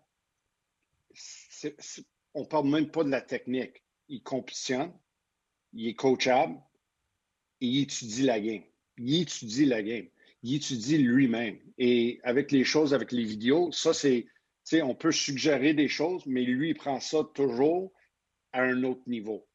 on 2.33 2.41
ne 2.41 2.45
parle 2.45 2.67
même 2.69 2.89
pas 2.89 3.03
de 3.03 3.09
la 3.09 3.21
technique. 3.21 3.83
Il 4.09 4.23
compétitionne, 4.23 4.91
il 5.73 5.87
est 5.87 5.95
coachable, 5.95 6.59
et 7.61 7.67
il 7.67 7.81
étudie 7.83 8.23
la 8.23 8.39
game 8.39 8.63
il 8.97 9.21
étudie 9.21 9.65
la 9.65 9.81
game. 9.81 10.07
Il 10.43 10.55
étudie 10.55 10.97
lui-même. 10.97 11.57
Et 11.77 12.19
avec 12.23 12.51
les 12.51 12.63
choses, 12.63 12.93
avec 12.93 13.11
les 13.11 13.23
vidéos, 13.23 13.71
ça, 13.71 13.93
c'est, 13.93 14.23
tu 14.23 14.29
sais, 14.63 14.81
on 14.81 14.95
peut 14.95 15.11
suggérer 15.11 15.73
des 15.73 15.87
choses, 15.87 16.25
mais 16.25 16.43
lui, 16.43 16.69
il 16.69 16.75
prend 16.75 16.99
ça 16.99 17.19
toujours 17.33 17.91
à 18.51 18.61
un 18.61 18.83
autre 18.83 19.03
niveau. 19.07 19.47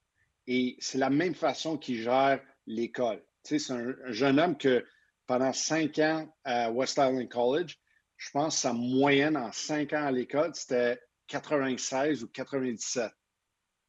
Et 0.46 0.76
c'est 0.80 0.98
la 0.98 1.10
même 1.10 1.34
façon 1.34 1.76
qu'il 1.76 2.00
gère 2.00 2.40
l'école. 2.66 3.22
Tu 3.44 3.58
sais, 3.58 3.66
c'est 3.66 3.72
un, 3.74 3.94
jeune 4.12 4.40
homme 4.40 4.56
que 4.56 4.84
pendant 5.26 5.52
cinq 5.52 5.98
ans 5.98 6.26
à 6.44 6.72
West 6.72 6.96
Island 6.96 7.28
College, 7.28 7.78
je 8.16 8.30
pense 8.30 8.56
que 8.56 8.60
sa 8.62 8.72
moyenne 8.72 9.36
en 9.36 9.52
cinq 9.52 9.92
ans 9.92 10.06
à 10.06 10.10
l'école, 10.10 10.50
c'était 10.54 10.98
96 11.28 12.24
ou 12.24 12.28
97. 12.28 13.10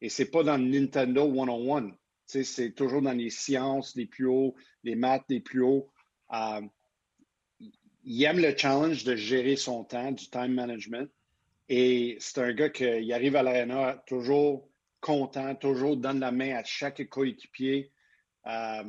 Et 0.02 0.08
c'est 0.08 0.30
pas 0.30 0.42
dans 0.42 0.56
le 0.56 0.64
Nintendo 0.64 1.32
101 1.34 1.92
c'est 2.30 2.70
toujours 2.72 3.02
dans 3.02 3.12
les 3.12 3.30
sciences 3.30 3.96
les 3.96 4.06
plus 4.06 4.26
hauts, 4.26 4.54
les 4.84 4.94
maths 4.94 5.24
les 5.28 5.40
plus 5.40 5.62
hauts. 5.62 5.90
Euh, 6.32 6.62
il 8.04 8.24
aime 8.24 8.38
le 8.38 8.56
challenge 8.56 9.04
de 9.04 9.16
gérer 9.16 9.56
son 9.56 9.84
temps, 9.84 10.12
du 10.12 10.28
time 10.28 10.54
management. 10.54 11.10
Et 11.68 12.16
c'est 12.20 12.38
un 12.38 12.52
gars 12.52 12.70
qui 12.70 13.12
arrive 13.12 13.36
à 13.36 13.42
l'arena 13.42 14.02
toujours 14.06 14.68
content, 15.00 15.54
toujours 15.54 15.96
donne 15.96 16.20
la 16.20 16.32
main 16.32 16.56
à 16.56 16.64
chaque 16.64 17.08
coéquipier. 17.08 17.92
Euh, 18.46 18.84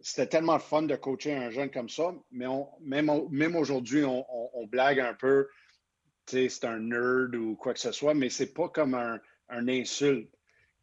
c'était 0.00 0.26
tellement 0.26 0.58
fun 0.58 0.82
de 0.82 0.96
coacher 0.96 1.32
un 1.32 1.50
jeune 1.50 1.70
comme 1.70 1.88
ça, 1.88 2.12
mais 2.32 2.46
même, 2.80 3.56
aujourd'hui, 3.56 4.04
on, 4.04 4.66
blague 4.66 5.00
un 5.00 5.14
peu, 5.14 5.48
c'est 6.26 6.64
un 6.64 6.80
nerd 6.80 7.34
ou 7.36 7.54
quoi 7.54 7.72
que 7.72 7.80
ce 7.80 7.92
soit, 7.92 8.14
mais 8.14 8.28
c'est 8.28 8.52
pas 8.52 8.68
comme 8.68 8.94
un 8.94 9.68
insulte 9.68 10.28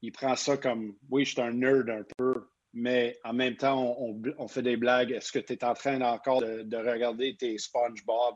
il 0.02 0.12
prend 0.12 0.36
ça 0.36 0.58
comme 0.58 0.96
oui, 1.10 1.26
je 1.26 1.32
suis 1.32 1.42
un 1.42 1.54
nerd 1.54 1.90
un 1.90 2.04
peu, 2.18 2.50
mais 2.74 3.18
en 3.24 3.34
même 3.34 3.56
temps, 3.56 3.98
on, 4.00 4.48
fait 4.48 4.62
des 4.62 4.78
blagues. 4.78 5.12
Est-ce 5.12 5.32
que 5.32 5.40
tu 5.40 5.54
es 5.54 5.64
en 5.64 5.74
train 5.74 6.00
encore 6.02 6.42
de, 6.42 6.78
regarder 6.78 7.36
tes 7.36 7.58
SpongeBob, 7.58 8.36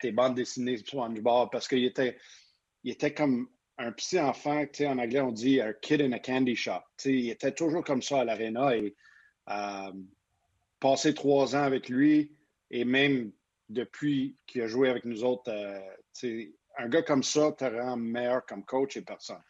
tes 0.00 0.12
bandes 0.12 0.36
dessinées 0.36 0.78
SpongeBob? 0.78 1.50
Parce 1.50 1.68
qu'il 1.68 1.84
était, 1.84 2.16
il 2.84 2.92
était 2.92 3.12
comme 3.12 3.48
un 3.78 3.92
petit 3.92 4.18
enfant, 4.18 4.64
en 4.80 4.98
anglais, 4.98 5.20
on 5.20 5.32
dit 5.32 5.60
un 5.60 5.72
kid 5.74 6.00
in 6.00 6.12
a 6.12 6.18
candy 6.18 6.56
shop. 6.56 6.82
il 7.04 7.28
était 7.28 7.52
toujours 7.52 7.84
comme 7.84 8.02
ça 8.02 8.20
à 8.20 8.24
l'aréna 8.24 8.76
et 8.76 8.94
euh, 9.50 9.92
passer 10.80 11.12
trois 11.12 11.54
ans 11.54 11.62
avec 11.62 11.88
lui 11.88 12.34
et 12.70 12.84
même 12.84 13.32
depuis 13.68 14.36
qu'il 14.46 14.62
a 14.62 14.66
joué 14.66 14.88
avec 14.88 15.04
nous 15.04 15.24
autres, 15.24 15.50
euh, 15.50 16.44
un 16.78 16.88
gars 16.88 17.02
comme 17.02 17.22
ça 17.22 17.52
te 17.52 17.64
rend 17.64 17.96
meilleur 17.96 18.46
comme 18.46 18.64
coach 18.64 18.96
et 18.96 19.02
personne. 19.02 19.42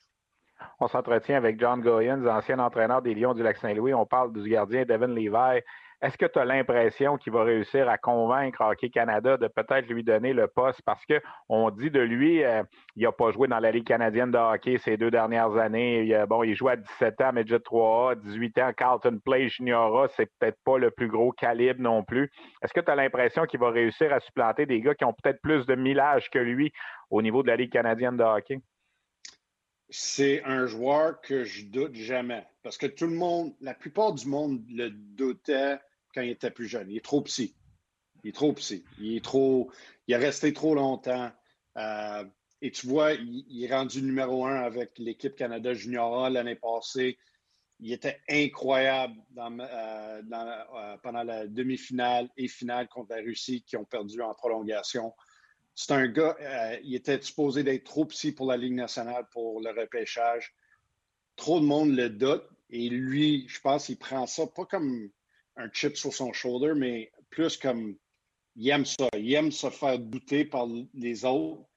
On 0.81 0.89
s'entretient 0.89 1.37
avec 1.37 1.59
John 1.61 1.81
Goyens, 1.81 2.27
ancien 2.27 2.59
entraîneur 2.59 3.03
des 3.03 3.15
Lions 3.15 3.35
du 3.35 3.43
Lac-Saint-Louis. 3.43 3.95
On 3.95 4.07
parle 4.07 4.33
du 4.33 4.49
gardien 4.49 4.85
Devin 4.85 5.09
Levi. 5.09 5.63
Est-ce 6.03 6.19
que 6.19 6.27
tu 6.27 6.39
as 6.39 6.45
l'impression 6.45 7.17
qu'il 7.17 7.33
va 7.33 7.43
réussir 7.43 7.89
à 7.89 7.97
convaincre 7.97 8.61
Hockey 8.61 8.91
Canada 8.91 9.39
de 9.39 9.49
peut-être 9.49 9.89
lui 9.89 10.05
donner 10.05 10.35
le 10.35 10.47
poste? 10.47 10.83
Parce 10.85 11.03
qu'on 11.07 11.71
dit 11.71 11.91
de 11.91 12.01
lui, 12.01 12.45
euh, 12.45 12.63
il 12.97 13.05
n'a 13.05 13.13
pas 13.13 13.31
joué 13.31 13.49
dans 13.49 13.59
la 13.59 13.71
Ligue 13.71 13.87
canadienne 13.87 14.31
de 14.31 14.37
hockey 14.37 14.77
ces 14.77 14.99
deux 14.99 15.11
dernières 15.11 15.57
années. 15.57 16.03
Il, 16.03 16.27
bon, 16.29 16.43
il 16.43 16.55
joue 16.55 16.69
à 16.69 16.77
17 16.77 17.21
ans, 17.23 17.33
Midget 17.33 17.57
3A, 17.57 18.21
18 18.21 18.59
ans, 18.59 18.73
Carlton 18.77 19.19
Play 19.25 19.49
Juniora. 19.49 20.09
C'est 20.09 20.31
peut-être 20.39 20.59
pas 20.65 20.77
le 20.77 20.91
plus 20.91 21.09
gros 21.09 21.33
calibre 21.33 21.81
non 21.81 22.05
plus. 22.05 22.31
Est-ce 22.63 22.75
que 22.75 22.81
tu 22.81 22.91
as 22.91 22.95
l'impression 22.95 23.47
qu'il 23.47 23.61
va 23.61 23.71
réussir 23.71 24.13
à 24.13 24.21
supplanter 24.21 24.67
des 24.67 24.83
gars 24.83 24.95
qui 24.95 25.07
ont 25.07 25.15
peut-être 25.15 25.41
plus 25.41 25.65
de 25.65 25.75
millage 25.77 26.29
que 26.29 26.39
lui 26.39 26.73
au 27.09 27.23
niveau 27.23 27.43
de 27.43 27.49
la 27.49 27.57
Ligue 27.57 27.73
canadienne 27.73 28.19
de 28.19 28.23
hockey? 28.23 28.61
C'est 29.89 30.43
un 30.45 30.67
joueur 30.67 31.21
que 31.21 31.45
je 31.45 31.65
doute 31.67 31.95
jamais. 31.95 32.45
Parce 32.63 32.77
que 32.77 32.87
tout 32.87 33.07
le 33.07 33.15
monde, 33.15 33.55
la 33.61 33.75
plupart 33.75 34.13
du 34.13 34.27
monde 34.27 34.65
le 34.69 34.91
doutait 34.91 35.79
quand 36.15 36.23
il 36.23 36.31
était 36.31 36.51
plus 36.51 36.67
jeune. 36.67 36.91
Il 36.91 36.97
est 36.97 37.05
trop 37.05 37.23
petit. 37.23 37.57
Il 38.25 38.31
est 38.31 38.33
trop 38.33 38.53
petit. 38.53 38.85
Il 38.99 39.17
est 39.17 39.25
trop. 39.25 39.71
Il 40.09 40.15
est 40.15 40.19
resté 40.19 40.53
trop 40.53 40.75
longtemps. 40.75 41.31
Euh, 41.77 42.25
et 42.63 42.71
tu 42.71 42.87
vois, 42.87 43.13
il, 43.13 43.65
est 43.65 43.73
rendu 43.73 44.03
numéro 44.03 44.47
un 44.47 44.57
avec 44.57 44.99
l'équipe 44.99 45.37
Canada 45.37 45.75
Junior 45.75 46.31
l'année 46.31 46.57
passée. 46.57 47.19
Il 47.79 47.93
était 47.93 48.21
incroyable 48.31 49.23
euh, 49.37 50.23
euh, 50.33 50.97
pendant 51.03 51.23
la 51.23 51.47
demi-finale 51.47 52.31
et 52.39 52.49
finale 52.49 52.89
contre 52.89 53.15
la 53.15 53.23
Russie 53.23 53.63
qui 53.63 53.77
ont 53.77 53.85
perdu 53.85 54.23
en 54.23 54.33
prolongation. 54.35 55.13
C'est 55.79 55.93
un 55.93 56.09
gars, 56.09 56.35
euh, 56.41 56.79
il 56.85 56.95
était 56.95 57.21
supposé 57.21 57.63
d'être 57.63 57.85
trop 57.85 58.07
petit 58.07 58.33
pour 58.33 58.47
la 58.47 58.57
Ligue 58.57 58.73
nationale 58.73 59.27
pour 59.31 59.61
le 59.61 59.79
repêchage. 59.79 60.55
Trop 61.37 61.61
de 61.61 61.67
monde 61.67 61.95
le 61.95 62.09
doute. 62.09 62.49
Et 62.71 62.89
lui, 62.89 63.47
je 63.47 63.61
pense 63.61 63.85
qu'il 63.87 63.99
prend 63.99 64.27
ça 64.27 64.47
pas 64.47 64.65
comme 64.65 65.11
un 65.57 65.71
chip 65.71 65.99
sur 65.99 66.15
son 66.15 66.33
shoulder, 66.33 66.73
mais 66.75 67.13
plus 67.29 67.59
comme 67.59 67.95
il 68.57 68.71
aime 68.71 68.87
ça. 68.87 69.09
Il 69.15 69.33
aime 69.35 69.53
se 69.53 69.69
faire 69.69 69.99
douter 69.99 70.47
par 70.47 70.67
les 70.95 71.25
autres. 71.27 71.69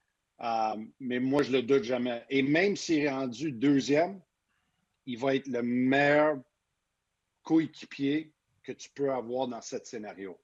Euh, 0.41 0.77
mais 1.01 1.19
moi, 1.19 1.43
je 1.43 1.51
le 1.51 1.61
doute 1.61 1.83
jamais. 1.83 2.23
Et 2.29 2.41
même 2.41 2.77
s'il 2.77 2.99
est 2.99 3.09
rendu 3.09 3.51
deuxième, 3.51 4.21
il 5.07 5.19
va 5.19 5.35
être 5.35 5.47
le 5.47 5.61
meilleur 5.61 6.37
coéquipier 7.43 8.33
que 8.63 8.71
tu 8.71 8.89
peux 8.91 9.11
avoir 9.11 9.49
dans 9.49 9.61
ce 9.61 9.77
scénario. 9.83 10.39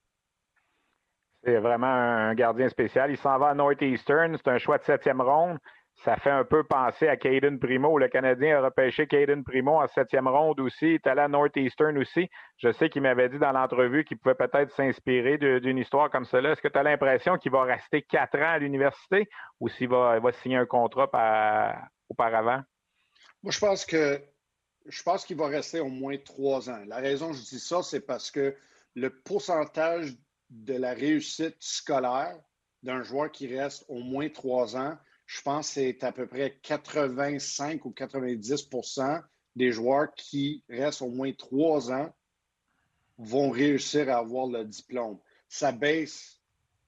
C'est 1.46 1.58
vraiment 1.58 1.86
un 1.86 2.34
gardien 2.34 2.68
spécial. 2.68 3.08
Il 3.08 3.16
s'en 3.16 3.38
va 3.38 3.50
à 3.50 3.54
Northeastern. 3.54 4.36
C'est 4.36 4.50
un 4.50 4.58
choix 4.58 4.78
de 4.78 4.84
septième 4.84 5.20
ronde. 5.20 5.58
Ça 6.04 6.16
fait 6.16 6.30
un 6.30 6.44
peu 6.44 6.64
penser 6.64 7.06
à 7.06 7.16
Caden 7.16 7.60
Primo. 7.60 7.98
Le 7.98 8.08
Canadien 8.08 8.58
a 8.58 8.62
repêché 8.62 9.06
Caden 9.06 9.44
Primo 9.44 9.80
en 9.80 9.86
septième 9.86 10.26
ronde 10.26 10.58
aussi. 10.58 10.86
Il 10.86 10.94
est 10.94 11.06
allé 11.06 11.20
à 11.20 11.28
Northeastern 11.28 11.96
aussi. 11.98 12.28
Je 12.56 12.72
sais 12.72 12.90
qu'il 12.90 13.02
m'avait 13.02 13.28
dit 13.28 13.38
dans 13.38 13.52
l'entrevue 13.52 14.04
qu'il 14.04 14.18
pouvait 14.18 14.34
peut-être 14.34 14.74
s'inspirer 14.74 15.38
d'une 15.38 15.78
histoire 15.78 16.10
comme 16.10 16.24
cela. 16.24 16.50
Est-ce 16.50 16.60
que 16.60 16.66
tu 16.66 16.78
as 16.80 16.82
l'impression 16.82 17.38
qu'il 17.38 17.52
va 17.52 17.62
rester 17.62 18.02
quatre 18.02 18.36
ans 18.38 18.54
à 18.54 18.58
l'université 18.58 19.28
ou 19.60 19.68
s'il 19.68 19.88
va, 19.88 20.20
signer 20.42 20.56
un 20.56 20.66
contrat 20.66 21.08
auparavant? 22.08 22.60
Moi, 23.44 23.52
je 23.52 23.60
pense 23.60 23.86
que 23.86 24.20
je 24.84 25.02
pense 25.04 25.24
qu'il 25.24 25.36
va 25.36 25.46
rester 25.46 25.78
au 25.78 25.88
moins 25.88 26.16
trois 26.18 26.68
ans. 26.68 26.82
La 26.88 26.96
raison 26.96 27.30
que 27.30 27.36
je 27.36 27.42
dis 27.42 27.60
ça, 27.60 27.84
c'est 27.84 28.04
parce 28.04 28.32
que 28.32 28.56
le 28.96 29.10
pourcentage 29.10 30.16
de 30.50 30.74
la 30.74 30.92
réussite 30.92 31.56
scolaire 31.60 32.38
d'un 32.82 33.02
joueur 33.02 33.32
qui 33.32 33.46
reste 33.46 33.84
au 33.88 34.00
moins 34.00 34.28
trois 34.28 34.76
ans, 34.76 34.96
je 35.26 35.42
pense 35.42 35.68
que 35.68 35.74
c'est 35.74 36.04
à 36.04 36.12
peu 36.12 36.26
près 36.26 36.58
85 36.62 37.84
ou 37.84 37.90
90% 37.90 39.22
des 39.56 39.72
joueurs 39.72 40.14
qui 40.14 40.62
restent 40.68 41.02
au 41.02 41.08
moins 41.08 41.32
trois 41.32 41.90
ans 41.90 42.14
vont 43.18 43.50
réussir 43.50 44.08
à 44.08 44.18
avoir 44.18 44.46
le 44.46 44.64
diplôme. 44.64 45.18
Ça 45.48 45.72
baisse 45.72 46.40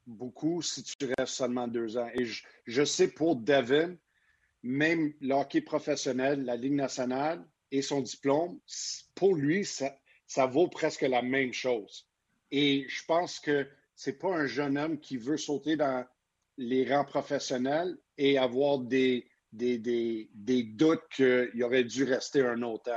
beaucoup 0.07 0.63
si 0.63 0.83
tu 0.83 0.97
restes 1.19 1.35
seulement 1.35 1.67
deux 1.67 1.97
ans. 1.97 2.09
Et 2.15 2.27
je, 2.65 2.85
sais 2.85 3.09
pour 3.09 3.37
Devin, 3.37 3.97
même 4.63 5.13
le 5.21 5.35
hockey 5.35 5.63
professionnel, 5.63 6.45
la 6.45 6.57
Ligue 6.57 6.75
nationale 6.75 7.45
et 7.71 7.83
son 7.83 8.01
diplôme, 8.01 8.59
pour 9.15 9.35
lui, 9.35 9.65
ça 9.65 10.47
vaut 10.47 10.69
presque 10.69 11.03
la 11.03 11.23
même 11.23 11.53
chose. 11.53 12.08
Et 12.51 12.87
je 12.89 13.05
pense 13.07 13.41
que 13.41 13.67
ce 13.95 14.11
n'est 14.11 14.17
pas 14.17 14.35
un 14.35 14.47
jeune 14.47 14.79
homme 14.79 14.99
qui 14.99 15.17
veut 15.17 15.37
sauter 15.37 15.77
dans 15.77 16.05
les 16.57 16.93
rangs 16.93 17.05
professionnels 17.05 17.97
et 18.17 18.39
avoir 18.39 18.79
des, 18.79 19.27
des, 19.53 19.79
des, 19.79 20.63
doutes 20.63 21.03
qu'il 21.15 21.63
aurait 21.63 21.85
dû 21.85 22.05
rester 22.05 22.41
un 22.41 22.63
autre, 22.63 22.93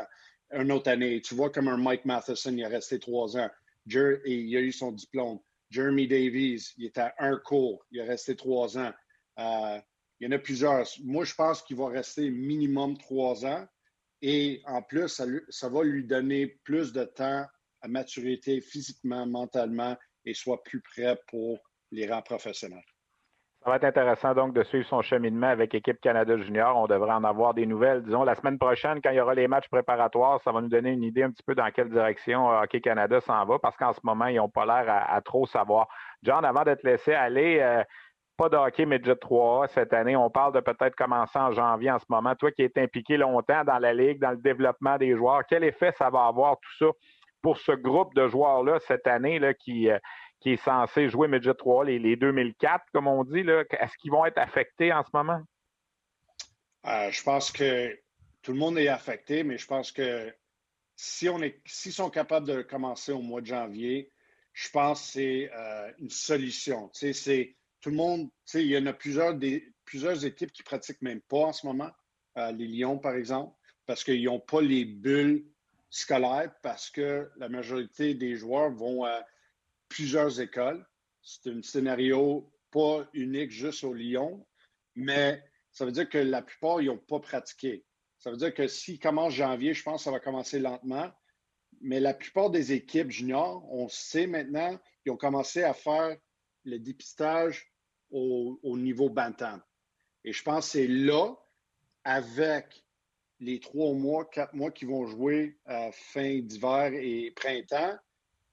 un 0.51 0.69
autre 0.69 0.89
année. 0.89 1.21
Tu 1.21 1.35
vois, 1.35 1.49
comme 1.49 1.67
un 1.67 1.77
Mike 1.77 2.05
Matheson, 2.05 2.55
il 2.55 2.63
a 2.63 2.69
resté 2.69 2.99
trois 2.99 3.37
ans 3.37 3.49
et 3.87 4.33
il 4.33 4.57
a 4.57 4.61
eu 4.61 4.71
son 4.71 4.91
diplôme. 4.91 5.39
Jeremy 5.69 6.07
Davies, 6.07 6.73
il 6.77 6.85
était 6.85 7.01
à 7.01 7.13
un 7.19 7.37
cours, 7.37 7.85
il 7.91 8.01
a 8.01 8.05
resté 8.05 8.35
trois 8.35 8.77
ans. 8.77 8.91
Euh, 9.39 9.79
il 10.19 10.25
y 10.25 10.27
en 10.27 10.31
a 10.31 10.39
plusieurs. 10.39 10.85
Moi, 11.03 11.23
je 11.23 11.33
pense 11.33 11.61
qu'il 11.61 11.77
va 11.77 11.87
rester 11.87 12.29
minimum 12.29 12.97
trois 12.97 13.45
ans. 13.45 13.65
Et 14.21 14.61
en 14.65 14.83
plus, 14.83 15.21
ça 15.49 15.69
va 15.69 15.83
lui 15.83 16.03
donner 16.03 16.45
plus 16.47 16.93
de 16.93 17.05
temps 17.05 17.45
à 17.81 17.87
maturité 17.87 18.61
physiquement, 18.61 19.25
mentalement 19.25 19.95
et 20.25 20.33
soit 20.33 20.63
plus 20.63 20.81
prêt 20.81 21.17
pour 21.27 21.59
les 21.91 22.09
rangs 22.09 22.21
professionnels. 22.21 22.83
Ça 23.63 23.69
va 23.69 23.75
être 23.75 23.83
intéressant 23.83 24.33
donc 24.33 24.55
de 24.55 24.63
suivre 24.63 24.87
son 24.87 25.03
cheminement 25.03 25.47
avec 25.47 25.71
l'équipe 25.71 26.01
Canada 26.01 26.35
Junior. 26.35 26.75
On 26.75 26.87
devrait 26.87 27.11
en 27.11 27.23
avoir 27.23 27.53
des 27.53 27.67
nouvelles, 27.67 28.01
disons, 28.03 28.23
la 28.23 28.33
semaine 28.33 28.57
prochaine, 28.57 28.99
quand 29.03 29.11
il 29.11 29.17
y 29.17 29.21
aura 29.21 29.35
les 29.35 29.47
matchs 29.47 29.69
préparatoires, 29.69 30.41
ça 30.41 30.51
va 30.51 30.61
nous 30.61 30.67
donner 30.67 30.89
une 30.89 31.03
idée 31.03 31.21
un 31.21 31.29
petit 31.29 31.43
peu 31.43 31.53
dans 31.53 31.69
quelle 31.69 31.89
direction 31.91 32.49
Hockey 32.49 32.81
Canada 32.81 33.21
s'en 33.21 33.45
va, 33.45 33.59
parce 33.59 33.77
qu'en 33.77 33.93
ce 33.93 33.99
moment, 34.03 34.25
ils 34.25 34.37
n'ont 34.37 34.49
pas 34.49 34.65
l'air 34.65 35.05
à, 35.07 35.21
trop 35.21 35.45
savoir. 35.45 35.87
John, 36.23 36.43
avant 36.43 36.63
de 36.63 36.73
te 36.73 36.87
laisser 36.87 37.13
aller, 37.13 37.59
euh, 37.59 37.83
pas 38.35 38.49
de 38.49 38.57
hockey 38.57 38.87
Midget 38.87 39.13
3A 39.13 39.67
cette 39.67 39.93
année. 39.93 40.15
On 40.15 40.31
parle 40.31 40.53
de 40.55 40.59
peut-être 40.59 40.95
commencer 40.95 41.37
en 41.37 41.51
janvier 41.51 41.91
en 41.91 41.99
ce 41.99 42.05
moment. 42.09 42.33
Toi 42.33 42.51
qui 42.51 42.63
es 42.63 42.71
impliqué 42.77 43.15
longtemps 43.15 43.63
dans 43.63 43.77
la 43.77 43.93
Ligue, 43.93 44.19
dans 44.19 44.31
le 44.31 44.37
développement 44.37 44.97
des 44.97 45.15
joueurs, 45.15 45.43
quel 45.47 45.63
effet 45.63 45.91
ça 45.99 46.09
va 46.09 46.25
avoir 46.25 46.55
tout 46.55 46.77
ça 46.79 46.91
pour 47.41 47.57
ce 47.57 47.71
groupe 47.71 48.13
de 48.15 48.27
joueurs-là 48.27 48.79
cette 48.87 49.07
année 49.07 49.39
là, 49.39 49.53
qui, 49.53 49.89
euh, 49.89 49.97
qui 50.39 50.51
est 50.51 50.63
censé 50.63 51.09
jouer 51.09 51.27
Midget 51.27 51.53
3, 51.53 51.85
les, 51.85 51.99
les 51.99 52.15
2004, 52.15 52.85
comme 52.93 53.07
on 53.07 53.23
dit, 53.23 53.39
est-ce 53.39 53.97
qu'ils 53.97 54.11
vont 54.11 54.25
être 54.25 54.37
affectés 54.37 54.93
en 54.93 55.03
ce 55.03 55.09
moment? 55.13 55.41
Euh, 56.87 57.11
je 57.11 57.23
pense 57.23 57.51
que 57.51 57.97
tout 58.41 58.53
le 58.53 58.57
monde 58.57 58.77
est 58.77 58.87
affecté, 58.87 59.43
mais 59.43 59.57
je 59.57 59.67
pense 59.67 59.91
que 59.91 60.33
si 60.95 61.29
on 61.29 61.41
est, 61.41 61.61
s'ils 61.65 61.93
sont 61.93 62.09
capables 62.09 62.47
de 62.47 62.61
commencer 62.61 63.11
au 63.11 63.21
mois 63.21 63.41
de 63.41 63.47
janvier, 63.47 64.11
je 64.53 64.69
pense 64.69 65.01
que 65.01 65.07
c'est 65.07 65.51
euh, 65.53 65.91
une 65.99 66.09
solution. 66.09 66.89
c'est 66.93 67.55
tout 67.81 67.89
le 67.89 67.95
monde, 67.95 68.29
il 68.53 68.67
y 68.67 68.77
en 68.77 68.85
a 68.85 68.93
plusieurs, 68.93 69.33
des, 69.33 69.67
plusieurs 69.85 70.23
équipes 70.25 70.51
qui 70.51 70.61
pratiquent 70.61 71.01
même 71.01 71.21
pas 71.21 71.45
en 71.45 71.53
ce 71.53 71.65
moment, 71.65 71.89
les 72.35 72.67
Lions 72.67 72.99
par 72.99 73.15
exemple, 73.15 73.55
parce 73.87 74.03
qu'ils 74.03 74.23
n'ont 74.23 74.39
pas 74.39 74.61
les 74.61 74.85
bulles 74.85 75.50
scolaire 75.91 76.51
parce 76.63 76.89
que 76.89 77.29
la 77.37 77.49
majorité 77.49 78.15
des 78.15 78.35
joueurs 78.35 78.71
vont 78.71 79.03
à 79.03 79.23
plusieurs 79.89 80.39
écoles. 80.39 80.83
C'est 81.21 81.51
un 81.51 81.61
scénario 81.61 82.51
pas 82.71 83.07
unique 83.13 83.51
juste 83.51 83.83
au 83.83 83.93
Lyon, 83.93 84.47
mais 84.95 85.43
ça 85.71 85.85
veut 85.85 85.91
dire 85.91 86.09
que 86.09 86.17
la 86.17 86.41
plupart, 86.41 86.81
ils 86.81 86.87
n'ont 86.87 86.97
pas 86.97 87.19
pratiqué. 87.19 87.85
Ça 88.17 88.31
veut 88.31 88.37
dire 88.37 88.53
que 88.53 88.67
s'ils 88.67 88.99
commencent 88.99 89.33
janvier, 89.33 89.73
je 89.73 89.83
pense 89.83 90.01
que 90.01 90.03
ça 90.05 90.11
va 90.11 90.19
commencer 90.19 90.59
lentement. 90.59 91.11
Mais 91.81 91.99
la 91.99 92.13
plupart 92.13 92.49
des 92.49 92.71
équipes 92.71 93.11
juniors, 93.11 93.65
on 93.71 93.89
sait 93.89 94.27
maintenant, 94.27 94.79
ils 95.05 95.11
ont 95.11 95.17
commencé 95.17 95.63
à 95.63 95.73
faire 95.73 96.15
le 96.63 96.79
dépistage 96.79 97.71
au, 98.11 98.59
au 98.63 98.77
niveau 98.77 99.09
Bantam. 99.09 99.61
Et 100.23 100.31
je 100.31 100.43
pense 100.43 100.67
que 100.67 100.71
c'est 100.71 100.87
là, 100.87 101.35
avec 102.03 102.85
les 103.41 103.59
trois 103.59 103.93
mois, 103.93 104.25
quatre 104.25 104.53
mois 104.53 104.71
qui 104.71 104.85
vont 104.85 105.07
jouer 105.07 105.57
à 105.65 105.91
fin 105.91 106.39
d'hiver 106.39 106.93
et 106.93 107.31
printemps 107.31 107.97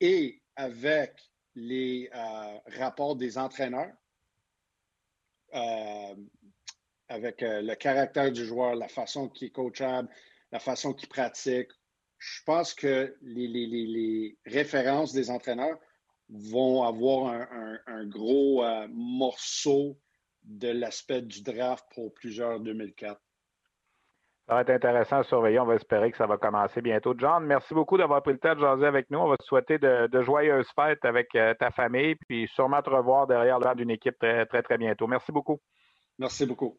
et 0.00 0.40
avec 0.56 1.12
les 1.54 2.10
euh, 2.14 2.58
rapports 2.78 3.14
des 3.14 3.36
entraîneurs, 3.36 3.92
euh, 5.54 6.14
avec 7.08 7.42
euh, 7.42 7.60
le 7.60 7.74
caractère 7.74 8.32
du 8.32 8.44
joueur, 8.44 8.74
la 8.74 8.88
façon 8.88 9.28
qu'il 9.28 9.48
est 9.48 9.50
coachable, 9.50 10.08
la 10.52 10.58
façon 10.58 10.94
qu'il 10.94 11.08
pratique. 11.08 11.68
Je 12.18 12.42
pense 12.44 12.72
que 12.72 13.14
les, 13.20 14.36
références 14.46 15.12
des 15.12 15.30
entraîneurs 15.30 15.78
vont 16.30 16.82
avoir 16.82 17.32
un 17.86 18.04
gros 18.06 18.64
morceau 18.88 19.98
de 20.42 20.68
l'aspect 20.68 21.22
du 21.22 21.42
draft 21.42 21.86
pour 21.94 22.12
plusieurs 22.12 22.60
2004. 22.60 23.20
Ça 24.48 24.54
va 24.54 24.62
être 24.62 24.70
intéressant 24.70 25.18
à 25.18 25.22
surveiller. 25.24 25.60
On 25.60 25.66
va 25.66 25.74
espérer 25.74 26.10
que 26.10 26.16
ça 26.16 26.26
va 26.26 26.38
commencer 26.38 26.80
bientôt. 26.80 27.12
John, 27.18 27.44
merci 27.44 27.74
beaucoup 27.74 27.98
d'avoir 27.98 28.22
pris 28.22 28.32
le 28.32 28.38
temps 28.38 28.54
de 28.54 28.60
jaser 28.60 28.86
avec 28.86 29.10
nous. 29.10 29.18
On 29.18 29.28
va 29.28 29.36
te 29.36 29.44
souhaiter 29.44 29.78
de, 29.78 30.22
joyeuses 30.22 30.66
fêtes 30.74 31.04
avec 31.04 31.34
euh, 31.34 31.52
ta 31.52 31.70
famille, 31.70 32.14
puis 32.26 32.48
sûrement 32.54 32.80
te 32.80 32.88
revoir 32.88 33.26
derrière 33.26 33.58
l'heure 33.58 33.76
d'une 33.76 33.90
équipe 33.90 34.18
très, 34.18 34.46
très, 34.46 34.62
très 34.62 34.78
bientôt. 34.78 35.06
Merci 35.06 35.32
beaucoup. 35.32 35.60
Merci 36.18 36.46
beaucoup. 36.46 36.78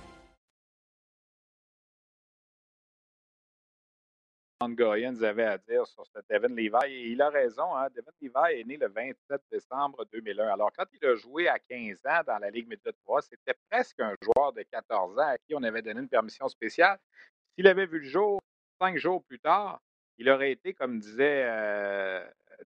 Goyens 4.69 5.21
avait 5.23 5.45
à 5.45 5.57
dire 5.57 5.85
sur 5.87 6.05
ce 6.05 6.19
Devin 6.29 6.53
Levi. 6.53 6.69
Et 6.87 7.07
il 7.09 7.21
a 7.21 7.29
raison, 7.29 7.75
hein? 7.75 7.87
Devin 7.95 8.11
Levi 8.21 8.59
est 8.59 8.63
né 8.63 8.77
le 8.77 8.87
27 8.87 9.41
décembre 9.51 10.05
2001. 10.11 10.47
Alors, 10.47 10.71
quand 10.75 10.85
il 10.93 11.05
a 11.05 11.15
joué 11.15 11.47
à 11.47 11.59
15 11.59 11.97
ans 12.05 12.21
dans 12.25 12.39
la 12.39 12.49
Ligue 12.49 12.67
Média 12.67 12.91
3, 13.05 13.21
c'était 13.21 13.57
presque 13.69 13.99
un 13.99 14.15
joueur 14.21 14.53
de 14.53 14.63
14 14.71 15.17
ans 15.19 15.27
à 15.27 15.37
qui 15.37 15.55
on 15.55 15.63
avait 15.63 15.81
donné 15.81 16.01
une 16.01 16.09
permission 16.09 16.47
spéciale. 16.47 16.97
S'il 17.55 17.67
avait 17.67 17.85
vu 17.85 17.99
le 17.99 18.07
jour 18.07 18.39
cinq 18.79 18.97
jours 18.97 19.23
plus 19.23 19.39
tard, 19.39 19.81
il 20.17 20.29
aurait 20.29 20.51
été, 20.51 20.73
comme 20.73 20.99
disait 20.99 21.45
euh, 21.45 22.23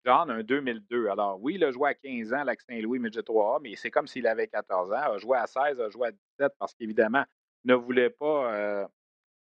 John, 0.05 0.31
un 0.31 0.43
2002. 0.43 1.09
Alors, 1.09 1.39
oui, 1.41 1.55
il 1.57 1.65
a 1.65 1.71
joué 1.71 1.91
à 1.91 1.95
15 1.95 2.33
ans 2.33 2.45
Lac-Saint-Louis 2.45 2.99
Midget 2.99 3.21
3A, 3.21 3.61
mais 3.63 3.77
c'est 3.77 3.91
comme 3.91 4.07
s'il 4.07 4.27
avait 4.27 4.49
14 4.49 4.93
ans. 4.93 4.97
Il 4.97 5.15
a 5.15 5.19
joué 5.19 5.39
à 5.39 5.47
16, 5.47 5.81
a 5.81 5.91
joué 5.91 6.09
à 6.09 6.13
17 6.13 6.53
parce 6.59 6.75
qu'évidemment, 6.75 7.25
ne 7.65 7.75
voulait 7.75 8.11
pas 8.11 8.53
euh, 8.53 8.87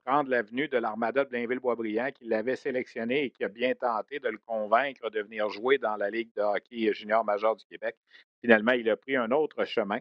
prendre 0.04 0.30
l'avenue 0.30 0.68
de 0.68 0.78
l'Armada 0.78 1.24
de 1.24 1.30
Blainville-Boisbriand, 1.30 2.10
qui 2.12 2.24
l'avait 2.24 2.56
sélectionné 2.56 3.24
et 3.24 3.30
qui 3.30 3.44
a 3.44 3.48
bien 3.48 3.74
tenté 3.74 4.18
de 4.18 4.28
le 4.28 4.38
convaincre 4.38 5.10
de 5.10 5.22
venir 5.22 5.48
jouer 5.48 5.78
dans 5.78 5.96
la 5.96 6.10
Ligue 6.10 6.30
de 6.36 6.42
hockey 6.42 6.92
junior 6.92 7.24
majeur 7.24 7.56
du 7.56 7.64
Québec. 7.66 7.96
Finalement, 8.40 8.72
il 8.72 8.88
a 8.90 8.96
pris 8.96 9.16
un 9.16 9.30
autre 9.30 9.64
chemin. 9.64 9.98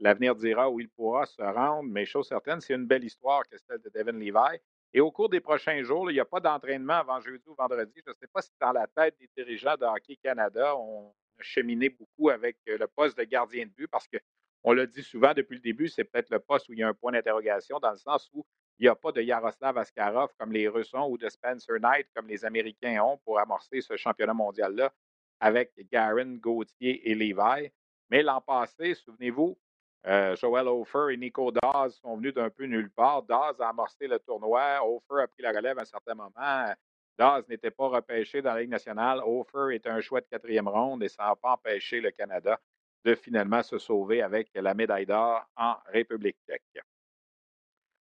L'avenir 0.00 0.34
dira 0.34 0.68
où 0.68 0.80
il 0.80 0.88
pourra 0.88 1.24
se 1.26 1.40
rendre, 1.40 1.88
mais 1.88 2.04
chose 2.04 2.28
certaine, 2.28 2.60
c'est 2.60 2.74
une 2.74 2.86
belle 2.86 3.04
histoire 3.04 3.46
que 3.48 3.56
celle 3.56 3.80
de 3.80 3.90
Devin 3.94 4.18
Levi. 4.18 4.58
Et 4.92 5.00
au 5.00 5.10
cours 5.10 5.28
des 5.28 5.40
prochains 5.40 5.82
jours, 5.82 6.10
il 6.10 6.14
n'y 6.14 6.20
a 6.20 6.24
pas 6.24 6.40
d'entraînement 6.40 6.94
avant 6.94 7.20
jeudi 7.20 7.48
ou 7.48 7.54
vendredi. 7.54 8.00
Je 8.04 8.10
ne 8.10 8.14
sais 8.14 8.26
pas 8.26 8.42
si 8.42 8.50
dans 8.60 8.72
la 8.72 8.86
tête 8.86 9.16
des 9.18 9.28
dirigeants 9.36 9.76
de 9.76 9.84
Hockey 9.84 10.16
Canada, 10.16 10.76
on 10.76 11.12
a 11.38 11.42
cheminé 11.42 11.88
beaucoup 11.88 12.30
avec 12.30 12.56
euh, 12.68 12.78
le 12.78 12.86
poste 12.86 13.16
de 13.18 13.24
gardien 13.24 13.64
de 13.64 13.70
but 13.70 13.88
parce 13.88 14.08
qu'on 14.08 14.72
l'a 14.72 14.86
dit 14.86 15.02
souvent 15.02 15.34
depuis 15.34 15.56
le 15.56 15.60
début, 15.60 15.88
c'est 15.88 16.04
peut-être 16.04 16.30
le 16.30 16.38
poste 16.38 16.68
où 16.68 16.72
il 16.72 16.78
y 16.78 16.82
a 16.82 16.88
un 16.88 16.94
point 16.94 17.12
d'interrogation 17.12 17.78
dans 17.78 17.90
le 17.90 17.98
sens 17.98 18.30
où 18.32 18.44
il 18.78 18.82
n'y 18.82 18.88
a 18.88 18.94
pas 18.94 19.12
de 19.12 19.22
Yaroslav 19.22 19.78
Askarov 19.78 20.32
comme 20.38 20.52
les 20.52 20.68
Russes 20.68 20.92
ont 20.94 21.08
ou 21.08 21.16
de 21.16 21.28
Spencer 21.28 21.80
Knight 21.80 22.08
comme 22.14 22.28
les 22.28 22.44
Américains 22.44 23.02
ont 23.02 23.18
pour 23.18 23.38
amorcer 23.38 23.80
ce 23.80 23.96
championnat 23.96 24.34
mondial-là 24.34 24.92
avec 25.40 25.72
Garen, 25.90 26.38
Gauthier 26.38 27.10
et 27.10 27.14
Levi. 27.14 27.70
Mais 28.10 28.22
l'an 28.22 28.40
passé, 28.40 28.94
souvenez-vous, 28.94 29.58
euh, 30.06 30.36
Joel 30.36 30.68
Hofer 30.68 31.12
et 31.12 31.16
Nico 31.16 31.50
Dawes 31.50 31.90
sont 31.90 32.16
venus 32.16 32.34
d'un 32.34 32.50
peu 32.50 32.64
nulle 32.64 32.90
part. 32.90 33.22
Dawes 33.22 33.60
a 33.60 33.68
amorcé 33.68 34.06
le 34.06 34.18
tournoi. 34.18 34.80
Hofer 34.82 35.22
a 35.22 35.26
pris 35.26 35.42
la 35.42 35.52
relève 35.52 35.78
à 35.78 35.82
un 35.82 35.86
certain 35.86 36.14
moment. 36.14 36.74
Dawes 37.18 37.44
n'était 37.48 37.70
pas 37.70 37.88
repêché 37.88 38.42
dans 38.42 38.54
la 38.54 38.60
Ligue 38.60 38.70
nationale. 38.70 39.20
Hofer 39.24 39.74
était 39.74 39.88
un 39.88 40.00
choix 40.00 40.20
de 40.20 40.26
quatrième 40.26 40.68
ronde 40.68 41.02
et 41.02 41.08
ça 41.08 41.24
n'a 41.24 41.36
pas 41.36 41.52
empêché 41.52 42.00
le 42.00 42.10
Canada 42.10 42.60
de 43.04 43.14
finalement 43.14 43.62
se 43.62 43.78
sauver 43.78 44.22
avec 44.22 44.50
la 44.54 44.74
médaille 44.74 45.06
d'or 45.06 45.48
en 45.56 45.76
République 45.86 46.36
tchèque. 46.46 46.84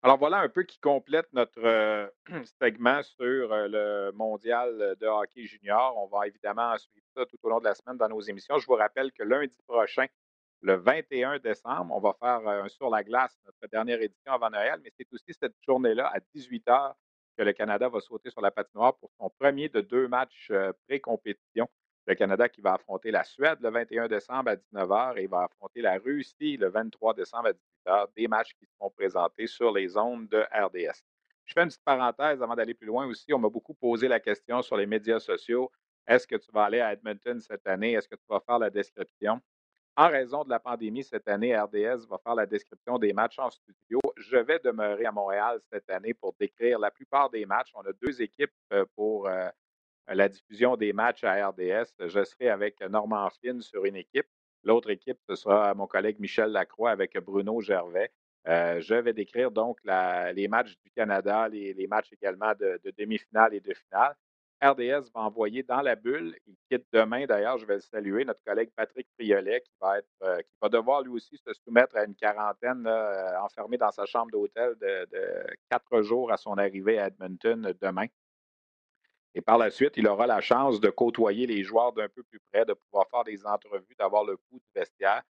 Alors 0.08 0.20
voilà 0.20 0.38
un 0.38 0.48
peu 0.48 0.64
qui 0.64 0.80
complète 0.80 1.28
notre 1.34 2.14
segment 2.62 3.04
sur 3.04 3.50
le 3.50 4.12
mondial 4.14 4.96
de 5.02 5.06
hockey 5.06 5.44
junior. 5.44 5.98
On 5.98 6.08
va 6.08 6.28
évidemment 6.28 6.78
suivre 6.78 7.06
ça 7.14 7.26
tout 7.26 7.36
au 7.44 7.50
long 7.50 7.60
de 7.60 7.66
la 7.66 7.76
semaine 7.76 7.98
dans 7.98 8.08
nos 8.08 8.22
émissions. 8.22 8.58
Je 8.58 8.66
vous 8.68 8.76
rappelle 8.76 9.12
que 9.12 9.24
lundi 9.24 9.62
prochain, 9.68 10.06
le 10.62 10.76
21 10.76 11.40
décembre. 11.40 11.94
On 11.94 12.00
va 12.00 12.16
faire 12.22 12.48
un 12.48 12.70
sur 12.70 12.90
la 12.90 13.04
glace, 13.04 13.38
notre 13.46 13.70
dernière 13.70 14.02
édition 14.02 14.32
avant 14.32 14.50
Noël, 14.50 14.80
mais 14.82 14.94
c'est 14.98 15.12
aussi 15.12 15.38
cette 15.38 15.56
journée-là 15.68 16.10
à 16.16 16.22
18 16.34 16.66
h 16.68 16.94
que 17.38 17.44
le 17.44 17.52
Canada 17.52 17.90
va 17.90 18.00
sauter 18.00 18.30
sur 18.30 18.40
la 18.40 18.52
patinoire 18.52 18.98
pour 19.00 19.12
son 19.20 19.30
premier 19.38 19.68
de 19.68 19.82
deux 19.82 20.08
matchs 20.08 20.54
pré-compétition. 20.88 21.68
Le 22.08 22.16
Canada 22.16 22.48
qui 22.48 22.62
va 22.62 22.74
affronter 22.74 23.12
la 23.12 23.26
Suède 23.26 23.58
le 23.62 23.70
21 23.70 24.08
décembre 24.08 24.52
à 24.52 24.56
19h 24.56 25.18
et 25.18 25.28
va 25.28 25.44
affronter 25.44 25.82
la 25.82 25.98
Russie 25.98 26.56
le 26.56 26.70
23 26.70 27.14
décembre 27.14 27.50
à 27.50 27.52
18h, 27.52 28.08
des 28.16 28.28
matchs 28.30 28.54
qui 28.54 28.66
seront 28.66 28.90
présentés 28.90 29.46
sur 29.46 29.74
les 29.74 29.98
ondes 29.98 30.30
de 30.30 30.40
RDS. 30.54 31.04
Je 31.44 31.54
fais 31.54 31.62
une 31.62 31.68
petite 31.68 31.84
parenthèse 31.84 32.42
avant 32.42 32.56
d'aller 32.56 32.74
plus 32.74 32.88
loin 32.88 33.06
aussi. 33.08 33.34
On 33.34 33.40
m'a 33.40 33.50
beaucoup 33.50 33.74
posé 33.74 34.08
la 34.08 34.22
question 34.22 34.62
sur 34.62 34.78
les 34.78 34.86
médias 34.86 35.20
sociaux. 35.20 35.70
Est-ce 36.08 36.26
que 36.26 36.38
tu 36.38 36.50
vas 36.54 36.64
aller 36.64 36.80
à 36.80 36.94
Edmonton 36.94 37.42
cette 37.42 37.68
année? 37.68 37.94
Est-ce 37.94 38.08
que 38.08 38.16
tu 38.16 38.26
vas 38.30 38.40
faire 38.40 38.60
la 38.60 38.70
description? 38.70 39.42
En 39.98 40.10
raison 40.10 40.44
de 40.44 40.50
la 40.50 40.60
pandémie, 40.60 41.04
cette 41.04 41.28
année, 41.28 41.58
RDS 41.58 42.08
va 42.08 42.20
faire 42.20 42.36
la 42.36 42.46
description 42.46 43.00
des 43.00 43.14
matchs 43.14 43.40
en 43.40 43.50
studio. 43.50 44.00
Je 44.16 44.38
vais 44.38 44.60
demeurer 44.60 45.06
à 45.06 45.12
Montréal 45.12 45.60
cette 45.72 45.90
année 45.90 46.14
pour 46.14 46.36
décrire 46.40 46.80
la 46.80 46.92
plupart 46.92 47.30
des 47.30 47.46
matchs. 47.46 47.72
On 47.74 47.82
a 47.82 47.92
deux 48.02 48.22
équipes 48.22 48.54
euh, 48.72 48.86
pour 48.96 49.28
euh, 49.28 49.50
la 50.08 50.30
diffusion 50.30 50.76
des 50.78 50.94
matchs 50.94 51.24
à 51.24 51.50
RDS. 51.50 51.94
Je 52.00 52.24
serai 52.24 52.50
avec 52.50 52.82
Normand 52.82 53.30
Flynn 53.30 53.62
sur 53.62 53.86
une 53.86 53.96
équipe. 53.96 54.28
L'autre 54.64 54.90
équipe, 54.90 55.20
ce 55.30 55.36
sera 55.36 55.74
mon 55.74 55.88
collègue 55.88 56.20
Michel 56.20 56.52
Lacroix 56.52 56.92
avec 56.92 57.18
Bruno 57.20 57.62
Gervais. 57.62 58.12
Euh, 58.48 58.80
je 58.80 58.96
vais 58.96 59.14
décrire 59.14 59.52
donc 59.52 59.78
les 59.84 60.48
matchs 60.48 60.78
du 60.84 60.92
Canada, 60.92 61.48
les, 61.50 61.88
matchs 61.88 62.12
également 62.14 62.54
de 62.60 62.80
demi-finale 62.98 63.54
et 63.54 63.60
de 63.60 63.74
finale. 63.74 64.16
RDS 64.62 65.12
va 65.14 65.22
envoyer 65.22 65.62
dans 65.64 65.82
la 65.82 65.96
bulle. 65.96 66.36
Il 66.48 66.56
quitte 66.70 66.88
demain, 66.92 67.26
d'ailleurs, 67.26 67.58
je 67.60 67.66
vais 67.66 67.76
le 67.76 67.82
saluer, 67.82 68.26
notre 68.26 68.44
collègue 68.44 68.72
Patrick 68.76 69.08
Friolet, 69.14 69.62
qui 69.62 69.72
va, 69.80 70.00
être, 70.00 70.08
euh, 70.24 70.40
qui 70.40 70.56
va 70.62 70.70
devoir 70.70 71.04
lui 71.04 71.12
aussi 71.12 71.38
se 71.38 71.54
soumettre 71.54 71.96
à 71.96 72.06
une 72.06 72.16
quarantaine, 72.16 72.86
euh, 72.88 73.40
enfermé 73.42 73.78
dans 73.78 73.92
sa 73.92 74.06
chambre 74.06 74.32
d'hôtel 74.32 74.76
de, 74.82 75.08
quatre 75.70 76.02
jours 76.02 76.32
à 76.32 76.38
son 76.38 76.58
arrivée 76.58 76.98
à 76.98 77.08
Edmonton 77.08 77.74
demain. 77.80 78.08
Et 79.36 79.42
par 79.42 79.58
la 79.58 79.70
suite, 79.70 79.94
il 79.98 80.08
aura 80.08 80.26
la 80.28 80.42
chance 80.42 80.80
de 80.80 80.90
côtoyer 80.90 81.46
les 81.46 81.64
joueurs 81.64 81.94
d'un 81.94 82.10
peu 82.10 82.24
plus 82.24 82.40
près, 82.52 82.66
de 82.66 82.74
pouvoir 82.74 83.08
faire 83.10 83.24
des 83.24 83.46
entrevues, 83.46 83.96
d'avoir 84.00 84.24
le 84.24 84.38
pouls 84.38 84.60
du 84.60 84.72
vestiaire. 84.74 85.24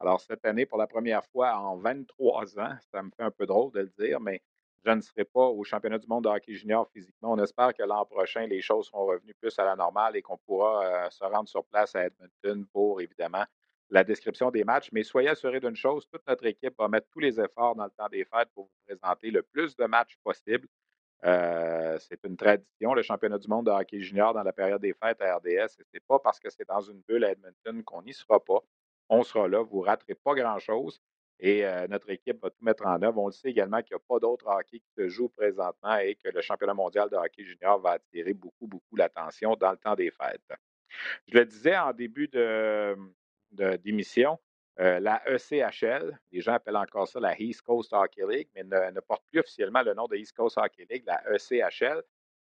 Alors, 0.00 0.20
cette 0.20 0.44
année, 0.44 0.66
pour 0.66 0.78
la 0.78 0.86
première 0.86 1.24
fois 1.26 1.56
en 1.56 1.76
23 1.76 2.58
ans, 2.58 2.76
ça 2.90 3.02
me 3.02 3.10
fait 3.16 3.22
un 3.22 3.30
peu 3.30 3.46
drôle 3.46 3.72
de 3.72 3.80
le 3.80 3.92
dire, 3.98 4.20
mais 4.20 4.42
je 4.84 4.90
ne 4.90 5.00
serai 5.00 5.24
pas 5.24 5.46
au 5.46 5.64
championnat 5.64 5.98
du 5.98 6.06
monde 6.06 6.24
de 6.24 6.28
hockey 6.28 6.54
junior 6.54 6.88
physiquement. 6.92 7.32
On 7.32 7.42
espère 7.42 7.72
que 7.72 7.82
l'an 7.82 8.04
prochain, 8.04 8.46
les 8.46 8.60
choses 8.60 8.86
seront 8.88 9.06
revenues 9.06 9.34
plus 9.40 9.58
à 9.58 9.64
la 9.64 9.76
normale 9.76 10.16
et 10.16 10.22
qu'on 10.22 10.36
pourra 10.36 10.84
euh, 10.84 11.10
se 11.10 11.24
rendre 11.24 11.48
sur 11.48 11.64
place 11.64 11.94
à 11.94 12.04
Edmonton 12.04 12.66
pour, 12.72 13.00
évidemment, 13.00 13.44
la 13.88 14.04
description 14.04 14.50
des 14.50 14.64
matchs. 14.64 14.90
Mais 14.92 15.02
soyez 15.02 15.30
assurés 15.30 15.60
d'une 15.60 15.76
chose, 15.76 16.06
toute 16.10 16.26
notre 16.26 16.44
équipe 16.44 16.74
va 16.78 16.88
mettre 16.88 17.06
tous 17.10 17.20
les 17.20 17.40
efforts 17.40 17.74
dans 17.74 17.84
le 17.84 17.90
temps 17.90 18.08
des 18.10 18.24
fêtes 18.24 18.50
pour 18.54 18.64
vous 18.64 18.76
présenter 18.86 19.30
le 19.30 19.42
plus 19.42 19.74
de 19.76 19.84
matchs 19.86 20.18
possible. 20.22 20.68
Euh, 21.24 21.98
c'est 22.00 22.22
une 22.24 22.36
tradition, 22.36 22.92
le 22.92 23.02
championnat 23.02 23.38
du 23.38 23.48
monde 23.48 23.66
de 23.66 23.70
hockey 23.70 24.00
junior 24.00 24.34
dans 24.34 24.42
la 24.42 24.52
période 24.52 24.80
des 24.80 24.92
fêtes 24.92 25.20
à 25.22 25.36
RDS. 25.36 25.68
Ce 25.68 25.82
n'est 25.92 26.00
pas 26.06 26.18
parce 26.18 26.38
que 26.38 26.50
c'est 26.50 26.68
dans 26.68 26.80
une 26.80 27.00
bulle 27.08 27.24
à 27.24 27.32
Edmonton 27.32 27.82
qu'on 27.82 28.02
n'y 28.02 28.12
sera 28.12 28.44
pas. 28.44 28.60
On 29.08 29.22
sera 29.22 29.48
là, 29.48 29.62
vous 29.62 29.80
ne 29.80 29.86
raterez 29.86 30.14
pas 30.14 30.34
grand-chose. 30.34 31.00
Et 31.40 31.66
euh, 31.66 31.88
notre 31.88 32.10
équipe 32.10 32.40
va 32.42 32.50
tout 32.50 32.64
mettre 32.64 32.86
en 32.86 33.02
œuvre. 33.02 33.18
On 33.20 33.26
le 33.26 33.32
sait 33.32 33.48
également 33.48 33.82
qu'il 33.82 33.94
n'y 33.96 34.02
a 34.02 34.04
pas 34.06 34.20
d'autres 34.20 34.46
hockey 34.46 34.78
qui 34.78 34.90
se 34.96 35.08
jouent 35.08 35.30
présentement 35.30 35.96
et 35.96 36.14
que 36.14 36.28
le 36.28 36.40
championnat 36.40 36.74
mondial 36.74 37.08
de 37.10 37.16
hockey 37.16 37.44
junior 37.44 37.80
va 37.80 37.92
attirer 37.92 38.34
beaucoup, 38.34 38.66
beaucoup 38.66 38.96
l'attention 38.96 39.56
dans 39.56 39.72
le 39.72 39.76
temps 39.78 39.94
des 39.94 40.10
fêtes. 40.10 40.52
Je 41.26 41.38
le 41.38 41.44
disais 41.44 41.76
en 41.76 41.92
début 41.92 42.28
d'émission, 43.50 44.38
euh, 44.80 44.98
la 44.98 45.22
ECHL, 45.28 46.18
les 46.32 46.40
gens 46.40 46.54
appellent 46.54 46.76
encore 46.76 47.06
ça 47.06 47.20
la 47.20 47.40
East 47.40 47.62
Coast 47.62 47.92
Hockey 47.92 48.24
League, 48.28 48.48
mais 48.54 48.64
ne, 48.64 49.00
porte 49.00 49.22
plus 49.30 49.40
officiellement 49.40 49.82
le 49.82 49.94
nom 49.94 50.06
de 50.06 50.16
East 50.16 50.36
Coast 50.36 50.58
Hockey 50.58 50.86
League, 50.90 51.04
la 51.06 51.22
ECHL, 51.32 52.02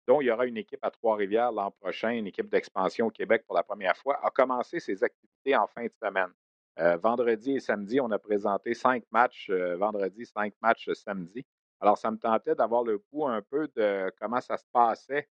dont 0.07 0.21
il 0.21 0.25
y 0.27 0.31
aura 0.31 0.45
une 0.45 0.57
équipe 0.57 0.83
à 0.83 0.91
Trois-Rivières 0.91 1.51
l'an 1.51 1.71
prochain, 1.71 2.11
une 2.11 2.27
équipe 2.27 2.49
d'expansion 2.49 3.07
au 3.07 3.11
Québec 3.11 3.43
pour 3.45 3.55
la 3.55 3.63
première 3.63 3.97
fois, 3.97 4.19
a 4.25 4.29
commencé 4.29 4.79
ses 4.79 5.03
activités 5.03 5.55
en 5.55 5.67
fin 5.67 5.85
de 5.85 5.93
semaine. 6.01 6.31
Euh, 6.79 6.97
vendredi 6.97 7.55
et 7.55 7.59
samedi, 7.59 7.99
on 7.99 8.09
a 8.11 8.17
présenté 8.17 8.73
cinq 8.73 9.03
matchs 9.11 9.49
euh, 9.49 9.75
vendredi, 9.75 10.25
cinq 10.25 10.53
matchs 10.61 10.89
samedi. 10.93 11.45
Alors, 11.79 11.97
ça 11.97 12.09
me 12.09 12.17
tentait 12.17 12.55
d'avoir 12.55 12.83
le 12.83 12.99
pouls 12.99 13.27
un 13.27 13.41
peu 13.41 13.67
de 13.75 14.11
comment 14.19 14.41
ça 14.41 14.57
se 14.57 14.65
passait 14.71 15.27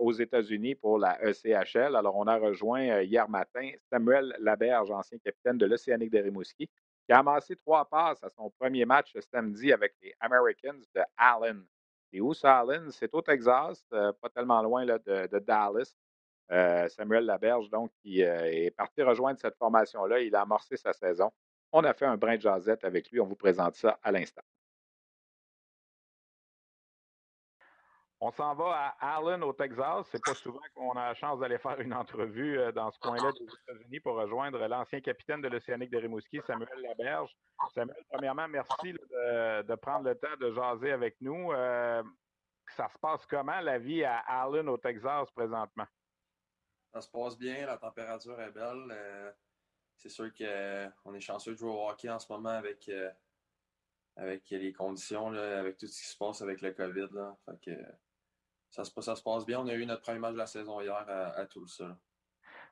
aux 0.00 0.12
États-Unis 0.12 0.74
pour 0.74 0.98
la 0.98 1.18
ECHL. 1.22 1.96
Alors, 1.96 2.16
on 2.16 2.26
a 2.26 2.36
rejoint 2.38 3.02
hier 3.02 3.28
matin 3.28 3.70
Samuel 3.90 4.34
Laberge, 4.38 4.90
ancien 4.90 5.18
capitaine 5.18 5.58
de 5.58 5.66
l'Océanique 5.66 6.10
de 6.10 6.18
Rimouski, 6.18 6.66
qui 6.66 7.12
a 7.12 7.18
amassé 7.18 7.56
trois 7.56 7.84
passes 7.84 8.22
à 8.22 8.30
son 8.30 8.50
premier 8.58 8.86
match 8.86 9.12
samedi 9.30 9.72
avec 9.72 9.94
les 10.02 10.14
Americans 10.20 10.80
de 10.94 11.02
Allen. 11.16 11.62
Et 12.12 12.20
où 12.20 12.32
ça, 12.32 12.60
Allen? 12.60 12.90
C'est 12.90 13.12
au 13.14 13.20
Texas, 13.20 13.84
pas 13.90 14.28
tellement 14.34 14.62
loin 14.62 14.86
de 14.86 15.38
Dallas. 15.38 15.94
Euh, 16.52 16.88
Samuel 16.88 17.24
Laberge, 17.24 17.68
donc, 17.70 17.90
qui 18.02 18.22
euh, 18.22 18.44
est 18.44 18.70
parti 18.70 19.02
rejoindre 19.02 19.38
cette 19.40 19.56
formation-là. 19.56 20.20
Il 20.20 20.34
a 20.34 20.42
amorcé 20.42 20.76
sa 20.76 20.92
saison. 20.92 21.32
On 21.72 21.82
a 21.82 21.92
fait 21.92 22.06
un 22.06 22.16
brin 22.16 22.36
de 22.36 22.40
jasette 22.40 22.84
avec 22.84 23.10
lui. 23.10 23.20
On 23.20 23.26
vous 23.26 23.36
présente 23.36 23.74
ça 23.74 23.98
à 24.02 24.12
l'instant. 24.12 24.42
On 28.18 28.30
s'en 28.30 28.54
va 28.54 28.94
à 28.98 29.16
Allen, 29.16 29.42
au 29.42 29.52
Texas. 29.52 30.06
C'est 30.10 30.24
pas 30.24 30.34
souvent 30.34 30.60
qu'on 30.74 30.92
a 30.92 31.08
la 31.08 31.14
chance 31.14 31.38
d'aller 31.38 31.58
faire 31.58 31.78
une 31.80 31.92
entrevue 31.92 32.58
euh, 32.58 32.72
dans 32.72 32.90
ce 32.90 32.98
coin-là 32.98 33.30
des 33.32 33.44
États-Unis 33.44 34.00
pour 34.00 34.16
rejoindre 34.16 34.66
l'ancien 34.66 35.00
capitaine 35.02 35.42
de 35.42 35.48
l'Océanique 35.48 35.90
de 35.90 35.98
Rimouski, 35.98 36.40
Samuel 36.46 36.68
Laberge. 36.80 37.36
Samuel, 37.74 38.02
premièrement, 38.08 38.48
merci 38.48 38.94
de, 38.94 39.74
prendre 39.74 40.08
le 40.08 40.14
temps 40.14 40.34
de 40.40 40.50
jaser 40.50 40.92
avec 40.92 41.16
nous. 41.20 41.52
Euh, 41.52 42.02
ça 42.74 42.88
se 42.88 42.98
passe 42.98 43.26
comment 43.26 43.60
la 43.60 43.78
vie 43.78 44.02
à 44.02 44.20
Allen, 44.20 44.66
au 44.70 44.78
Texas, 44.78 45.30
présentement? 45.32 45.86
Ça 46.94 47.02
se 47.02 47.10
passe 47.10 47.36
bien, 47.36 47.66
la 47.66 47.76
température 47.76 48.40
est 48.40 48.50
belle. 48.50 48.88
Euh, 48.92 49.30
c'est 49.98 50.08
sûr 50.08 50.32
qu'on 50.32 51.14
est 51.14 51.20
chanceux 51.20 51.52
de 51.52 51.58
jouer 51.58 51.70
au 51.70 51.86
hockey 51.90 52.08
en 52.08 52.18
ce 52.18 52.32
moment 52.32 52.48
avec, 52.48 52.90
avec 54.16 54.48
les 54.50 54.72
conditions, 54.72 55.32
avec 55.34 55.76
tout 55.76 55.86
ce 55.86 56.00
qui 56.00 56.06
se 56.06 56.16
passe 56.16 56.40
avec 56.40 56.62
le 56.62 56.72
COVID. 56.72 57.08
Là. 57.12 57.36
Fait 57.44 57.60
que, 57.60 57.80
ça 58.84 59.14
se, 59.16 59.22
passe 59.22 59.46
bien. 59.46 59.60
On 59.60 59.66
a 59.68 59.74
eu 59.74 59.86
notre 59.86 60.02
premier 60.02 60.18
match 60.18 60.34
de 60.34 60.38
la 60.38 60.46
saison 60.46 60.80
hier 60.80 61.04
à, 61.08 61.38
à 61.38 61.46
Tulsa. 61.46 61.96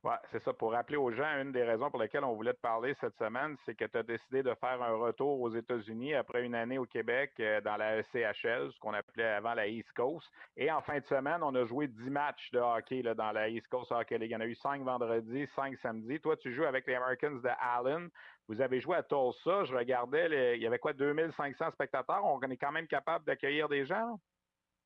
Oui, 0.04 0.12
c'est 0.30 0.42
ça. 0.42 0.52
Pour 0.52 0.72
rappeler 0.72 0.98
aux 0.98 1.10
gens, 1.12 1.40
une 1.40 1.50
des 1.50 1.62
raisons 1.62 1.90
pour 1.90 1.98
lesquelles 1.98 2.24
on 2.24 2.34
voulait 2.34 2.52
te 2.52 2.60
parler 2.60 2.94
cette 3.00 3.16
semaine, 3.16 3.56
c'est 3.64 3.74
que 3.74 3.86
tu 3.86 3.96
as 3.96 4.02
décidé 4.02 4.42
de 4.42 4.52
faire 4.56 4.82
un 4.82 4.96
retour 4.96 5.40
aux 5.40 5.48
États-Unis 5.48 6.12
après 6.12 6.44
une 6.44 6.54
année 6.54 6.76
au 6.76 6.84
Québec 6.84 7.32
euh, 7.40 7.62
dans 7.62 7.78
la 7.78 8.02
CHL, 8.02 8.70
ce 8.70 8.78
qu'on 8.80 8.92
appelait 8.92 9.24
avant 9.24 9.54
la 9.54 9.66
East 9.66 9.90
Coast. 9.94 10.30
Et 10.58 10.70
en 10.70 10.82
fin 10.82 10.98
de 10.98 11.06
semaine, 11.06 11.42
on 11.42 11.54
a 11.54 11.64
joué 11.64 11.88
10 11.88 12.10
matchs 12.10 12.50
de 12.50 12.58
hockey 12.58 13.00
là, 13.00 13.14
dans 13.14 13.32
la 13.32 13.48
East 13.48 13.66
Coast 13.68 13.92
Hockey 13.92 14.18
League. 14.18 14.30
Il 14.30 14.34
y 14.34 14.36
en 14.36 14.40
a 14.40 14.46
eu 14.46 14.54
5 14.54 14.82
vendredi, 14.82 15.46
5 15.56 15.74
samedi. 15.78 16.20
Toi, 16.20 16.36
tu 16.36 16.52
joues 16.52 16.66
avec 16.66 16.86
les 16.86 16.96
Americans 16.96 17.40
de 17.40 17.50
Allen. 17.58 18.10
Vous 18.46 18.60
avez 18.60 18.80
joué 18.80 18.98
à 18.98 19.02
Tulsa. 19.02 19.64
Je 19.64 19.74
regardais, 19.74 20.56
il 20.56 20.62
y 20.62 20.66
avait 20.66 20.78
quoi, 20.78 20.92
2500 20.92 21.70
spectateurs? 21.70 22.26
On 22.26 22.38
est 22.42 22.58
quand 22.58 22.72
même 22.72 22.88
capable 22.88 23.24
d'accueillir 23.24 23.70
des 23.70 23.86
gens? 23.86 24.20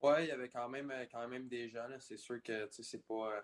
Oui, 0.00 0.12
il 0.20 0.26
y 0.26 0.30
avait 0.30 0.48
quand 0.48 0.68
même, 0.68 0.90
euh, 0.90 1.06
quand 1.10 1.26
même 1.26 1.48
des 1.48 1.68
gens. 1.68 1.86
C'est 1.98 2.16
sûr 2.16 2.40
que 2.42 2.68
c'est 2.70 3.04
pas, 3.06 3.32
euh, 3.32 3.40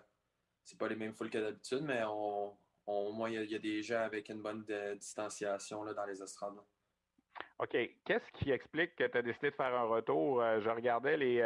c'est 0.63 0.77
pas 0.77 0.87
les 0.87 0.95
mêmes 0.95 1.13
foules 1.13 1.29
que 1.29 1.37
d'habitude, 1.37 1.81
mais 1.81 2.01
on, 2.05 2.57
au 2.87 3.11
moins, 3.11 3.29
il 3.29 3.51
y, 3.51 3.55
a 3.55 3.59
des 3.59 3.81
gens 3.81 4.01
avec 4.01 4.29
une 4.29 4.41
bonne 4.41 4.63
distanciation 4.95 5.83
là, 5.83 5.93
dans 5.93 6.05
les 6.05 6.21
estrades. 6.21 6.55
OK. 7.59 7.71
Qu'est-ce 8.05 8.31
qui 8.33 8.51
explique 8.51 8.95
que 8.95 9.05
tu 9.05 9.17
as 9.17 9.21
décidé 9.21 9.49
de 9.49 9.55
faire 9.55 9.73
un 9.73 9.83
retour? 9.83 10.41
Euh, 10.41 10.61
je 10.61 10.69
regardais 10.69 11.17
les 11.17 11.41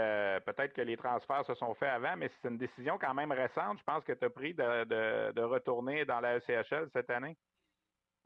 peut-être 0.45 0.73
que 0.73 0.81
les 0.81 0.97
transferts 0.97 1.45
se 1.45 1.55
sont 1.55 1.73
faits 1.75 1.89
avant, 1.89 2.15
mais 2.17 2.29
c'est 2.41 2.49
une 2.49 2.57
décision 2.57 2.99
quand 2.99 3.13
même 3.13 3.31
récente, 3.31 3.79
je 3.79 3.83
pense, 3.83 4.03
que 4.03 4.13
tu 4.13 4.25
as 4.25 4.29
pris 4.29 4.53
de, 4.53 5.31
de, 5.31 5.41
retourner 5.41 6.05
dans 6.05 6.19
la 6.19 6.37
ECHL 6.37 6.89
cette 6.93 7.09
année. 7.09 7.35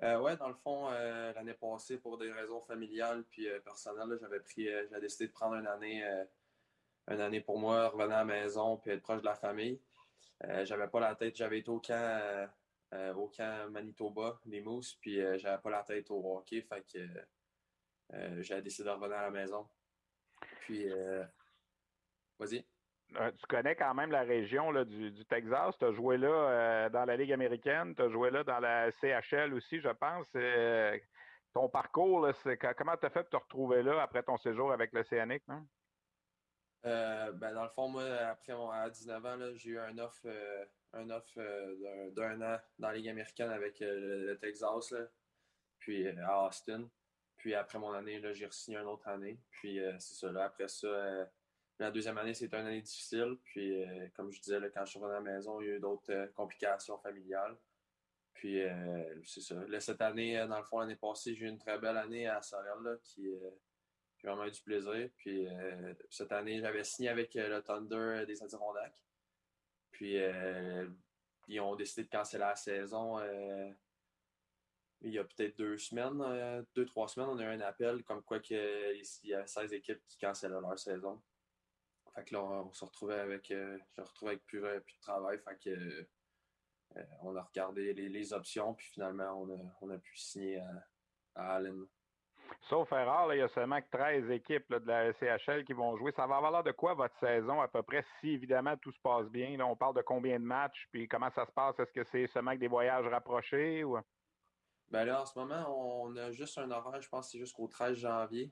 Euh, 0.02 0.20
oui, 0.20 0.36
dans 0.38 0.50
le 0.50 0.56
fond, 0.56 0.90
l'année 0.90 1.54
passée, 1.54 1.98
pour 1.98 2.18
des 2.18 2.32
raisons 2.32 2.60
familiales 2.62 3.24
puis 3.30 3.48
personnelles, 3.64 4.18
j'avais 4.20 4.42
pris 4.42 4.66
j'ai 4.66 5.00
décidé 5.00 5.28
de 5.28 5.34
prendre 5.34 5.56
une 5.56 5.68
année 5.68 6.04
une 7.10 7.22
année 7.22 7.41
pour 7.41 7.60
moi, 7.60 7.89
revenir 7.89 8.16
à 8.16 8.20
la 8.20 8.26
maison 8.26 8.78
puis 8.78 8.91
être 8.91 9.01
proche 9.01 9.22
de 9.22 9.26
la 9.26 9.36
famille. 9.36 9.80
Euh, 10.45 10.66
j'avais 10.66 10.88
pas 10.88 10.99
la 10.99 11.16
tête, 11.16 11.36
j'avais 11.36 11.60
été 11.60 11.70
au 11.70 11.80
camp, 11.80 11.93
euh, 11.93 12.47
euh, 12.93 13.14
au 13.14 13.28
camp 13.28 13.70
Manitoba, 13.72 14.39
les 14.45 14.62
Mousses, 14.62 14.95
puis 14.99 15.20
j'avais 15.39 15.62
pas 15.62 15.70
la 15.70 15.84
tête 15.84 16.10
au 16.12 16.38
hockey, 16.38 16.62
fait 16.62 16.84
que 16.91 18.41
j'ai 18.41 18.62
décidé 18.62 18.89
de 18.89 18.93
revenir 18.93 19.18
à 19.18 19.24
la 19.24 19.32
maison. 19.32 19.68
Puis, 20.62 20.88
vas-y. 22.39 22.66
Tu 23.10 23.45
connais 23.47 23.76
quand 23.76 23.93
même 23.93 24.12
la 24.12 24.24
région 24.24 24.72
là, 24.72 24.86
du, 24.86 25.26
Texas. 25.26 25.76
Tu 25.78 25.86
as 25.86 25.91
joué 25.93 26.18
là 26.18 26.89
dans 26.89 27.06
la 27.06 27.16
Ligue 27.16 27.32
américaine, 27.32 27.95
tu 27.95 28.01
as 28.01 28.10
joué 28.10 28.32
là 28.32 28.43
dans 28.43 28.60
la 28.60 28.91
CHL 28.91 29.54
aussi, 29.54 29.80
je 29.80 29.89
pense. 29.89 30.28
ton 31.54 31.70
parcours, 31.70 32.28
comment 32.78 32.97
tu 32.97 33.06
as 33.06 33.10
fait 33.10 33.24
pour 33.24 33.30
te 33.30 33.38
retrouver 33.38 33.84
là 33.84 34.01
après 34.01 34.24
ton 34.24 34.38
séjour 34.38 34.72
avec 34.72 34.91
l'Océanique? 34.93 35.43
Euh, 36.86 37.32
ben, 37.32 37.54
dans 37.54 37.64
le 37.64 37.70
fond, 37.70 37.88
moi, 37.88 38.04
après 38.04 38.54
mon, 38.54 38.70
à 38.70 38.90
19 38.90 39.26
ans, 39.26 39.38
j'ai 39.56 39.70
eu 39.72 39.80
un 39.80 39.98
offre, 40.00 40.26
euh, 40.26 40.66
euh, 40.96 42.12
d'un 42.12 42.42
an 42.42 42.60
dans 42.78 42.90
la 42.90 42.94
Ligue 42.96 43.10
américaine 43.10 43.50
avec 43.50 43.78
le 43.80 44.36
Texas, 44.36 44.94
puis 45.80 46.08
à 46.08 46.46
Austin. 46.46 46.90
Puis 47.38 47.56
après 47.56 47.80
mon 47.80 47.92
année, 47.94 48.22
j'ai 48.34 48.50
signé 48.52 48.78
une 48.78 48.88
autre 48.88 49.08
année. 49.08 49.40
Puis 49.50 49.80
c'est 50.00 50.16
ça. 50.16 50.32
Là, 50.32 50.46
après 50.46 50.68
ça, 50.68 51.30
la 51.80 51.92
deuxième 51.92 52.18
année, 52.18 52.34
c'était 52.34 52.60
une 52.60 52.68
année 52.68 52.82
difficile. 52.82 53.38
Puis 53.44 53.84
comme 54.16 54.32
je 54.32 54.42
disais, 54.42 54.60
quand 54.74 54.86
je 54.86 54.92
suis 54.92 55.00
revenu 55.00 55.16
à 55.16 55.20
la 55.20 55.34
maison, 55.34 55.60
il 55.62 55.68
y 55.68 55.72
a 55.72 55.76
eu 55.76 55.80
d'autres 55.80 56.32
complications 56.36 56.98
familiales. 57.00 57.58
Puis 58.34 58.62
c'est 59.26 59.42
ça. 59.42 59.56
Là, 59.68 59.80
cette 59.80 60.02
année, 60.02 60.46
dans 60.48 60.60
le 60.60 60.64
fond, 60.64 60.80
l'année 60.80 60.96
passée, 60.96 61.36
j'ai 61.36 61.46
eu 61.46 61.50
une 61.50 61.58
très 61.58 61.80
belle 61.80 61.98
année 61.98 62.28
à 62.28 62.42
Sorel, 62.42 63.00
qui 63.04 63.28
j'ai 64.24 64.30
vraiment 64.30 64.46
eu 64.46 64.52
du 64.52 64.62
plaisir. 64.62 65.10
Puis 65.18 65.48
euh, 65.48 65.94
cette 66.10 66.32
année, 66.32 66.60
j'avais 66.60 66.84
signé 66.84 67.10
avec 67.10 67.36
euh, 67.36 67.50
le 67.50 67.62
Thunder 67.62 68.26
des 68.26 68.42
Adirondacks. 68.42 69.04
Puis 69.92 70.18
euh, 70.18 70.88
ils 71.48 71.60
ont 71.60 71.76
décidé 71.76 72.04
de 72.04 72.10
canceller 72.10 72.40
la 72.40 72.56
saison. 72.56 73.20
il 75.02 75.12
y 75.12 75.20
a 75.20 75.24
peut-être 75.26 75.58
deux 75.58 75.78
semaines, 75.78 76.66
deux, 76.74 76.86
trois 76.86 77.10
semaines, 77.10 77.30
on 77.30 77.38
a 77.38 77.44
eu 77.44 77.48
un 77.48 77.62
appel 77.62 78.04
comme 78.06 78.24
quoi 78.24 78.40
il 78.50 79.04
y 79.24 79.34
a 79.34 79.46
16 79.46 79.74
équipes 79.74 80.02
qui 80.08 80.18
cancellaient 80.18 80.62
leur 80.62 80.80
saison. 80.80 81.22
Fait 82.16 82.24
que 82.24 82.34
là, 82.36 82.44
on, 82.44 82.72
se 82.72 82.86
retrouvait 82.86 83.20
avec, 83.20 83.48
je 83.50 84.02
retrouvais 84.02 84.38
plus, 84.38 84.62
de 84.62 85.02
travail. 85.02 85.42
On 87.22 87.36
a 87.36 87.42
regardé 87.42 87.94
les, 87.94 88.34
options, 88.34 88.74
puis 88.74 88.88
finalement, 88.88 89.46
on 89.82 89.90
a, 89.90 89.98
pu 89.98 90.18
signer 90.18 90.64
à 91.36 91.56
Allen. 91.56 91.86
Sauf 92.62 92.91
erreur, 92.91 93.34
il 93.34 93.39
y 93.39 93.41
a 93.41 93.47
seulement 93.49 93.80
13 93.91 94.30
équipes 94.32 94.74
de 94.74 94.88
la 94.88 95.14
CHL 95.14 95.64
qui 95.66 95.74
vont 95.74 95.97
jouer. 95.97 96.12
Ça 96.16 96.28
va 96.28 96.38
avoir 96.38 96.51
l'air 96.51 96.64
de 96.64 96.72
quoi 96.72 96.93
votre 96.93 97.18
saison 97.20 97.62
à 97.62 97.68
peu 97.68 97.84
près 97.84 98.04
si 98.20 98.32
évidemment 98.32 98.76
tout 98.78 98.91
se 98.91 98.99
passe 98.99 99.28
bien? 99.28 99.60
on 99.60 99.76
parle 99.76 99.95
de 99.95 100.01
combien 100.01 100.39
de 100.39 100.45
matchs, 100.45 100.88
puis 100.91 101.08
comment 101.08 101.30
ça 101.32 101.45
se 101.45 101.51
passe? 101.51 101.78
Est-ce 101.80 101.91
que 101.91 102.04
c'est 102.12 102.28
seulement 102.28 102.56
des 102.56 102.68
voyages 102.68 103.06
rapprochés? 103.08 103.84
Ou... 103.84 103.97
Ben 104.89 105.06
là, 105.06 105.22
en 105.22 105.26
ce 105.26 105.38
moment, 105.38 106.06
on 106.06 106.16
a 106.16 106.32
juste 106.32 106.58
un 106.58 106.70
horaire, 106.72 107.01
je 107.01 107.10
pense 107.10 107.28
que 107.28 107.32
c'est 107.34 107.39
jusqu'au 107.39 107.68
13 107.68 107.97
janvier. 107.97 108.51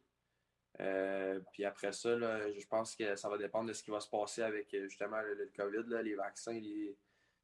Euh, 0.80 1.40
puis 1.52 1.66
après 1.66 1.92
ça, 1.92 2.18
je 2.18 2.68
pense 2.68 2.96
que 2.96 3.16
ça 3.16 3.30
va 3.30 3.38
dépendre 3.38 3.68
de 3.68 3.74
ce 3.74 3.84
qui 3.84 3.92
va 3.92 4.00
se 4.00 4.10
passer 4.10 4.42
avec 4.42 4.70
justement 4.72 5.20
le, 5.22 5.52
COVID, 5.56 6.02
les 6.04 6.16
vaccins, 6.16 6.54
les, 6.60 6.98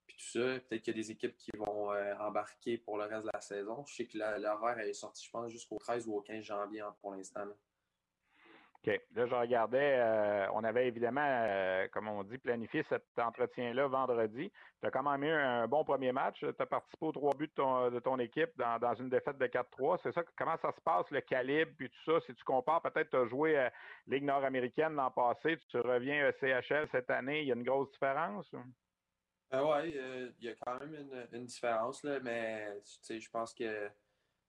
puis 0.08 0.16
tout 0.18 0.40
ça. 0.40 0.60
Peut-être 0.62 0.82
qu'il 0.82 0.96
y 0.96 1.00
a 1.00 1.02
des 1.02 1.12
équipes 1.12 1.36
qui 1.36 1.52
vont 1.56 1.92
euh, 1.92 2.16
embarquer 2.20 2.78
pour 2.78 2.98
le 2.98 3.04
reste 3.04 3.26
de 3.26 3.32
la 3.34 3.42
saison. 3.42 3.86
Je 3.86 3.96
sais 3.96 4.06
que 4.06 4.18
l'horaire 4.18 4.80
est 4.80 4.94
sorti, 4.94 5.26
je 5.26 5.32
pense, 5.32 5.52
jusqu'au 5.52 5.78
13 5.78 6.08
ou 6.08 6.16
au 6.16 6.22
15 6.22 6.44
janvier 6.44 6.84
pour 7.02 7.14
l'instant. 7.14 7.46
OK. 8.88 9.02
Là, 9.16 9.26
je 9.26 9.36
regardais, 9.36 9.96
euh, 9.98 10.48
on 10.54 10.64
avait 10.64 10.88
évidemment, 10.88 11.26
euh, 11.26 11.88
comme 11.92 12.08
on 12.08 12.24
dit, 12.24 12.38
planifié 12.38 12.86
cet 12.90 13.04
entretien-là 13.18 13.88
vendredi. 13.88 14.52
Tu 14.80 14.88
as 14.88 14.92
quand 14.92 15.04
même 15.04 15.24
eu 15.24 15.32
un 15.32 15.68
bon 15.68 15.84
premier 15.84 16.12
match. 16.12 16.40
Tu 16.40 16.48
as 16.48 16.66
participé 16.66 17.06
aux 17.06 17.12
trois 17.12 17.34
buts 17.34 17.52
de 17.58 18.00
ton, 18.00 18.20
équipe 18.20 18.52
dans, 18.58 18.94
une 18.96 19.10
défaite 19.10 19.38
de 19.38 19.48
4-3. 19.48 20.00
C'est 20.04 20.14
ça, 20.14 20.24
comment 20.38 20.58
ça 20.62 20.72
se 20.72 20.82
passe, 20.82 21.10
le 21.12 21.22
calibre, 21.22 21.72
puis 21.78 21.90
tout 21.90 22.12
ça? 22.12 22.26
Si 22.26 22.34
tu 22.36 22.44
compares, 22.44 22.82
peut-être 22.82 23.10
tu 23.10 23.18
as 23.18 23.26
joué 23.26 23.58
à 23.58 23.74
Ligue 24.08 24.24
nord-américaine 24.24 24.94
l'an 24.94 25.12
passé, 25.12 25.58
tu 25.70 25.80
reviens 25.80 26.28
à 26.28 26.32
CHL 26.34 26.88
cette 26.92 27.10
année, 27.10 27.42
il 27.42 27.48
y 27.48 27.52
a 27.52 27.56
une 27.56 27.64
grosse 27.64 27.92
différence? 27.92 28.50
Euh, 29.54 29.62
oui, 29.64 29.94
euh, 29.96 30.30
il 30.40 30.46
y 30.46 30.50
a 30.50 30.56
quand 30.56 30.78
même 30.80 31.28
une, 31.32 31.46
différence, 31.46 32.04
là, 32.04 32.20
mais 32.20 32.68
je 33.10 33.30
pense 33.30 33.54
que 33.54 33.90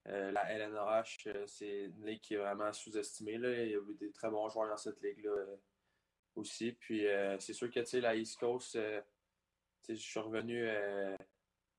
euh, 0.07 0.31
la 0.31 0.51
LNRH, 0.51 1.27
c'est 1.47 1.85
une 1.85 2.05
ligue 2.05 2.21
qui 2.21 2.33
est 2.33 2.37
vraiment 2.37 2.71
sous-estimée. 2.73 3.35
Il 3.35 3.71
y 3.71 3.75
a 3.75 3.79
eu 3.79 3.95
des 3.97 4.11
très 4.11 4.29
bons 4.29 4.49
joueurs 4.49 4.69
dans 4.69 4.77
cette 4.77 5.01
ligue-là 5.01 5.45
aussi. 6.35 6.73
Puis 6.73 7.05
c'est 7.39 7.53
sûr 7.53 7.71
que 7.71 7.97
la 7.97 8.15
East 8.15 8.39
Coast, 8.39 8.77
je 9.87 9.93
suis 9.93 10.19
revenu. 10.19 10.67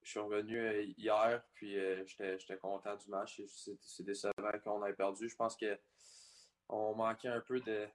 je 0.03 0.11
suis 0.11 0.21
revenu 0.21 0.83
hier, 0.97 1.43
puis 1.55 1.77
j'étais 2.07 2.57
content 2.59 2.97
du 2.97 3.09
match. 3.11 3.43
C'est 3.47 4.05
décevant 4.05 4.59
qu'on 4.65 4.85
ait 4.87 4.95
perdu. 4.95 5.29
Je 5.29 5.37
pense 5.37 5.59
qu'on 5.59 6.95
manquait 6.95 7.29
un 7.29 7.41
peu 7.41 7.61
de, 7.61 7.87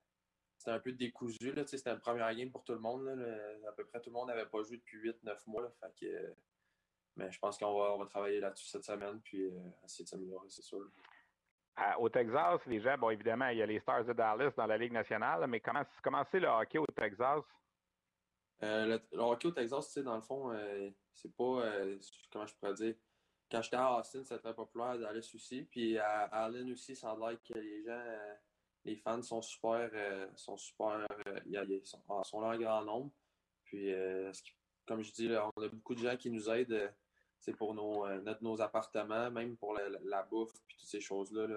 c'était 0.58 0.72
un 0.72 0.80
peu 0.80 0.92
décousu. 0.92 1.54
C'était 1.66 1.92
une 1.92 2.00
première 2.00 2.34
game 2.36 2.52
pour 2.52 2.64
tout 2.64 2.74
le 2.74 2.80
monde. 2.80 3.08
à 3.68 3.72
peu 3.74 3.86
près 3.86 4.00
tout 4.02 4.10
le 4.10 4.14
monde 4.14 4.28
n'avait 4.28 4.46
pas 4.46 4.64
joué 4.64 4.78
depuis 4.78 4.98
8-9 4.98 5.38
mois. 5.48 5.76
mais 7.16 7.32
je 7.32 7.40
pense 7.40 7.58
qu'on 7.58 7.78
va, 7.78 7.98
va 7.98 8.06
travailler 8.06 8.40
là-dessus 8.40 8.68
cette 8.68 8.84
semaine 8.84 9.20
puis 9.22 9.46
euh, 9.46 9.60
essayer 9.84 10.04
de 10.04 10.10
s'améliorer, 10.10 10.50
c'est 10.50 10.62
sûr. 10.62 10.90
au 12.00 12.10
Texas, 12.10 12.62
les 12.68 12.82
gens, 12.82 12.98
bon, 12.98 13.10
évidemment, 13.10 13.48
il 13.48 13.58
y 13.58 13.62
a 13.62 13.66
les 13.66 13.80
Stars 13.80 14.06
de 14.06 14.14
Dallas 14.14 14.52
dans 14.56 14.66
la 14.66 14.78
Ligue 14.78 14.94
nationale, 14.94 15.46
mais 15.48 15.60
comment, 15.60 16.24
c'est 16.32 16.40
le 16.40 16.48
hockey 16.48 16.78
au 16.78 16.88
Texas? 16.88 17.44
Euh, 18.64 19.00
le, 19.12 19.20
hockey 19.20 19.48
au 19.48 19.52
Texas, 19.52 19.88
tu 19.88 19.94
sais, 19.94 20.04
dans 20.04 20.16
le 20.16 20.22
fond, 20.22 20.52
euh, 20.52 20.90
c'est 21.14 21.34
pas, 21.36 21.64
comment 22.32 22.46
je 22.46 22.56
pourrais 22.56 22.74
dire, 22.74 22.96
quand 23.52 23.62
j'étais 23.62 23.76
à 23.76 24.00
Austin, 24.00 24.24
c'était 24.24 24.40
très 24.40 24.56
populaire 24.56 24.88
à 24.88 24.98
Dallas 24.98 25.32
aussi, 25.36 25.64
puis 25.64 25.98
à, 25.98 26.24
Allen 26.26 26.72
aussi, 26.72 26.96
ça 26.96 27.12
a 27.12 27.16
l'air 27.16 27.38
que 27.44 27.54
les 27.54 27.84
gens 27.84 28.02
les 28.86 28.96
fans 28.96 29.22
sont 29.22 29.42
super, 29.42 29.90
euh, 29.94 30.28
sont 30.36 30.58
super, 30.58 31.06
euh, 31.28 31.40
ils 31.48 31.82
sont, 31.84 32.02
ah, 32.10 32.24
sont, 32.24 32.40
là 32.40 32.50
en 32.50 32.58
grand 32.58 32.86
nombre. 32.86 33.12
Puis, 33.66 33.92
euh, 33.92 34.32
comme 34.86 35.02
je 35.02 35.12
dis, 35.12 35.30
on 35.32 35.62
a 35.62 35.68
beaucoup 35.68 35.96
de 35.96 36.00
gens 36.00 36.16
qui 36.16 36.30
nous 36.30 36.50
aident 36.50 36.94
c'est 37.40 37.56
pour 37.56 37.76
nos, 37.76 38.08
nos 38.42 38.62
appartements, 38.62 39.30
même 39.30 39.56
pour 39.58 39.76
la, 39.76 40.24
bouffe, 40.24 40.54
puis 40.68 40.78
toutes 40.80 40.88
ces 40.88 41.02
choses-là. 41.02 41.48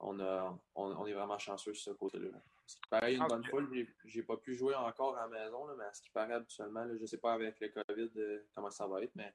on, 0.00 0.18
a, 0.18 0.58
on, 0.74 1.06
est 1.06 1.12
vraiment 1.12 1.38
chanceux 1.38 1.72
sur 1.72 1.92
ce 1.92 1.96
côté-là. 1.96 2.30
Ce 2.66 2.74
qui 2.74 2.88
paraît, 2.90 3.14
une 3.14 3.24
bonne 3.28 3.44
foule. 3.44 3.86
J'ai 4.06 4.24
pas 4.24 4.36
pu 4.38 4.56
jouer 4.56 4.74
encore 4.74 5.16
à 5.16 5.28
la 5.28 5.44
maison, 5.44 5.68
mais 5.76 5.84
à 5.84 5.92
ce 5.92 6.02
qui 6.02 6.10
paraît 6.10 6.34
habituellement, 6.34 6.84
je 6.88 7.00
ne 7.00 7.06
sais 7.06 7.18
pas 7.18 7.34
avec 7.34 7.60
le 7.60 7.68
COVID 7.68 8.10
comment 8.52 8.70
ça 8.70 8.88
va 8.88 9.02
être, 9.02 9.14
mais 9.14 9.32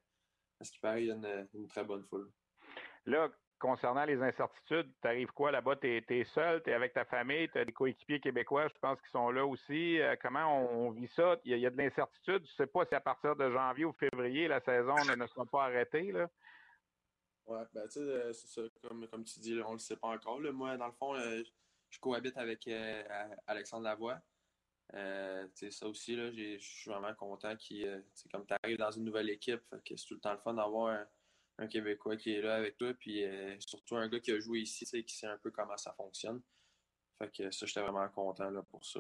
à 0.60 0.66
ce 0.66 0.72
qui 0.72 0.80
paraît, 0.80 1.04
il 1.04 1.08
y 1.08 1.12
a 1.12 1.16
une, 1.16 1.48
une 1.54 1.68
très 1.68 1.86
bonne 1.86 2.04
foule. 2.04 2.30
Là, 3.06 3.32
concernant 3.60 4.06
les 4.06 4.22
incertitudes, 4.22 4.92
t'arrives 5.02 5.32
quoi 5.32 5.52
là-bas? 5.52 5.76
Tu 5.78 5.88
es, 5.88 6.24
seul, 6.34 6.62
tu 6.64 6.70
es 6.70 6.74
avec 6.74 6.94
ta 6.94 7.06
famille, 7.06 7.50
tu 7.50 7.58
as 7.58 7.66
des 7.66 7.72
coéquipiers 7.72 8.20
québécois, 8.20 8.68
je 8.68 8.80
pense, 8.80 9.00
qui 9.02 9.10
sont 9.12 9.30
là 9.32 9.46
aussi. 9.46 10.00
Euh, 10.00 10.16
comment 10.22 10.64
on, 10.72 10.92
vit 10.92 11.08
ça? 11.16 11.38
Il 11.46 11.58
y, 11.58 11.66
a, 11.66 11.70
de 11.70 11.78
l'incertitude. 11.78 12.46
Je 12.46 12.54
sais 12.56 12.68
pas 12.68 12.86
si 12.86 12.96
à 12.96 13.00
partir 13.00 13.36
de 13.36 13.50
janvier 13.50 13.86
ou 13.86 13.94
février, 13.94 14.48
la 14.48 14.62
saison 14.62 14.96
ne, 14.96 15.28
sera 15.28 15.46
pas 15.46 15.66
arrêtée. 15.66 16.12
Là. 16.12 16.30
Ouais, 17.46 17.64
ben 17.74 17.84
tu 17.88 17.94
sais, 17.94 18.00
euh, 18.00 18.34
c'est 18.34 18.48
ça, 18.48 18.62
comme, 18.82 19.24
tu 19.24 19.40
dis, 19.40 19.60
on 19.66 19.74
le 19.74 19.80
sait 19.80 19.98
pas 19.98 20.10
encore. 20.10 20.40
Moi, 20.40 20.78
dans 20.78 20.88
le 20.88 20.94
fond, 20.94 21.16
euh, 21.16 21.42
je 21.90 22.00
cohabite 22.00 22.38
avec 22.38 22.70
Alexandre 23.48 23.86
Lavoie. 23.86 24.20
ça 24.92 25.88
aussi, 25.88 26.16
je 26.16 26.58
suis 26.60 26.92
vraiment 26.92 27.14
content 27.16 27.56
qu'il, 27.56 28.04
comme 28.32 28.46
tu 28.46 28.54
arrives 28.62 28.78
dans 28.78 28.92
une 28.92 29.06
nouvelle 29.06 29.30
équipe, 29.30 29.64
que 29.86 29.96
c'est 29.96 30.06
tout 30.06 30.16
le 30.16 30.20
temps 30.20 30.34
le 30.34 30.40
fun 30.40 30.54
d'avoir 30.54 31.06
un 31.60 31.68
Québécois 31.68 32.18
qui 32.18 32.36
est 32.36 32.42
là 32.42 32.56
avec 32.56 32.78
toi, 32.78 32.94
puis 32.94 33.24
euh, 33.24 33.56
surtout 33.60 33.96
un 33.96 34.08
gars 34.08 34.20
qui 34.20 34.32
a 34.32 34.40
joué 34.40 34.60
ici, 34.60 34.86
qui 35.04 35.16
sait 35.16 35.28
un 35.28 35.38
peu 35.38 35.52
comment 35.52 35.78
ça 35.78 35.94
fonctionne. 35.94 36.42
Fait 37.18 37.32
que 37.36 37.52
ça, 37.52 37.66
j'étais 37.66 37.82
vraiment 37.82 38.08
content 38.10 38.50
là, 38.50 38.62
pour 38.64 38.86
ça. 38.86 39.00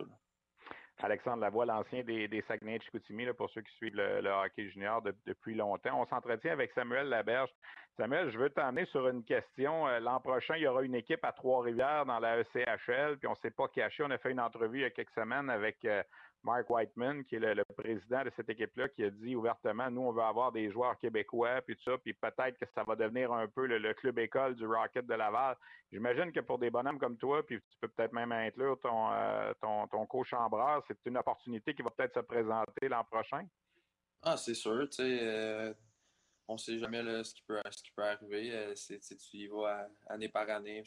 Alexandre 0.99 1.41
Lavoie, 1.41 1.65
l'ancien 1.65 2.03
des, 2.03 2.27
des 2.27 2.41
Saguenay 2.47 2.79
de 2.79 2.83
Chicoutimi, 2.83 3.27
pour 3.33 3.49
ceux 3.51 3.61
qui 3.61 3.71
suivent 3.75 3.95
le, 3.95 4.29
hockey 4.29 4.69
junior 4.69 5.03
depuis 5.25 5.53
longtemps. 5.53 6.01
On 6.01 6.07
s'entretient 6.07 6.53
avec 6.53 6.71
Samuel 6.73 7.07
Laberge. 7.09 7.51
Samuel, 7.97 8.31
je 8.31 8.37
veux 8.37 8.49
t'emmener 8.49 8.85
sur 8.87 9.07
une 9.07 9.23
question. 9.23 9.87
Euh, 9.87 9.99
l'an 9.99 10.19
prochain, 10.19 10.55
il 10.55 10.63
y 10.63 10.67
aura 10.67 10.81
une 10.83 10.95
équipe 10.95 11.23
à 11.23 11.31
Trois-Rivières 11.31 12.05
dans 12.05 12.19
la 12.19 12.39
ECHL, 12.39 13.17
puis 13.17 13.27
on 13.27 13.31
ne 13.31 13.37
s'est 13.41 13.51
pas 13.51 13.67
caché. 13.67 14.03
On 14.03 14.11
a 14.11 14.17
fait 14.17 14.31
une 14.31 14.39
entrevue 14.39 14.79
il 14.79 14.81
y 14.81 14.85
a 14.85 14.89
quelques 14.89 15.13
semaines 15.13 15.49
avec 15.49 15.83
euh, 15.85 16.01
Mark 16.47 16.69
Whiteman, 16.69 17.25
qui 17.25 17.35
est 17.35 17.39
le, 17.39 17.63
président 17.75 18.23
de 18.23 18.31
cette 18.37 18.49
équipe-là, 18.49 18.87
qui 18.87 19.03
a 19.03 19.09
dit 19.09 19.35
ouvertement, 19.35 19.91
nous, 19.91 20.01
on 20.01 20.13
veut 20.13 20.23
avoir 20.23 20.53
des 20.53 20.71
joueurs 20.71 20.97
québécois, 20.97 21.61
puis 21.61 21.77
ça, 21.83 21.97
puis 21.97 22.13
peut-être 22.13 22.57
que 22.57 22.65
ça 22.73 22.83
va 22.83 22.95
devenir 22.95 23.33
un 23.33 23.47
peu 23.47 23.65
le, 23.67 23.93
club 23.93 24.17
école 24.19 24.55
du 24.55 24.65
Rocket 24.65 25.05
de 25.05 25.13
Laval. 25.13 25.57
J'imagine 25.91 26.31
que 26.31 26.39
pour 26.39 26.57
des 26.57 26.69
bonhommes 26.69 26.99
comme 26.99 27.17
toi, 27.17 27.45
puis 27.45 27.59
tu 27.59 27.77
peux 27.81 27.89
peut-être 27.89 28.13
même 28.13 28.31
inclure 28.31 28.79
ton, 28.79 29.11
euh, 29.11 29.53
ton, 29.61 30.05
coach 30.07 30.33
c'est 30.87 30.97
une 31.05 31.17
opportunité 31.17 31.75
qui 31.75 31.81
va 31.81 31.89
peut-être 31.89 32.13
se 32.13 32.21
présenter 32.21 32.87
l'an 32.87 33.03
prochain. 33.03 33.45
Ah, 34.21 34.37
c'est 34.37 34.55
sûr, 34.55 34.87
tu 34.89 34.97
sais, 34.97 35.19
euh, 35.21 35.73
on 36.47 36.53
ne 36.53 36.57
sait 36.57 36.79
jamais 36.79 37.03
ce, 37.25 37.33
qui 37.33 37.43
peut, 37.43 37.59
ce 37.69 37.83
qui 37.83 37.91
peut 37.91 38.03
arriver. 38.03 38.51
Euh, 38.53 38.73
tu 38.73 39.37
y 39.37 39.47
vas 39.47 39.89
année 40.07 40.29
par 40.29 40.49
année, 40.49 40.81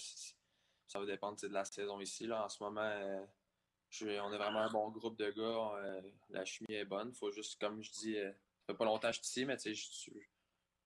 ça 0.88 0.98
va 0.98 1.04
dépendre 1.04 1.38
de 1.38 1.48
la 1.48 1.66
saison 1.66 2.00
ici. 2.00 2.26
Là. 2.26 2.46
En 2.46 2.48
ce 2.48 2.62
moment, 2.62 3.28
on 4.02 4.32
est 4.32 4.38
vraiment 4.38 4.60
un 4.60 4.70
bon 4.70 4.90
groupe 4.90 5.18
de 5.18 5.30
gars. 5.30 5.82
Euh, 5.84 6.00
la 6.30 6.44
chimie 6.44 6.74
est 6.74 6.84
bonne. 6.84 7.12
Faut 7.14 7.30
juste, 7.30 7.60
comme 7.60 7.82
je 7.82 7.90
dis, 7.90 8.16
euh, 8.16 8.30
ça 8.30 8.72
fait 8.72 8.74
pas 8.74 8.84
longtemps 8.84 9.08
que 9.08 9.16
je 9.16 9.20
suis 9.22 9.42
ici, 9.42 9.44
mais 9.44 9.56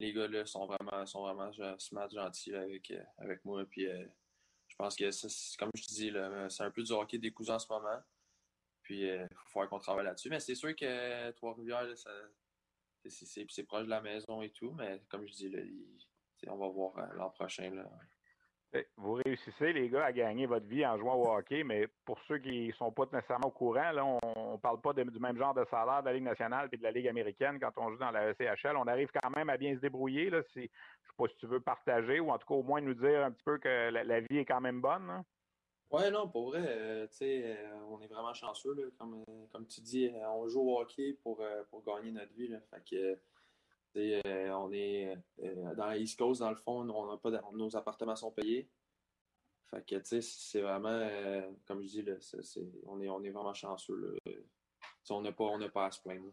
les 0.00 0.12
gars 0.12 0.26
là 0.26 0.44
sont 0.46 0.66
vraiment, 0.66 1.06
sont 1.06 1.22
vraiment 1.22 1.50
gentils 1.52 2.54
avec, 2.54 2.90
euh, 2.90 3.02
avec 3.18 3.44
moi. 3.44 3.64
Puis, 3.66 3.86
je 3.86 4.76
pense 4.76 4.96
que, 4.96 5.56
comme 5.56 5.70
je 5.74 5.86
dis, 5.86 6.12
c'est 6.48 6.62
un 6.62 6.70
peu 6.70 6.82
du 6.82 6.92
hockey 6.92 7.18
des 7.18 7.32
cousins 7.32 7.56
en 7.56 7.58
ce 7.58 7.72
moment. 7.72 8.00
Puis, 8.82 9.02
il 9.02 9.28
faut 9.46 9.66
qu'on 9.66 9.78
travaille 9.78 10.04
là-dessus. 10.04 10.30
Mais 10.30 10.40
c'est 10.40 10.54
sûr 10.54 10.74
que 10.74 11.30
Trois-Rivières, 11.32 11.86
c'est 13.06 13.62
proche 13.64 13.84
de 13.84 13.90
la 13.90 14.00
maison 14.00 14.42
et 14.42 14.50
tout. 14.50 14.72
Mais 14.72 15.02
comme 15.08 15.26
je 15.26 15.32
dis, 15.32 15.48
là, 15.48 15.60
on 16.48 16.56
va 16.56 16.68
voir 16.68 17.14
l'an 17.14 17.30
prochain. 17.30 17.70
Là. 17.70 17.88
Vous 18.96 19.14
réussissez, 19.14 19.72
les 19.72 19.88
gars, 19.88 20.06
à 20.06 20.12
gagner 20.12 20.46
votre 20.46 20.66
vie 20.66 20.84
en 20.84 20.98
jouant 20.98 21.14
au 21.14 21.28
hockey, 21.28 21.62
mais 21.62 21.86
pour 22.04 22.18
ceux 22.26 22.38
qui 22.38 22.68
ne 22.68 22.72
sont 22.72 22.90
pas 22.90 23.04
nécessairement 23.12 23.48
au 23.48 23.52
courant, 23.52 23.92
là, 23.92 24.04
on 24.04 24.52
ne 24.52 24.56
parle 24.56 24.80
pas 24.80 24.92
du 24.92 25.20
même 25.20 25.38
genre 25.38 25.54
de 25.54 25.64
salaire 25.70 26.00
de 26.02 26.06
la 26.06 26.14
Ligue 26.14 26.24
nationale 26.24 26.68
et 26.72 26.76
de 26.76 26.82
la 26.82 26.90
Ligue 26.90 27.08
américaine 27.08 27.58
quand 27.60 27.70
on 27.76 27.90
joue 27.90 27.98
dans 27.98 28.10
la 28.10 28.30
ECHL. 28.30 28.76
On 28.76 28.86
arrive 28.86 29.10
quand 29.12 29.30
même 29.30 29.48
à 29.48 29.56
bien 29.56 29.74
se 29.74 29.80
débrouiller. 29.80 30.30
Là, 30.30 30.42
si, 30.52 30.54
je 30.54 30.60
ne 30.62 30.66
sais 30.66 31.14
pas 31.16 31.28
si 31.28 31.36
tu 31.36 31.46
veux 31.46 31.60
partager 31.60 32.18
ou 32.18 32.30
en 32.30 32.38
tout 32.38 32.46
cas 32.46 32.54
au 32.54 32.62
moins 32.62 32.80
nous 32.80 32.94
dire 32.94 33.24
un 33.24 33.30
petit 33.30 33.44
peu 33.44 33.58
que 33.58 33.90
la, 33.90 34.20
vie 34.20 34.38
est 34.38 34.44
quand 34.44 34.60
même 34.60 34.80
bonne. 34.80 35.22
Oui, 35.90 36.10
non, 36.10 36.28
pour 36.28 36.48
vrai, 36.48 36.64
euh, 36.66 37.06
euh, 37.22 37.54
on 37.88 38.00
est 38.00 38.08
vraiment 38.08 38.34
chanceux. 38.34 38.74
Là, 38.74 38.82
comme, 38.98 39.22
euh, 39.28 39.64
tu 39.68 39.80
dis, 39.82 40.10
on 40.32 40.48
joue 40.48 40.62
au 40.62 40.80
hockey 40.80 41.16
pour, 41.22 41.40
pour 41.70 41.84
gagner 41.84 42.10
notre 42.10 42.32
vie. 42.32 42.48
Là, 42.48 42.58
fait 42.70 42.82
que, 42.90 43.18
euh, 43.96 44.50
on 44.52 44.72
est 44.72 45.16
euh, 45.42 45.74
dans 45.74 45.86
la 45.86 45.96
East 45.96 46.18
Coast, 46.18 46.40
dans 46.40 46.50
le 46.50 46.56
fond, 46.56 46.82
a 46.82 47.52
nos 47.52 47.76
appartements 47.76 48.16
sont 48.16 48.32
payés. 48.32 48.68
Fait 49.70 49.84
que, 49.84 49.96
tu 49.96 50.04
sais, 50.04 50.20
c'est 50.20 50.60
vraiment, 50.60 50.88
euh, 50.88 51.50
comme 51.66 51.82
je 51.82 51.88
dis, 51.88 52.04
on, 52.86 53.00
est, 53.00 53.30
vraiment 53.30 53.54
chanceux. 53.54 54.18
On 55.10 55.22
n'a 55.22 55.32
pas, 55.32 55.86
à 55.86 55.90
se 55.90 56.02
plaindre. 56.02 56.32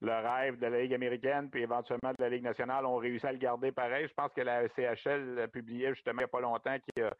Le 0.00 0.12
rêve 0.12 0.58
de 0.58 0.66
la 0.66 0.82
Ligue 0.82 0.94
américaine, 0.94 1.48
puis 1.50 1.62
éventuellement 1.62 2.10
de 2.10 2.22
la 2.22 2.28
Ligue 2.28 2.42
nationale, 2.42 2.84
on 2.84 2.96
réussi 2.96 3.26
à 3.26 3.32
le 3.32 3.38
garder 3.38 3.72
pareil. 3.72 4.06
Je 4.08 4.14
pense 4.14 4.32
que 4.32 4.42
la 4.42 4.68
CHL 4.68 5.48
publiait 5.50 5.94
justement 5.94 6.16
il 6.16 6.18
n'y 6.18 6.24
a 6.24 6.28
pas 6.28 6.40
longtemps 6.40 6.76
qu'il 6.78 7.02
y 7.02 7.06
a 7.06 7.16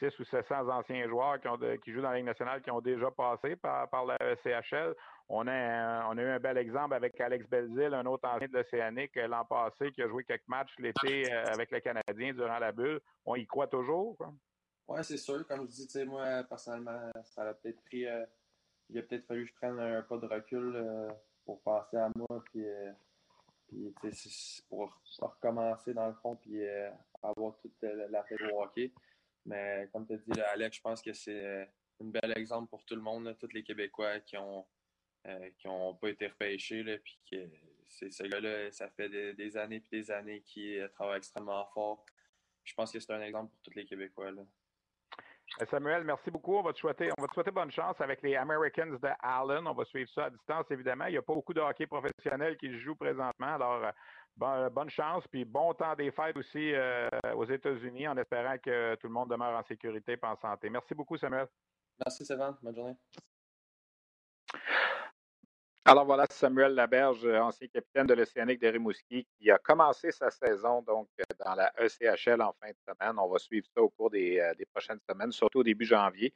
6 0.00 0.18
ou 0.18 0.24
700 0.24 0.68
anciens 0.68 1.06
joueurs 1.08 1.38
qui 1.82 1.92
jouent 1.92 2.02
dans 2.02 2.10
la 2.10 2.16
Ligue 2.16 2.26
nationale 2.26 2.62
qui 2.62 2.70
ont 2.70 2.80
déjà 2.80 3.10
passé 3.10 3.54
par, 3.56 3.88
par 3.88 4.06
la 4.06 4.16
CHL. 4.42 4.94
On 5.28 5.46
a, 5.46 6.06
on 6.08 6.18
a 6.18 6.22
eu 6.22 6.28
un 6.28 6.38
bel 6.38 6.58
exemple 6.58 6.94
avec 6.94 7.18
Alex 7.18 7.48
Belzil, 7.48 7.94
un 7.94 8.04
autre 8.04 8.28
ancien 8.28 8.46
de 8.46 8.58
l'Océanique 8.58 9.16
euh, 9.16 9.26
l'an 9.26 9.44
passé, 9.44 9.90
qui 9.92 10.02
a 10.02 10.08
joué 10.08 10.22
quelques 10.24 10.46
matchs 10.46 10.74
l'été 10.78 11.32
euh, 11.32 11.46
avec 11.46 11.70
le 11.70 11.80
Canadien 11.80 12.34
durant 12.34 12.58
la 12.58 12.72
bulle. 12.72 13.00
On 13.24 13.34
y 13.34 13.46
croit 13.46 13.66
toujours? 13.66 14.18
Oui, 14.86 14.98
c'est 15.02 15.16
sûr. 15.16 15.46
Comme 15.46 15.66
je 15.66 15.86
dis, 15.86 16.04
moi, 16.04 16.44
personnellement, 16.44 17.10
ça 17.22 17.42
a 17.48 17.54
peut-être 17.54 17.82
pris. 17.84 18.06
Euh, 18.06 18.26
il 18.90 18.98
a 18.98 19.02
peut-être 19.02 19.26
fallu 19.26 19.44
que 19.44 19.48
je 19.48 19.54
prenne 19.54 19.80
un 19.80 20.02
pas 20.02 20.18
de 20.18 20.26
recul 20.26 21.10
pour 21.46 21.62
passer 21.62 21.96
à 21.96 22.10
moi, 22.14 22.44
puis, 22.44 22.66
pour, 24.68 25.00
recommencer 25.20 25.94
dans 25.94 26.08
le 26.08 26.14
fond, 26.14 26.36
puis 26.36 26.60
avoir 27.22 27.56
toute 27.62 27.80
la 27.80 28.22
tête 28.24 28.42
au 28.52 28.62
hockey. 28.62 28.92
Mais 29.46 29.88
comme 29.90 30.06
tu 30.06 30.12
as 30.12 30.16
dit, 30.18 30.40
Alex, 30.52 30.76
je 30.76 30.82
pense 30.82 31.00
que 31.00 31.14
c'est 31.14 31.62
un 31.98 32.04
bel 32.04 32.36
exemple 32.36 32.68
pour 32.68 32.84
tout 32.84 32.94
le 32.94 33.00
monde, 33.00 33.34
tous 33.40 33.52
les 33.54 33.62
Québécois 33.62 34.20
qui 34.20 34.36
ont 34.36 34.66
euh, 35.26 35.48
qui 35.56 35.68
n'ont 35.68 35.94
pas 35.94 36.10
été 36.10 36.26
repêchés. 36.26 36.82
Là, 36.82 36.98
puis 36.98 37.18
que 37.30 37.36
c'est, 37.88 38.10
ce 38.10 38.24
gars-là, 38.24 38.70
ça 38.70 38.90
fait 38.90 39.08
des, 39.08 39.56
années 39.56 39.76
et 39.76 39.96
des 39.96 40.10
années 40.10 40.42
qu'il 40.42 40.80
euh, 40.80 40.88
travaille 40.88 41.16
extrêmement 41.16 41.64
fort. 41.72 42.04
Je 42.62 42.74
pense 42.74 42.92
que 42.92 43.00
c'est 43.00 43.12
un 43.12 43.22
exemple 43.22 43.50
pour 43.50 43.60
tous 43.62 43.74
les 43.74 43.86
Québécois. 43.86 44.32
Là. 44.32 44.42
Euh, 45.62 45.66
Samuel, 45.70 46.04
merci 46.04 46.30
beaucoup. 46.30 46.56
On 46.56 46.62
va, 46.62 46.74
te 46.74 46.78
souhaiter, 46.78 47.10
on 47.16 47.22
va 47.22 47.28
te 47.28 47.32
souhaiter 47.32 47.52
bonne 47.52 47.70
chance 47.70 47.98
avec 48.00 48.20
les 48.20 48.36
Americans 48.36 48.90
de 48.90 49.08
Allen. 49.20 49.66
On 49.66 49.72
va 49.72 49.86
suivre 49.86 50.10
ça 50.14 50.26
à 50.26 50.30
distance, 50.30 50.66
évidemment. 50.70 51.06
Il 51.06 51.12
n'y 51.12 51.18
a 51.18 51.22
pas 51.22 51.34
beaucoup 51.34 51.54
de 51.54 51.60
hockey 51.60 51.86
professionnel 51.86 52.58
qui 52.58 52.78
joue 52.80 52.94
présentement. 52.94 53.54
Alors, 53.54 53.92
bonne 54.36 54.90
chance. 54.90 55.24
Puis 55.28 55.46
bon 55.46 55.72
temps 55.72 55.94
des 55.94 56.10
fêtes 56.10 56.36
aussi 56.36 56.74
aux 57.34 57.44
États-Unis 57.46 58.08
en 58.08 58.16
espérant 58.18 58.58
que 58.58 58.94
tout 58.96 59.06
le 59.06 59.12
monde 59.14 59.30
demeure 59.30 59.58
en 59.58 59.64
sécurité 59.64 60.12
et 60.12 60.26
en 60.26 60.36
santé. 60.36 60.68
Merci 60.68 60.94
beaucoup, 60.94 61.16
Samuel. 61.16 61.46
Merci, 61.98 62.26
Sylvain. 62.26 62.58
Bonne 62.62 62.74
journée. 62.74 62.96
Alors 65.86 66.06
voilà 66.06 66.24
Samuel 66.30 66.72
Laberge, 66.72 67.26
ancien 67.26 67.68
capitaine 67.68 68.06
de 68.06 68.14
l'Océanique 68.14 68.58
de 68.58 68.68
Rimouski, 68.68 69.26
qui 69.36 69.50
a 69.50 69.58
commencé 69.58 70.10
sa 70.12 70.30
saison 70.30 70.80
donc 70.80 71.10
dans 71.44 71.54
la 71.54 71.70
ECHL 71.78 72.40
en 72.40 72.54
fin 72.54 72.70
de 72.70 72.76
semaine. 72.88 73.18
On 73.18 73.28
va 73.28 73.38
suivre 73.38 73.66
ça 73.74 73.82
au 73.82 73.90
cours 73.90 74.08
des, 74.08 74.38
euh, 74.38 74.64
prochaines 74.72 75.00
semaines, 75.06 75.30
surtout 75.30 75.58
au 75.58 75.62
début 75.62 75.84
janvier. 75.84 76.32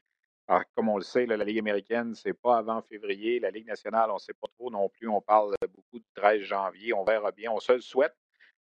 Alors, 0.49 0.64
comme 0.74 0.90
on 0.90 0.99
le 0.99 1.03
sait, 1.03 1.24
la 1.24 1.38
Ligue 1.38 1.61
américaine, 1.61 2.14
c'est 2.14 2.34
pas 2.34 2.59
avant 2.59 2.82
février. 2.82 3.40
La 3.40 3.51
Ligue 3.51 3.66
nationale, 3.66 4.11
on 4.11 4.14
ne 4.14 4.18
sait 4.18 4.34
pas 4.34 4.49
trop 4.59 4.70
non 4.70 4.90
plus. 4.90 5.09
On 5.09 5.22
parle 5.22 5.55
beaucoup 5.62 5.99
du 5.99 6.07
13 6.14 6.42
janvier. 6.42 6.92
On 6.92 7.05
verra 7.05 7.32
bien. 7.32 7.51
On 7.51 7.61
se 7.61 7.72
le 7.72 7.80
souhaite. 7.80 8.14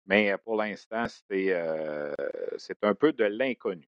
Mais 0.06 0.32
euh, 0.32 0.38
pour 0.38 0.56
l'instant, 0.56 1.04
euh, 1.30 2.14
c'est 2.58 2.82
un 2.82 2.94
peu 2.96 3.12
de 3.12 3.24
l'inconnu. 3.24 3.88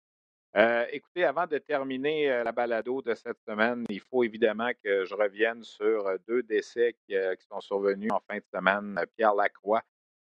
Euh, 0.56 0.86
écoutez, 0.92 1.24
avant 1.24 1.48
de 1.48 1.58
terminer 1.58 2.30
euh, 2.30 2.44
la 2.44 2.52
balado 2.52 3.02
de 3.02 3.12
cette 3.14 3.40
semaine, 3.40 3.84
il 3.88 3.98
faut 4.00 4.22
évidemment 4.22 4.70
que 4.84 5.04
je 5.04 5.12
revienne 5.12 5.64
sur 5.64 6.06
euh, 6.06 6.16
deux 6.28 6.44
décès 6.44 6.94
qui, 7.08 7.16
sont 7.48 7.60
survenus 7.60 8.12
en 8.12 8.20
fin 8.20 8.36
de 8.36 8.44
semaine. 8.54 8.96
Pierre 9.16 9.34
Lacroix, 9.34 9.82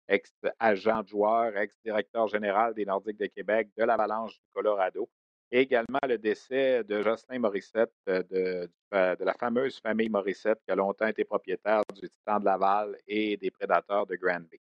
ex-agent 0.07 1.01
de 1.01 1.07
joueur, 1.07 1.57
ex-directeur 1.57 2.27
général 2.27 2.75
des 2.75 2.85
Nordiques 2.85 3.17
de 3.17 3.25
Québec, 3.25 3.69
de 3.75 3.83
l'Avalanche 3.83 4.33
du 4.33 4.47
Colorado. 4.53 5.09
Et 5.51 5.61
également 5.61 5.99
le 6.07 6.19
décès 6.19 6.83
de 6.83 7.01
Jocelyn 7.01 7.39
Morissette, 7.39 7.91
de, 8.05 8.69
de, 8.91 9.23
la 9.23 9.33
fameuse 9.33 9.79
famille 9.79 10.09
Morissette, 10.09 10.59
qui 10.63 10.71
a 10.71 10.75
longtemps 10.75 11.07
été 11.07 11.23
propriétaire 11.23 11.81
du 11.95 12.07
Titan 12.07 12.39
de 12.39 12.45
Laval 12.45 12.95
et 13.07 13.35
des 13.37 13.49
Prédateurs 13.49 14.05
de 14.05 14.15
Granby. 14.15 14.59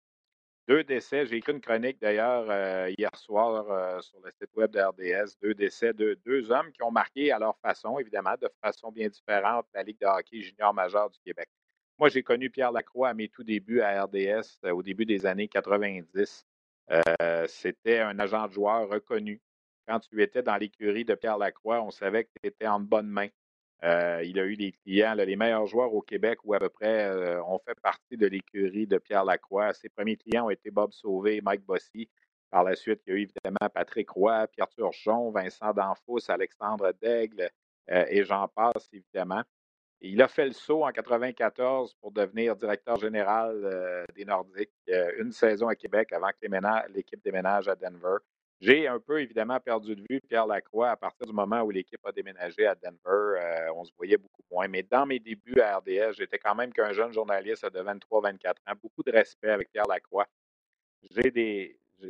Deux 0.67 0.83
décès. 0.83 1.27
J'ai 1.27 1.37
écrit 1.37 1.53
une 1.53 1.61
chronique 1.61 2.01
d'ailleurs 2.01 2.47
euh, 2.49 2.91
hier 2.97 3.15
soir 3.17 3.71
euh, 3.71 4.01
sur 4.01 4.19
le 4.25 4.31
site 4.31 4.49
web 4.57 4.71
de 4.71 4.81
RDS. 4.81 5.37
Deux 5.43 5.53
décès 5.53 5.93
de 5.93 6.19
deux 6.25 6.51
hommes 6.51 6.73
qui 6.73 6.83
ont 6.83 6.91
marqué 6.91 7.31
à 7.33 7.39
leur 7.39 7.59
façon, 7.59 7.99
évidemment, 7.99 8.35
de 8.41 8.49
façon 8.63 8.91
bien 8.91 9.09
différente, 9.09 9.67
la 9.75 9.83
Ligue 9.83 10.01
de 10.01 10.07
hockey 10.07 10.41
junior 10.41 10.73
majeur 10.73 11.11
du 11.11 11.19
Québec. 11.21 11.49
Moi, 11.99 12.09
j'ai 12.09 12.23
connu 12.23 12.49
Pierre 12.49 12.73
Lacroix 12.73 13.11
à 13.11 13.15
mes 13.15 13.29
tout 13.29 13.45
débuts 13.45 13.83
à 13.83 14.05
RDS, 14.05 14.59
euh, 14.65 14.71
au 14.73 14.83
début 14.83 15.05
des 15.05 15.27
années 15.27 15.49
90. 15.49 16.47
C'était 17.47 18.01
un 18.01 18.19
agent 18.19 18.47
de 18.49 18.53
joueur 18.53 18.89
reconnu. 18.89 19.41
Quand 19.87 20.01
tu 20.01 20.23
étais 20.23 20.43
dans 20.43 20.57
l'écurie 20.57 21.05
de 21.05 21.15
Pierre 21.15 21.39
Lacroix, 21.39 21.83
on 21.83 21.91
savait 21.91 22.25
que 22.25 22.31
tu 22.43 22.49
étais 22.49 22.67
en 22.67 22.81
bonne 22.81 23.09
main. 23.09 23.29
Euh, 23.83 24.23
il 24.25 24.39
a 24.39 24.47
eu 24.47 24.57
des 24.57 24.73
clients, 24.73 25.15
les 25.15 25.37
meilleurs 25.37 25.67
joueurs 25.67 25.93
au 25.93 26.01
Québec 26.01 26.39
ou 26.45 26.55
à 26.55 26.59
peu 26.59 26.69
près 26.69 27.07
euh, 27.07 27.43
ont 27.45 27.59
fait 27.59 27.79
partie 27.83 28.17
de 28.17 28.27
l'écurie 28.27 28.87
de 28.87 28.99
Pierre 28.99 29.25
Lacroix. 29.25 29.75
Ses 29.75 29.89
premiers 29.89 30.17
clients 30.17 30.47
ont 30.47 30.51
été 30.51 30.71
Bob 30.71 30.93
Sauvé 30.93 31.37
et 31.37 31.41
Mike 31.43 31.65
Bossy. 31.65 32.09
Par 32.51 32.65
la 32.65 32.77
suite, 32.77 33.03
il 33.07 33.11
y 33.11 33.13
a 33.13 33.19
eu 33.19 33.23
évidemment 33.23 33.69
Patrick 33.75 34.09
Roy, 34.11 34.47
Pierre 34.47 34.69
Turgeon, 34.69 35.31
Vincent 35.33 35.73
Danfous, 35.75 36.21
Alexandre 36.29 36.93
Daigle 37.03 37.51
euh, 37.91 38.07
et 38.09 38.25
j'en 38.25 38.49
passe 38.49 38.89
évidemment. 38.93 39.43
Il 40.01 40.23
a 40.23 40.29
fait 40.29 40.47
le 40.47 40.53
saut 40.53 40.85
en 40.85 40.93
94 40.93 41.95
pour 41.95 42.13
devenir 42.13 42.57
directeur 42.57 42.97
général 42.97 44.05
des 44.15 44.27
Nordiques, 44.27 44.71
une 45.19 45.33
saison 45.33 45.69
à 45.69 45.75
Québec 45.75 46.13
avant 46.13 46.29
que 46.29 46.93
l'équipe 46.93 47.25
déménage 47.25 47.69
à 47.69 47.75
Denver. 47.75 48.19
J'ai 48.61 48.89
un 48.89 48.99
peu 49.01 49.21
évidemment 49.21 49.61
perdu 49.61 49.95
de 49.97 50.03
vue 50.09 50.21
Pierre 50.29 50.47
Lacroix 50.47 50.91
à 50.91 50.97
partir 50.97 51.27
du 51.27 51.33
moment 51.33 51.61
où 51.63 51.71
l'équipe 51.71 52.05
a 52.07 52.13
déménagé 52.13 52.67
à 52.67 52.75
Denver. 52.75 53.41
Euh, 53.41 53.73
on 53.75 53.85
se 53.85 53.93
voyait 53.97 54.17
beaucoup 54.17 54.43
moins. 54.51 54.69
Mais 54.69 54.83
dans 54.83 55.07
mes 55.07 55.19
débuts 55.21 55.61
à 55.61 55.79
RDS, 55.79 56.15
j'étais 56.19 56.39
quand 56.39 56.55
même 56.55 56.73
qu'un 56.73 56.93
jeune 56.93 57.13
journaliste 57.13 57.67
de 57.67 57.81
23-24 57.81 58.51
ans. 58.67 58.75
Beaucoup 58.83 59.03
de 59.03 59.13
respect 59.13 59.51
avec 59.51 59.71
Pierre 59.71 59.87
Lacroix. 59.89 60.27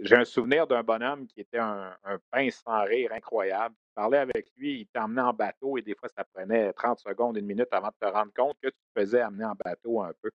J'ai 0.02 0.16
un 0.16 0.24
souvenir 0.24 0.66
d'un 0.66 0.82
bonhomme 0.82 1.26
qui 1.26 1.40
était 1.40 1.58
un, 1.58 1.96
un 2.04 2.18
pince 2.30 2.62
sans 2.64 2.84
rire 2.84 3.12
incroyable. 3.12 3.74
Tu 3.74 3.92
parlais 3.94 4.18
avec 4.18 4.48
lui, 4.56 4.80
il 4.80 4.86
t'emmenait 4.86 5.22
en 5.22 5.32
bateau 5.32 5.78
et 5.78 5.82
des 5.82 5.94
fois, 5.94 6.08
ça 6.08 6.24
prenait 6.24 6.72
30 6.72 6.98
secondes, 7.00 7.36
une 7.36 7.46
minute 7.46 7.68
avant 7.72 7.88
de 7.88 8.06
te 8.06 8.12
rendre 8.12 8.32
compte 8.34 8.56
que 8.62 8.68
tu 8.68 8.76
te 8.94 9.00
faisais 9.00 9.20
amener 9.20 9.44
en 9.44 9.54
bateau 9.64 10.02
un 10.02 10.12
peu. 10.22 10.30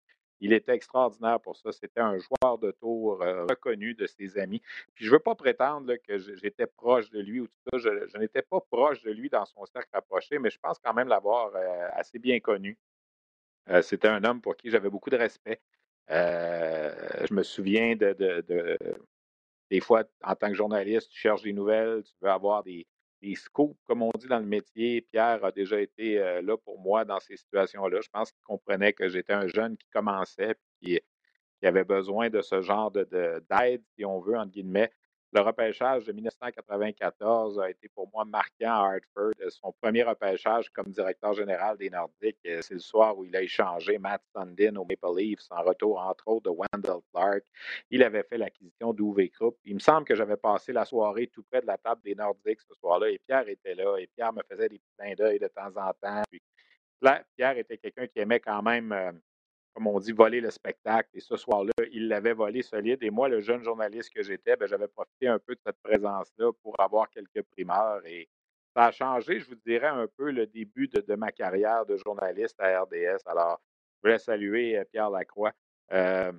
Il 0.44 0.52
était 0.52 0.74
extraordinaire 0.74 1.40
pour 1.40 1.56
ça. 1.56 1.72
C'était 1.72 2.02
un 2.02 2.18
joueur 2.18 2.58
de 2.58 2.70
tour 2.72 3.22
euh, 3.22 3.46
reconnu 3.46 3.94
de 3.94 4.06
ses 4.06 4.36
amis. 4.36 4.60
Puis 4.94 5.06
je 5.06 5.10
ne 5.10 5.16
veux 5.16 5.18
pas 5.18 5.34
prétendre 5.34 5.94
que 6.06 6.18
j'étais 6.18 6.66
proche 6.66 7.08
de 7.08 7.20
lui 7.20 7.40
ou 7.40 7.46
tout 7.46 7.54
ça. 7.72 7.78
Je, 7.78 8.18
n'étais 8.18 8.42
pas 8.42 8.60
proche 8.60 9.02
de 9.02 9.10
lui 9.10 9.30
dans 9.30 9.46
son 9.46 9.64
cercle 9.64 9.88
rapproché, 9.94 10.38
mais 10.38 10.50
je 10.50 10.58
pense 10.58 10.78
quand 10.78 10.92
même 10.92 11.08
l'avoir 11.08 11.50
euh, 11.56 11.88
assez 11.94 12.18
bien 12.18 12.40
connu. 12.40 12.76
Euh, 13.70 13.80
C'était 13.80 14.08
un 14.08 14.22
homme 14.22 14.42
pour 14.42 14.54
qui 14.54 14.68
j'avais 14.68 14.90
beaucoup 14.90 15.08
de 15.08 15.16
respect. 15.16 15.62
Je 16.10 17.32
me 17.32 17.42
souviens 17.42 17.96
de, 17.96 18.12
de, 18.12 18.76
des 19.70 19.80
fois, 19.80 20.04
en 20.22 20.34
tant 20.34 20.48
que 20.48 20.54
journaliste, 20.54 21.08
tu 21.08 21.18
cherches 21.18 21.40
des 21.40 21.54
nouvelles, 21.54 22.02
tu 22.04 22.12
veux 22.20 22.28
avoir 22.28 22.62
des, 22.62 22.86
des 23.24 23.34
scoops, 23.34 23.76
comme 23.84 24.02
on 24.02 24.10
dit 24.18 24.26
dans 24.26 24.38
le 24.38 24.44
métier. 24.46 25.00
Pierre 25.00 25.44
a 25.44 25.50
déjà 25.50 25.80
été 25.80 26.18
euh, 26.18 26.42
là 26.42 26.56
pour 26.58 26.78
moi 26.78 27.04
dans 27.04 27.20
ces 27.20 27.36
situations-là. 27.36 28.00
Je 28.02 28.08
pense 28.12 28.30
qu'il 28.30 28.42
comprenait 28.44 28.92
que 28.92 29.08
j'étais 29.08 29.32
un 29.32 29.48
jeune 29.48 29.76
qui 29.76 29.88
commençait, 29.90 30.54
puis 30.80 31.00
qui, 31.60 31.66
avait 31.66 31.84
besoin 31.84 32.28
de 32.28 32.42
ce 32.42 32.60
genre 32.60 32.90
de, 32.90 33.04
de- 33.04 33.42
d'aide, 33.50 33.82
si 33.96 34.04
on 34.04 34.20
veut, 34.20 34.36
entre 34.36 34.50
guillemets. 34.52 34.92
Le 35.34 35.40
repêchage 35.40 36.04
de 36.04 36.12
1994 36.12 37.58
a 37.58 37.68
été 37.68 37.88
pour 37.88 38.08
moi 38.12 38.24
marquant 38.24 38.70
à 38.70 38.94
Hartford. 38.94 39.32
Son 39.48 39.72
premier 39.82 40.04
repêchage 40.04 40.70
comme 40.70 40.92
directeur 40.92 41.34
général 41.34 41.76
des 41.76 41.90
Nordiques, 41.90 42.38
euh, 42.46 42.62
c'est 42.62 42.74
le 42.74 42.78
soir 42.78 43.18
où 43.18 43.24
il 43.24 43.34
a 43.34 43.42
échangé 43.42 43.98
Matt 43.98 44.22
Sundin 44.32 44.76
au 44.76 44.84
Maple 44.84 45.18
Leafs 45.18 45.50
en 45.50 45.64
retour, 45.64 45.98
entre 45.98 46.28
autres, 46.28 46.52
de 46.52 46.56
Wendell 46.56 47.02
Clark. 47.12 47.42
Il 47.90 48.04
avait 48.04 48.22
fait 48.22 48.38
l'acquisition 48.38 48.92
d'Uwe 48.92 49.28
Krupp. 49.28 49.56
Il 49.64 49.74
me 49.74 49.80
semble 49.80 50.04
que 50.06 50.14
j'avais 50.14 50.36
passé 50.36 50.72
la 50.72 50.84
soirée 50.84 51.26
tout 51.26 51.42
près 51.50 51.60
de 51.60 51.66
la 51.66 51.78
table 51.78 52.00
des 52.04 52.14
Nordiques 52.14 52.60
ce 52.60 52.74
soir-là 52.76 53.10
et 53.10 53.18
Pierre 53.26 53.48
était 53.48 53.74
là 53.74 53.96
et 53.98 54.06
Pierre 54.14 54.32
me 54.32 54.42
faisait 54.48 54.68
des 54.68 54.78
petits 54.78 55.16
d'œil 55.16 55.40
de 55.40 55.48
temps 55.48 55.72
en 55.76 55.92
temps. 56.00 56.22
Pierre 57.36 57.58
était 57.58 57.78
quelqu'un 57.78 58.06
qui 58.06 58.20
aimait 58.20 58.38
quand 58.38 58.62
même, 58.62 58.92
euh, 58.92 59.10
comme 59.74 59.88
on 59.88 59.98
dit, 59.98 60.12
voler 60.12 60.40
le 60.40 60.50
spectacle. 60.50 61.08
Et 61.14 61.20
ce 61.20 61.36
soir-là, 61.36 61.72
il 61.92 62.08
l'avait 62.08 62.32
volé 62.32 62.62
solide. 62.62 63.02
Et 63.02 63.10
moi, 63.10 63.28
le 63.28 63.40
jeune 63.40 63.62
journaliste 63.64 64.12
que 64.14 64.22
j'étais, 64.22 64.56
ben, 64.56 64.66
j'avais 64.66 64.86
profité 64.86 65.26
un 65.26 65.38
peu 65.40 65.54
de 65.54 65.60
cette 65.66 65.80
présence-là 65.82 66.52
pour 66.62 66.78
avoir 66.80 67.10
quelques 67.10 67.42
primeurs. 67.42 68.06
Et 68.06 68.28
ça 68.74 68.86
a 68.86 68.92
changé, 68.92 69.40
je 69.40 69.46
vous 69.46 69.58
dirais, 69.66 69.88
un 69.88 70.06
peu 70.16 70.30
le 70.30 70.46
début 70.46 70.88
de, 70.88 71.14
ma 71.16 71.32
carrière 71.32 71.84
de 71.86 71.96
journaliste 71.96 72.60
à 72.60 72.82
RDS. 72.82 73.22
Alors, 73.26 73.60
je 73.96 74.08
voulais 74.08 74.18
saluer 74.18 74.78
euh, 74.78 74.84
Pierre 74.84 75.10
Lacroix. 75.10 75.52
Euh, 75.92 76.32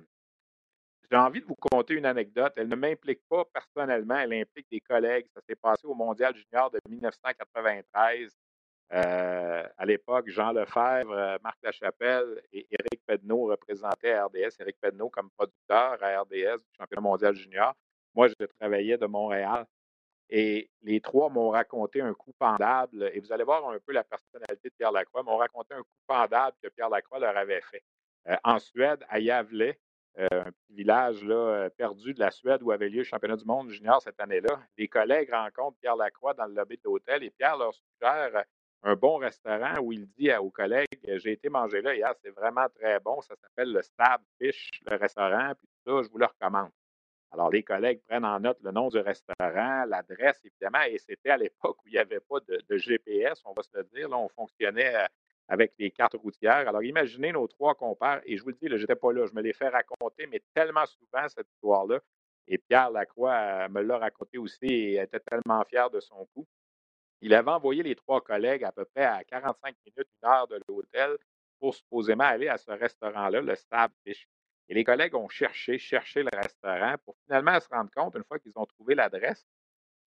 j'ai 1.10 1.16
envie 1.16 1.40
de 1.40 1.46
vous 1.46 1.56
conter 1.56 1.94
une 1.94 2.06
anecdote. 2.06 2.54
Elle 2.56 2.68
ne 2.68 2.76
m'implique 2.76 3.20
pas 3.28 3.44
personnellement, 3.44 4.16
elle 4.16 4.32
implique 4.32 4.66
des 4.70 4.80
collègues. 4.80 5.26
Ça 5.34 5.40
s'est 5.46 5.56
passé 5.56 5.86
au 5.86 5.94
Mondial 5.94 6.34
Junior 6.34 6.70
de 6.70 6.80
1993. 6.88 8.34
Euh, 8.92 9.66
à 9.76 9.84
l'époque, 9.84 10.28
Jean 10.28 10.52
Lefebvre, 10.52 11.12
euh, 11.12 11.38
Marc 11.42 11.58
Lachapelle 11.62 12.40
et 12.52 12.66
Éric 12.70 13.04
Pedneau 13.04 13.46
représentaient 13.46 14.18
RDS. 14.18 14.60
Éric 14.60 14.76
Pedneau 14.80 15.10
comme 15.10 15.30
producteur 15.30 15.98
à 16.00 16.20
RDS 16.20 16.58
du 16.58 16.76
championnat 16.78 17.00
mondial 17.00 17.34
junior. 17.34 17.74
Moi, 18.14 18.28
je 18.28 18.46
travaillais 18.58 18.96
de 18.96 19.06
Montréal. 19.06 19.66
Et 20.28 20.70
les 20.82 21.00
trois 21.00 21.28
m'ont 21.28 21.50
raconté 21.50 22.00
un 22.00 22.14
coup 22.14 22.32
pendable. 22.38 23.10
Et 23.12 23.20
vous 23.20 23.32
allez 23.32 23.44
voir 23.44 23.68
un 23.68 23.78
peu 23.84 23.92
la 23.92 24.04
personnalité 24.04 24.68
de 24.68 24.74
Pierre 24.76 24.92
Lacroix. 24.92 25.22
M'ont 25.22 25.36
raconté 25.36 25.74
un 25.74 25.82
coup 25.82 25.98
pendable 26.06 26.56
que 26.62 26.68
Pierre 26.68 26.88
Lacroix 26.88 27.18
leur 27.18 27.36
avait 27.36 27.60
fait. 27.60 27.82
Euh, 28.28 28.36
en 28.44 28.58
Suède, 28.58 29.04
à 29.08 29.18
euh, 29.18 30.44
un 30.44 30.50
petit 30.50 30.72
village 30.72 31.22
là, 31.24 31.68
perdu 31.76 32.14
de 32.14 32.20
la 32.20 32.30
Suède 32.30 32.62
où 32.62 32.70
avait 32.70 32.88
lieu 32.88 32.98
le 32.98 33.04
championnat 33.04 33.36
du 33.36 33.44
monde 33.44 33.68
junior 33.68 34.00
cette 34.00 34.18
année-là. 34.18 34.60
Les 34.78 34.88
collègues 34.88 35.30
rencontrent 35.30 35.76
Pierre 35.78 35.96
Lacroix 35.96 36.34
dans 36.34 36.46
le 36.46 36.54
lobby 36.54 36.76
de 36.76 36.82
l'hôtel 36.84 37.22
et 37.22 37.30
Pierre 37.30 37.56
leur 37.58 37.74
suggère 37.74 38.44
un 38.82 38.94
bon 38.94 39.16
restaurant 39.16 39.80
où 39.80 39.92
il 39.92 40.06
dit 40.12 40.32
aux 40.34 40.50
collègues 40.50 40.86
J'ai 41.04 41.32
été 41.32 41.48
manger 41.48 41.82
là 41.82 41.94
hier, 41.94 42.14
c'est 42.22 42.30
vraiment 42.30 42.66
très 42.74 43.00
bon. 43.00 43.20
Ça 43.20 43.34
s'appelle 43.36 43.72
le 43.72 43.82
Stab 43.82 44.20
Fish, 44.38 44.70
le 44.88 44.96
restaurant, 44.96 45.52
puis 45.58 45.66
tout 45.66 45.90
ça, 45.90 46.02
je 46.02 46.08
vous 46.08 46.18
le 46.18 46.26
recommande. 46.26 46.70
Alors, 47.32 47.50
les 47.50 47.62
collègues 47.62 48.00
prennent 48.06 48.24
en 48.24 48.40
note 48.40 48.58
le 48.62 48.70
nom 48.70 48.88
du 48.88 48.98
restaurant, 48.98 49.84
l'adresse, 49.86 50.40
évidemment, 50.44 50.84
et 50.88 50.98
c'était 50.98 51.30
à 51.30 51.36
l'époque 51.36 51.76
où 51.84 51.88
il 51.88 51.92
n'y 51.92 51.98
avait 51.98 52.20
pas 52.20 52.38
de, 52.40 52.76
GPS, 52.78 53.42
on 53.44 53.52
va 53.52 53.62
se 53.62 53.70
le 53.74 53.84
dire. 53.94 54.08
Là, 54.08 54.16
on 54.16 54.28
fonctionnait 54.28 54.94
euh, 54.94 55.06
avec 55.48 55.72
les 55.78 55.90
cartes 55.90 56.14
routières. 56.14 56.68
Alors, 56.68 56.82
imaginez 56.82 57.32
nos 57.32 57.46
trois 57.46 57.74
compères, 57.74 58.22
et 58.24 58.36
je 58.36 58.42
vous 58.42 58.50
le 58.50 58.54
dis, 58.54 58.68
je 58.68 58.76
n'étais 58.76 58.94
pas 58.94 59.12
là, 59.12 59.26
je 59.26 59.34
me 59.34 59.42
l'ai 59.42 59.52
fait 59.52 59.68
raconter, 59.68 60.26
mais 60.26 60.40
tellement 60.54 60.86
souvent, 60.86 61.28
cette 61.28 61.48
histoire-là. 61.54 62.00
Et 62.48 62.58
Pierre 62.58 62.90
Lacroix 62.90 63.34
euh, 63.34 63.68
me 63.68 63.82
l'a 63.82 63.98
raconté 63.98 64.38
aussi 64.38 64.66
et 64.66 64.94
était 65.00 65.20
tellement 65.20 65.64
fier 65.64 65.90
de 65.90 65.98
son 65.98 66.26
coup. 66.26 66.46
Il 67.20 67.34
avait 67.34 67.50
envoyé 67.50 67.82
les 67.82 67.94
trois 67.94 68.20
collègues 68.20 68.64
à 68.64 68.72
peu 68.72 68.84
près 68.84 69.04
à 69.04 69.24
45 69.24 69.74
minutes, 69.84 70.08
une 70.22 70.28
heure 70.28 70.46
de 70.48 70.60
l'hôtel 70.68 71.16
pour 71.58 71.74
supposément 71.74 72.24
aller 72.24 72.48
à 72.48 72.58
ce 72.58 72.70
restaurant-là, 72.70 73.40
le 73.40 73.54
Stab 73.54 73.90
Fish. 74.04 74.28
Et 74.68 74.74
les 74.74 74.84
collègues 74.84 75.14
ont 75.14 75.28
cherché, 75.28 75.78
cherché 75.78 76.22
le 76.22 76.30
restaurant 76.32 76.96
pour 77.04 77.16
finalement 77.24 77.58
se 77.60 77.68
rendre 77.68 77.90
compte, 77.90 78.16
une 78.16 78.24
fois 78.24 78.38
qu'ils 78.38 78.52
ont 78.56 78.66
trouvé 78.66 78.94
l'adresse, 78.94 79.46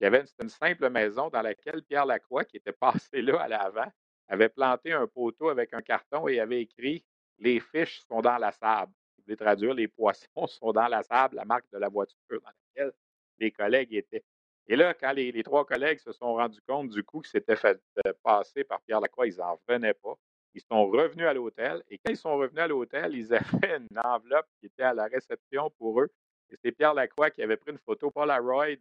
il 0.00 0.04
y 0.04 0.06
avait 0.06 0.24
une 0.40 0.48
simple 0.48 0.88
maison 0.90 1.28
dans 1.28 1.42
laquelle 1.42 1.82
Pierre 1.82 2.06
Lacroix, 2.06 2.44
qui 2.44 2.56
était 2.56 2.72
passé 3.12 3.22
là 3.22 3.40
à 3.40 3.48
l'avant, 3.48 3.90
avait 4.28 4.48
planté 4.48 4.92
un 4.92 5.06
poteau 5.06 5.48
avec 5.48 5.72
un 5.74 5.82
carton 5.82 6.28
et 6.28 6.38
avait 6.40 6.62
écrit 6.62 7.04
Les 7.38 7.60
fiches 7.60 8.00
sont 8.06 8.20
dans 8.20 8.38
la 8.38 8.52
sable. 8.52 8.92
Je 9.16 9.22
voulais 9.22 9.36
traduire 9.36 9.74
les 9.74 9.88
poissons 9.88 10.46
sont 10.46 10.72
dans 10.72 10.88
la 10.88 11.02
sable, 11.02 11.36
la 11.36 11.44
marque 11.44 11.70
de 11.72 11.78
la 11.78 11.88
voiture 11.88 12.18
dans 12.30 12.50
laquelle 12.76 12.92
les 13.38 13.50
collègues 13.50 13.94
étaient. 13.94 14.24
Et 14.68 14.76
là, 14.76 14.92
quand 14.92 15.12
les, 15.12 15.42
trois 15.42 15.64
collègues 15.64 15.98
se 15.98 16.12
sont 16.12 16.34
rendus 16.34 16.60
compte 16.66 16.90
du 16.90 17.02
coup 17.02 17.20
que 17.20 17.28
c'était 17.28 17.56
fait 17.56 17.80
euh, 18.06 18.12
passer 18.22 18.64
par 18.64 18.82
Pierre 18.82 19.00
Lacroix, 19.00 19.26
ils 19.26 19.36
n'en 19.36 19.58
revenaient 19.66 19.94
pas. 19.94 20.14
Ils 20.54 20.60
sont 20.60 20.86
revenus 20.86 21.26
à 21.26 21.32
l'hôtel 21.32 21.82
et 21.88 21.98
quand 21.98 22.12
ils 22.12 22.16
sont 22.16 22.36
revenus 22.36 22.62
à 22.62 22.68
l'hôtel, 22.68 23.14
ils 23.14 23.32
avaient 23.34 23.78
une 23.78 23.98
enveloppe 23.98 24.46
qui 24.60 24.66
était 24.66 24.82
à 24.82 24.92
la 24.92 25.06
réception 25.06 25.70
pour 25.78 26.02
eux. 26.02 26.10
Et 26.50 26.56
c'est 26.62 26.72
Pierre 26.72 26.92
Lacroix 26.92 27.30
qui 27.30 27.42
avait 27.42 27.56
pris 27.56 27.72
une 27.72 27.78
photo 27.78 28.10
Polaroid 28.10 28.76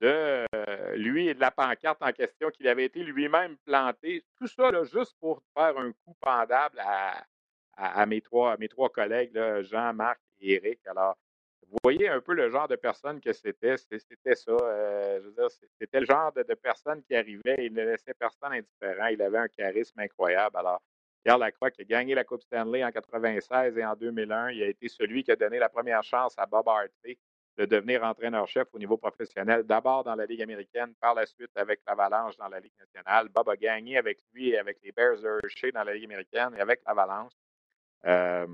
de 0.00 0.46
euh, 0.54 0.96
lui 0.96 1.28
et 1.28 1.34
de 1.34 1.40
la 1.40 1.50
pancarte 1.50 2.02
en 2.02 2.12
question 2.12 2.50
qu'il 2.50 2.68
avait 2.68 2.84
été 2.84 3.02
lui-même 3.02 3.56
planté. 3.64 4.24
Tout 4.38 4.46
ça 4.46 4.70
là, 4.70 4.84
juste 4.84 5.16
pour 5.20 5.42
faire 5.54 5.76
un 5.76 5.92
coup 5.92 6.16
pendable 6.20 6.80
à, 7.76 8.06
mes, 8.06 8.20
trois, 8.20 8.56
collègues, 8.92 9.38
Jean, 9.62 9.92
Marc 9.92 10.20
et 10.40 10.54
Éric. 10.54 10.86
Alors, 10.86 11.16
vous 11.68 11.78
voyez 11.82 12.08
un 12.08 12.20
peu 12.20 12.34
le 12.34 12.50
genre 12.50 12.68
de 12.68 12.76
personne 12.76 13.20
que 13.20 13.32
c'était. 13.32 13.76
C'était 13.76 14.34
ça. 14.34 14.50
euh, 14.50 15.20
c'était 15.78 16.00
le 16.00 16.06
genre 16.06 16.32
de, 16.32 16.42
personne 16.54 17.02
qui 17.02 17.14
arrivait 17.14 17.56
il 17.58 17.72
ne 17.72 17.84
laissait 17.84 18.14
personne 18.14 18.52
indifférent. 18.52 19.06
Il 19.06 19.22
avait 19.22 19.38
un 19.38 19.48
charisme 19.48 20.00
incroyable. 20.00 20.56
Alors, 20.56 20.82
Pierre 21.22 21.38
Lacroix 21.38 21.70
qui 21.70 21.82
a 21.82 21.84
gagné 21.84 22.14
la 22.14 22.24
Coupe 22.24 22.42
Stanley 22.42 22.84
en 22.84 22.90
96 22.90 23.76
et 23.76 23.84
en 23.84 23.94
2001, 23.94 24.50
il 24.50 24.62
a 24.62 24.66
été 24.66 24.88
celui 24.88 25.22
qui 25.22 25.30
a 25.30 25.36
donné 25.36 25.58
la 25.58 25.68
première 25.68 26.02
chance 26.02 26.34
à 26.38 26.46
Bob 26.46 26.66
Hartley 26.68 27.18
de 27.58 27.66
devenir 27.66 28.02
entraîneur-chef 28.02 28.68
au 28.72 28.78
niveau 28.78 28.96
professionnel, 28.96 29.64
d'abord 29.64 30.02
dans 30.02 30.14
la 30.14 30.24
Ligue 30.24 30.40
américaine, 30.40 30.94
par 30.98 31.14
la 31.14 31.26
suite 31.26 31.50
avec 31.56 31.80
l'Avalanche 31.86 32.36
dans 32.36 32.48
la 32.48 32.58
Ligue 32.58 32.72
nationale. 32.78 33.28
Bob 33.28 33.48
a 33.50 33.56
gagné 33.56 33.98
avec 33.98 34.18
lui 34.32 34.50
et 34.50 34.58
avec 34.58 34.78
les 34.82 34.92
Bears 34.92 35.18
de 35.18 35.40
Hershey 35.42 35.70
dans 35.72 35.84
la 35.84 35.92
Ligue 35.92 36.04
américaine 36.04 36.54
et 36.56 36.60
avec 36.60 36.80
l'Avalanche. 36.86 37.32
Euh, 38.06 38.46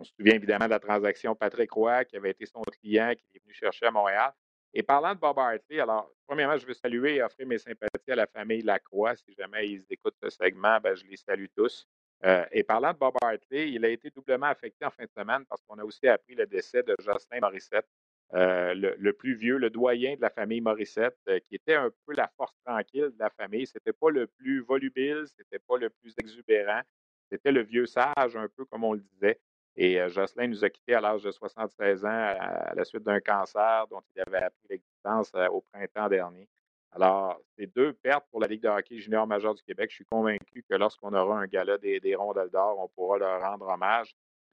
on 0.00 0.04
se 0.04 0.12
souvient 0.14 0.34
évidemment 0.34 0.64
de 0.64 0.70
la 0.70 0.80
transaction 0.80 1.34
Patrick 1.34 1.70
Roy, 1.72 2.04
qui 2.06 2.16
avait 2.16 2.30
été 2.30 2.46
son 2.46 2.62
client, 2.62 3.12
qui 3.14 3.36
est 3.36 3.42
venu 3.42 3.52
chercher 3.52 3.86
à 3.86 3.90
Montréal. 3.90 4.32
Et 4.72 4.82
parlant 4.82 5.14
de 5.14 5.20
Bob 5.20 5.38
Hartley, 5.38 5.80
alors, 5.80 6.10
premièrement, 6.26 6.56
je 6.56 6.66
veux 6.66 6.74
saluer 6.74 7.16
et 7.16 7.22
offrir 7.22 7.46
mes 7.46 7.58
sympathies 7.58 8.12
à 8.12 8.14
la 8.14 8.26
famille 8.26 8.62
Lacroix. 8.62 9.14
Si 9.16 9.34
jamais 9.34 9.68
ils 9.68 9.84
écoutent 9.90 10.16
ce 10.22 10.30
segment, 10.30 10.78
ben, 10.80 10.94
je 10.94 11.04
les 11.04 11.16
salue 11.16 11.46
tous. 11.54 11.86
Euh, 12.24 12.44
et 12.52 12.62
parlant 12.62 12.92
de 12.92 12.98
Bob 12.98 13.14
Hartley, 13.20 13.72
il 13.72 13.84
a 13.84 13.88
été 13.88 14.10
doublement 14.10 14.46
affecté 14.46 14.84
en 14.84 14.90
fin 14.90 15.04
de 15.04 15.10
semaine 15.10 15.44
parce 15.46 15.60
qu'on 15.66 15.78
a 15.78 15.84
aussi 15.84 16.06
appris 16.06 16.34
le 16.34 16.46
décès 16.46 16.82
de 16.82 16.94
Jocelyn 17.00 17.40
Morissette. 17.40 17.86
le, 18.32 19.10
plus 19.10 19.34
vieux, 19.34 19.58
le 19.58 19.70
doyen 19.70 20.14
de 20.14 20.20
la 20.20 20.30
famille 20.30 20.60
Morissette, 20.60 21.18
qui 21.48 21.56
était 21.56 21.74
un 21.74 21.90
peu 22.06 22.14
la 22.14 22.30
force 22.36 22.54
tranquille 22.64 23.10
de 23.12 23.18
la 23.18 23.30
famille. 23.30 23.66
C'était 23.66 23.92
pas 23.92 24.10
le 24.10 24.26
plus 24.28 24.60
volubile, 24.60 25.24
c'était 25.36 25.58
pas 25.58 25.76
le 25.78 25.90
plus 25.90 26.14
exubérant. 26.22 26.82
C'était 27.30 27.52
le 27.52 27.62
vieux 27.62 27.86
sage, 27.86 28.36
un 28.36 28.48
peu 28.48 28.64
comme 28.64 28.84
on 28.84 28.94
le 28.94 29.00
disait. 29.00 29.40
Et 29.76 29.98
Jocelyn 30.08 30.48
nous 30.48 30.64
a 30.64 30.70
quittés 30.70 30.94
à 30.94 31.00
l'âge 31.00 31.22
de 31.22 31.30
76 31.30 32.04
ans 32.04 32.08
à, 32.08 32.74
la 32.74 32.84
suite 32.84 33.02
d'un 33.02 33.20
cancer 33.20 33.86
dont 33.88 34.02
il 34.14 34.20
avait 34.20 34.44
appris 34.44 34.66
l'existence 34.68 35.32
au 35.50 35.62
printemps 35.72 36.08
dernier. 36.08 36.48
Alors, 36.92 37.40
c'est 37.56 37.66
deux 37.66 37.92
pertes 37.92 38.26
pour 38.30 38.40
la 38.40 38.48
Ligue 38.48 38.62
de 38.62 38.68
hockey 38.68 38.98
junior 38.98 39.26
majeur 39.26 39.54
du 39.54 39.62
Québec. 39.62 39.90
Je 39.90 39.96
suis 39.96 40.06
convaincu 40.10 40.64
que 40.68 40.74
lorsqu'on 40.74 41.14
aura 41.14 41.38
un 41.38 41.46
gala 41.46 41.78
des, 41.78 42.00
des 42.00 42.16
rondelles 42.16 42.50
d'or, 42.50 42.78
on 42.80 42.88
pourra 42.88 43.18
leur 43.18 43.40
rendre 43.40 43.68
hommage. 43.68 44.12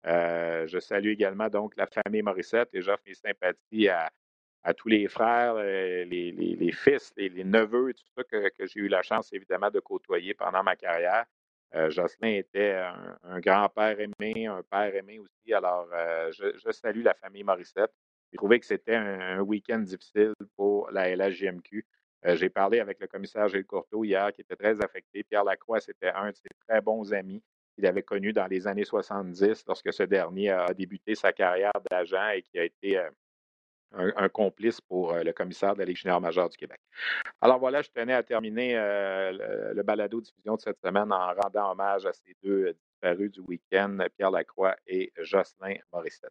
Je 0.05 0.79
salue 0.81 1.09
également 1.09 1.49
donc 1.49 1.77
la 1.77 1.87
famille 1.87 2.23
Morissette 2.23 2.71
et 2.73 2.81
j'offre 2.81 3.03
mes 3.07 3.15
sympathies 3.15 3.89
à, 3.89 4.11
tous 4.75 4.89
les 4.89 5.09
frères, 5.09 5.55
les, 5.55 6.73
fils, 6.73 7.13
les, 7.17 7.45
neveux, 7.45 7.93
tout 7.95 8.05
ça 8.17 8.25
que, 8.25 8.67
j'ai 8.67 8.81
eu 8.81 8.89
la 8.89 9.03
chance 9.03 9.33
évidemment 9.33 9.71
de 9.71 9.81
côtoyer 9.81 10.35
pendant 10.35 10.63
ma 10.63 10.77
carrière. 10.77 11.25
Euh, 11.75 11.91
Jocelyn 11.91 12.31
était 12.31 12.83
un, 13.23 13.41
grand-père 13.41 13.99
aimé, 14.01 14.47
un 14.47 14.63
père 14.63 14.95
aimé 14.95 15.19
aussi. 15.19 15.53
Alors, 15.53 15.87
je, 16.33 16.71
salue 16.73 17.03
la 17.03 17.15
famille 17.15 17.45
Morissette. 17.45 17.93
J'ai 18.33 18.37
trouvé 18.37 18.61
que 18.61 18.67
c'était 18.67 18.97
un, 18.97 19.41
week-end 19.41 19.79
difficile 19.79 20.33
pour 20.57 20.91
la 20.91 21.15
LHJMQ. 21.15 21.87
j'ai 22.25 22.49
parlé 22.49 22.81
avec 22.81 23.01
le 23.01 23.07
commissaire 23.07 23.49
Gilles 23.49 23.67
Courteau 23.67 24.05
hier, 24.05 24.33
qui 24.33 24.41
était 24.41 24.57
très 24.57 24.81
affecté. 24.83 25.23
Pierre 25.25 25.45
Lacroix, 25.45 25.81
c'était 25.81 26.11
un 26.11 26.31
de 26.31 26.37
ses 26.37 26.51
très 26.67 26.81
bons 26.81 27.13
amis 27.13 27.43
qu'il 27.75 27.87
avait 27.87 28.03
connu 28.03 28.33
dans 28.33 28.47
les 28.47 28.67
années 28.67 28.85
70 28.85 29.65
lorsque 29.67 29.93
ce 29.93 30.03
dernier 30.03 30.51
a 30.51 30.73
débuté 30.75 31.15
sa 31.15 31.33
carrière 31.33 31.73
d'agent 31.91 32.31
et 32.31 32.43
qui 32.43 32.59
a 32.59 32.65
été 32.65 32.99
euh, 32.99 33.11
un, 33.93 34.29
complice 34.29 34.81
pour 34.81 35.13
euh, 35.13 35.23
le 35.23 35.33
commissaire 35.33 35.75
de 35.75 35.81
la 35.81 35.85
Ligue 35.85 36.05
majeure 36.21 36.49
du 36.49 36.57
Québec. 36.57 36.81
Alors 37.41 37.59
voilà, 37.59 37.83
je 37.83 37.91
tenais 37.91 38.15
à 38.15 38.23
terminer 38.23 38.77
euh, 38.77 39.73
le, 39.75 39.83
balado 39.83 40.21
diffusion 40.21 40.55
de 40.57 40.61
cette 40.61 40.79
semaine 40.81 41.13
en 41.13 41.35
rendant 41.35 41.73
hommage 41.73 42.07
à 42.07 42.13
ces 42.13 42.37
deux 42.43 42.73
disparus 42.73 43.33
du 43.33 43.41
week-end, 43.41 43.99
Pierre 44.17 44.31
Lacroix 44.31 44.77
et 44.87 45.13
Jocelyn 45.19 45.77
Morissette. 45.93 46.31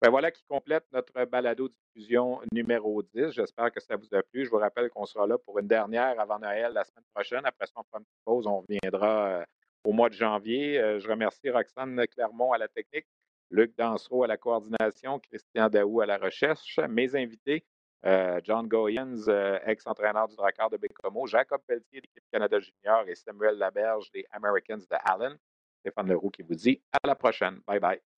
Ben 0.00 0.10
voilà 0.10 0.30
qui 0.30 0.44
complète 0.48 0.84
notre 0.92 1.24
balado 1.24 1.68
diffusion 1.68 2.40
numéro 2.52 3.02
10. 3.02 3.30
J'espère 3.30 3.72
que 3.72 3.80
ça 3.80 3.96
vous 3.96 4.14
a 4.14 4.22
plu. 4.22 4.44
Je 4.44 4.50
vous 4.50 4.58
rappelle 4.58 4.90
qu'on 4.90 5.06
sera 5.06 5.26
là 5.26 5.38
pour 5.38 5.58
une 5.58 5.68
dernière 5.68 6.18
avant 6.20 6.38
Noël 6.38 6.72
la 6.72 6.84
semaine 6.84 7.04
prochaine. 7.14 7.42
Après 7.44 7.66
ça, 7.66 7.72
on 7.76 7.84
fera 7.84 8.00
pause. 8.24 8.46
On 8.46 8.60
reviendra 8.60 9.44
au 9.84 9.92
mois 9.92 10.08
de 10.08 10.14
janvier. 10.14 10.78
Euh, 10.78 10.98
je 10.98 11.08
remercie 11.08 11.50
Roxane 11.50 12.06
Clermont 12.08 12.52
à 12.52 12.58
la 12.58 12.68
technique, 12.68 13.06
Luc 13.52 13.76
Dansereau 13.76 14.24
à 14.24 14.26
la 14.26 14.36
coordination, 14.36 15.20
Christian 15.20 15.68
Daou 15.68 16.00
à 16.00 16.06
la 16.06 16.16
recherche, 16.16 16.80
mes 16.88 17.14
invités, 17.14 17.64
euh, 18.04 18.40
John 18.42 18.66
Goyens, 18.66 19.28
euh, 19.28 19.58
ex-entraîneur 19.66 20.26
du 20.26 20.34
Drakkar 20.34 20.70
de 20.70 20.76
Bécomo, 20.78 21.26
Jacob 21.26 21.60
Pelletier 21.66 22.00
de 22.00 22.06
l'équipe 22.06 22.24
Canada 22.32 22.58
Junior 22.58 23.04
et 23.06 23.14
Samuel 23.14 23.56
Laberge 23.56 24.10
des 24.10 24.26
Americans 24.32 24.78
de 24.78 24.96
Allen. 25.04 25.38
Stéphane 25.80 26.08
Leroux 26.08 26.30
qui 26.30 26.42
vous 26.42 26.54
dit 26.54 26.82
à 26.92 27.06
la 27.06 27.14
prochaine. 27.14 27.60
Bye 27.66 27.78
bye. 27.78 28.11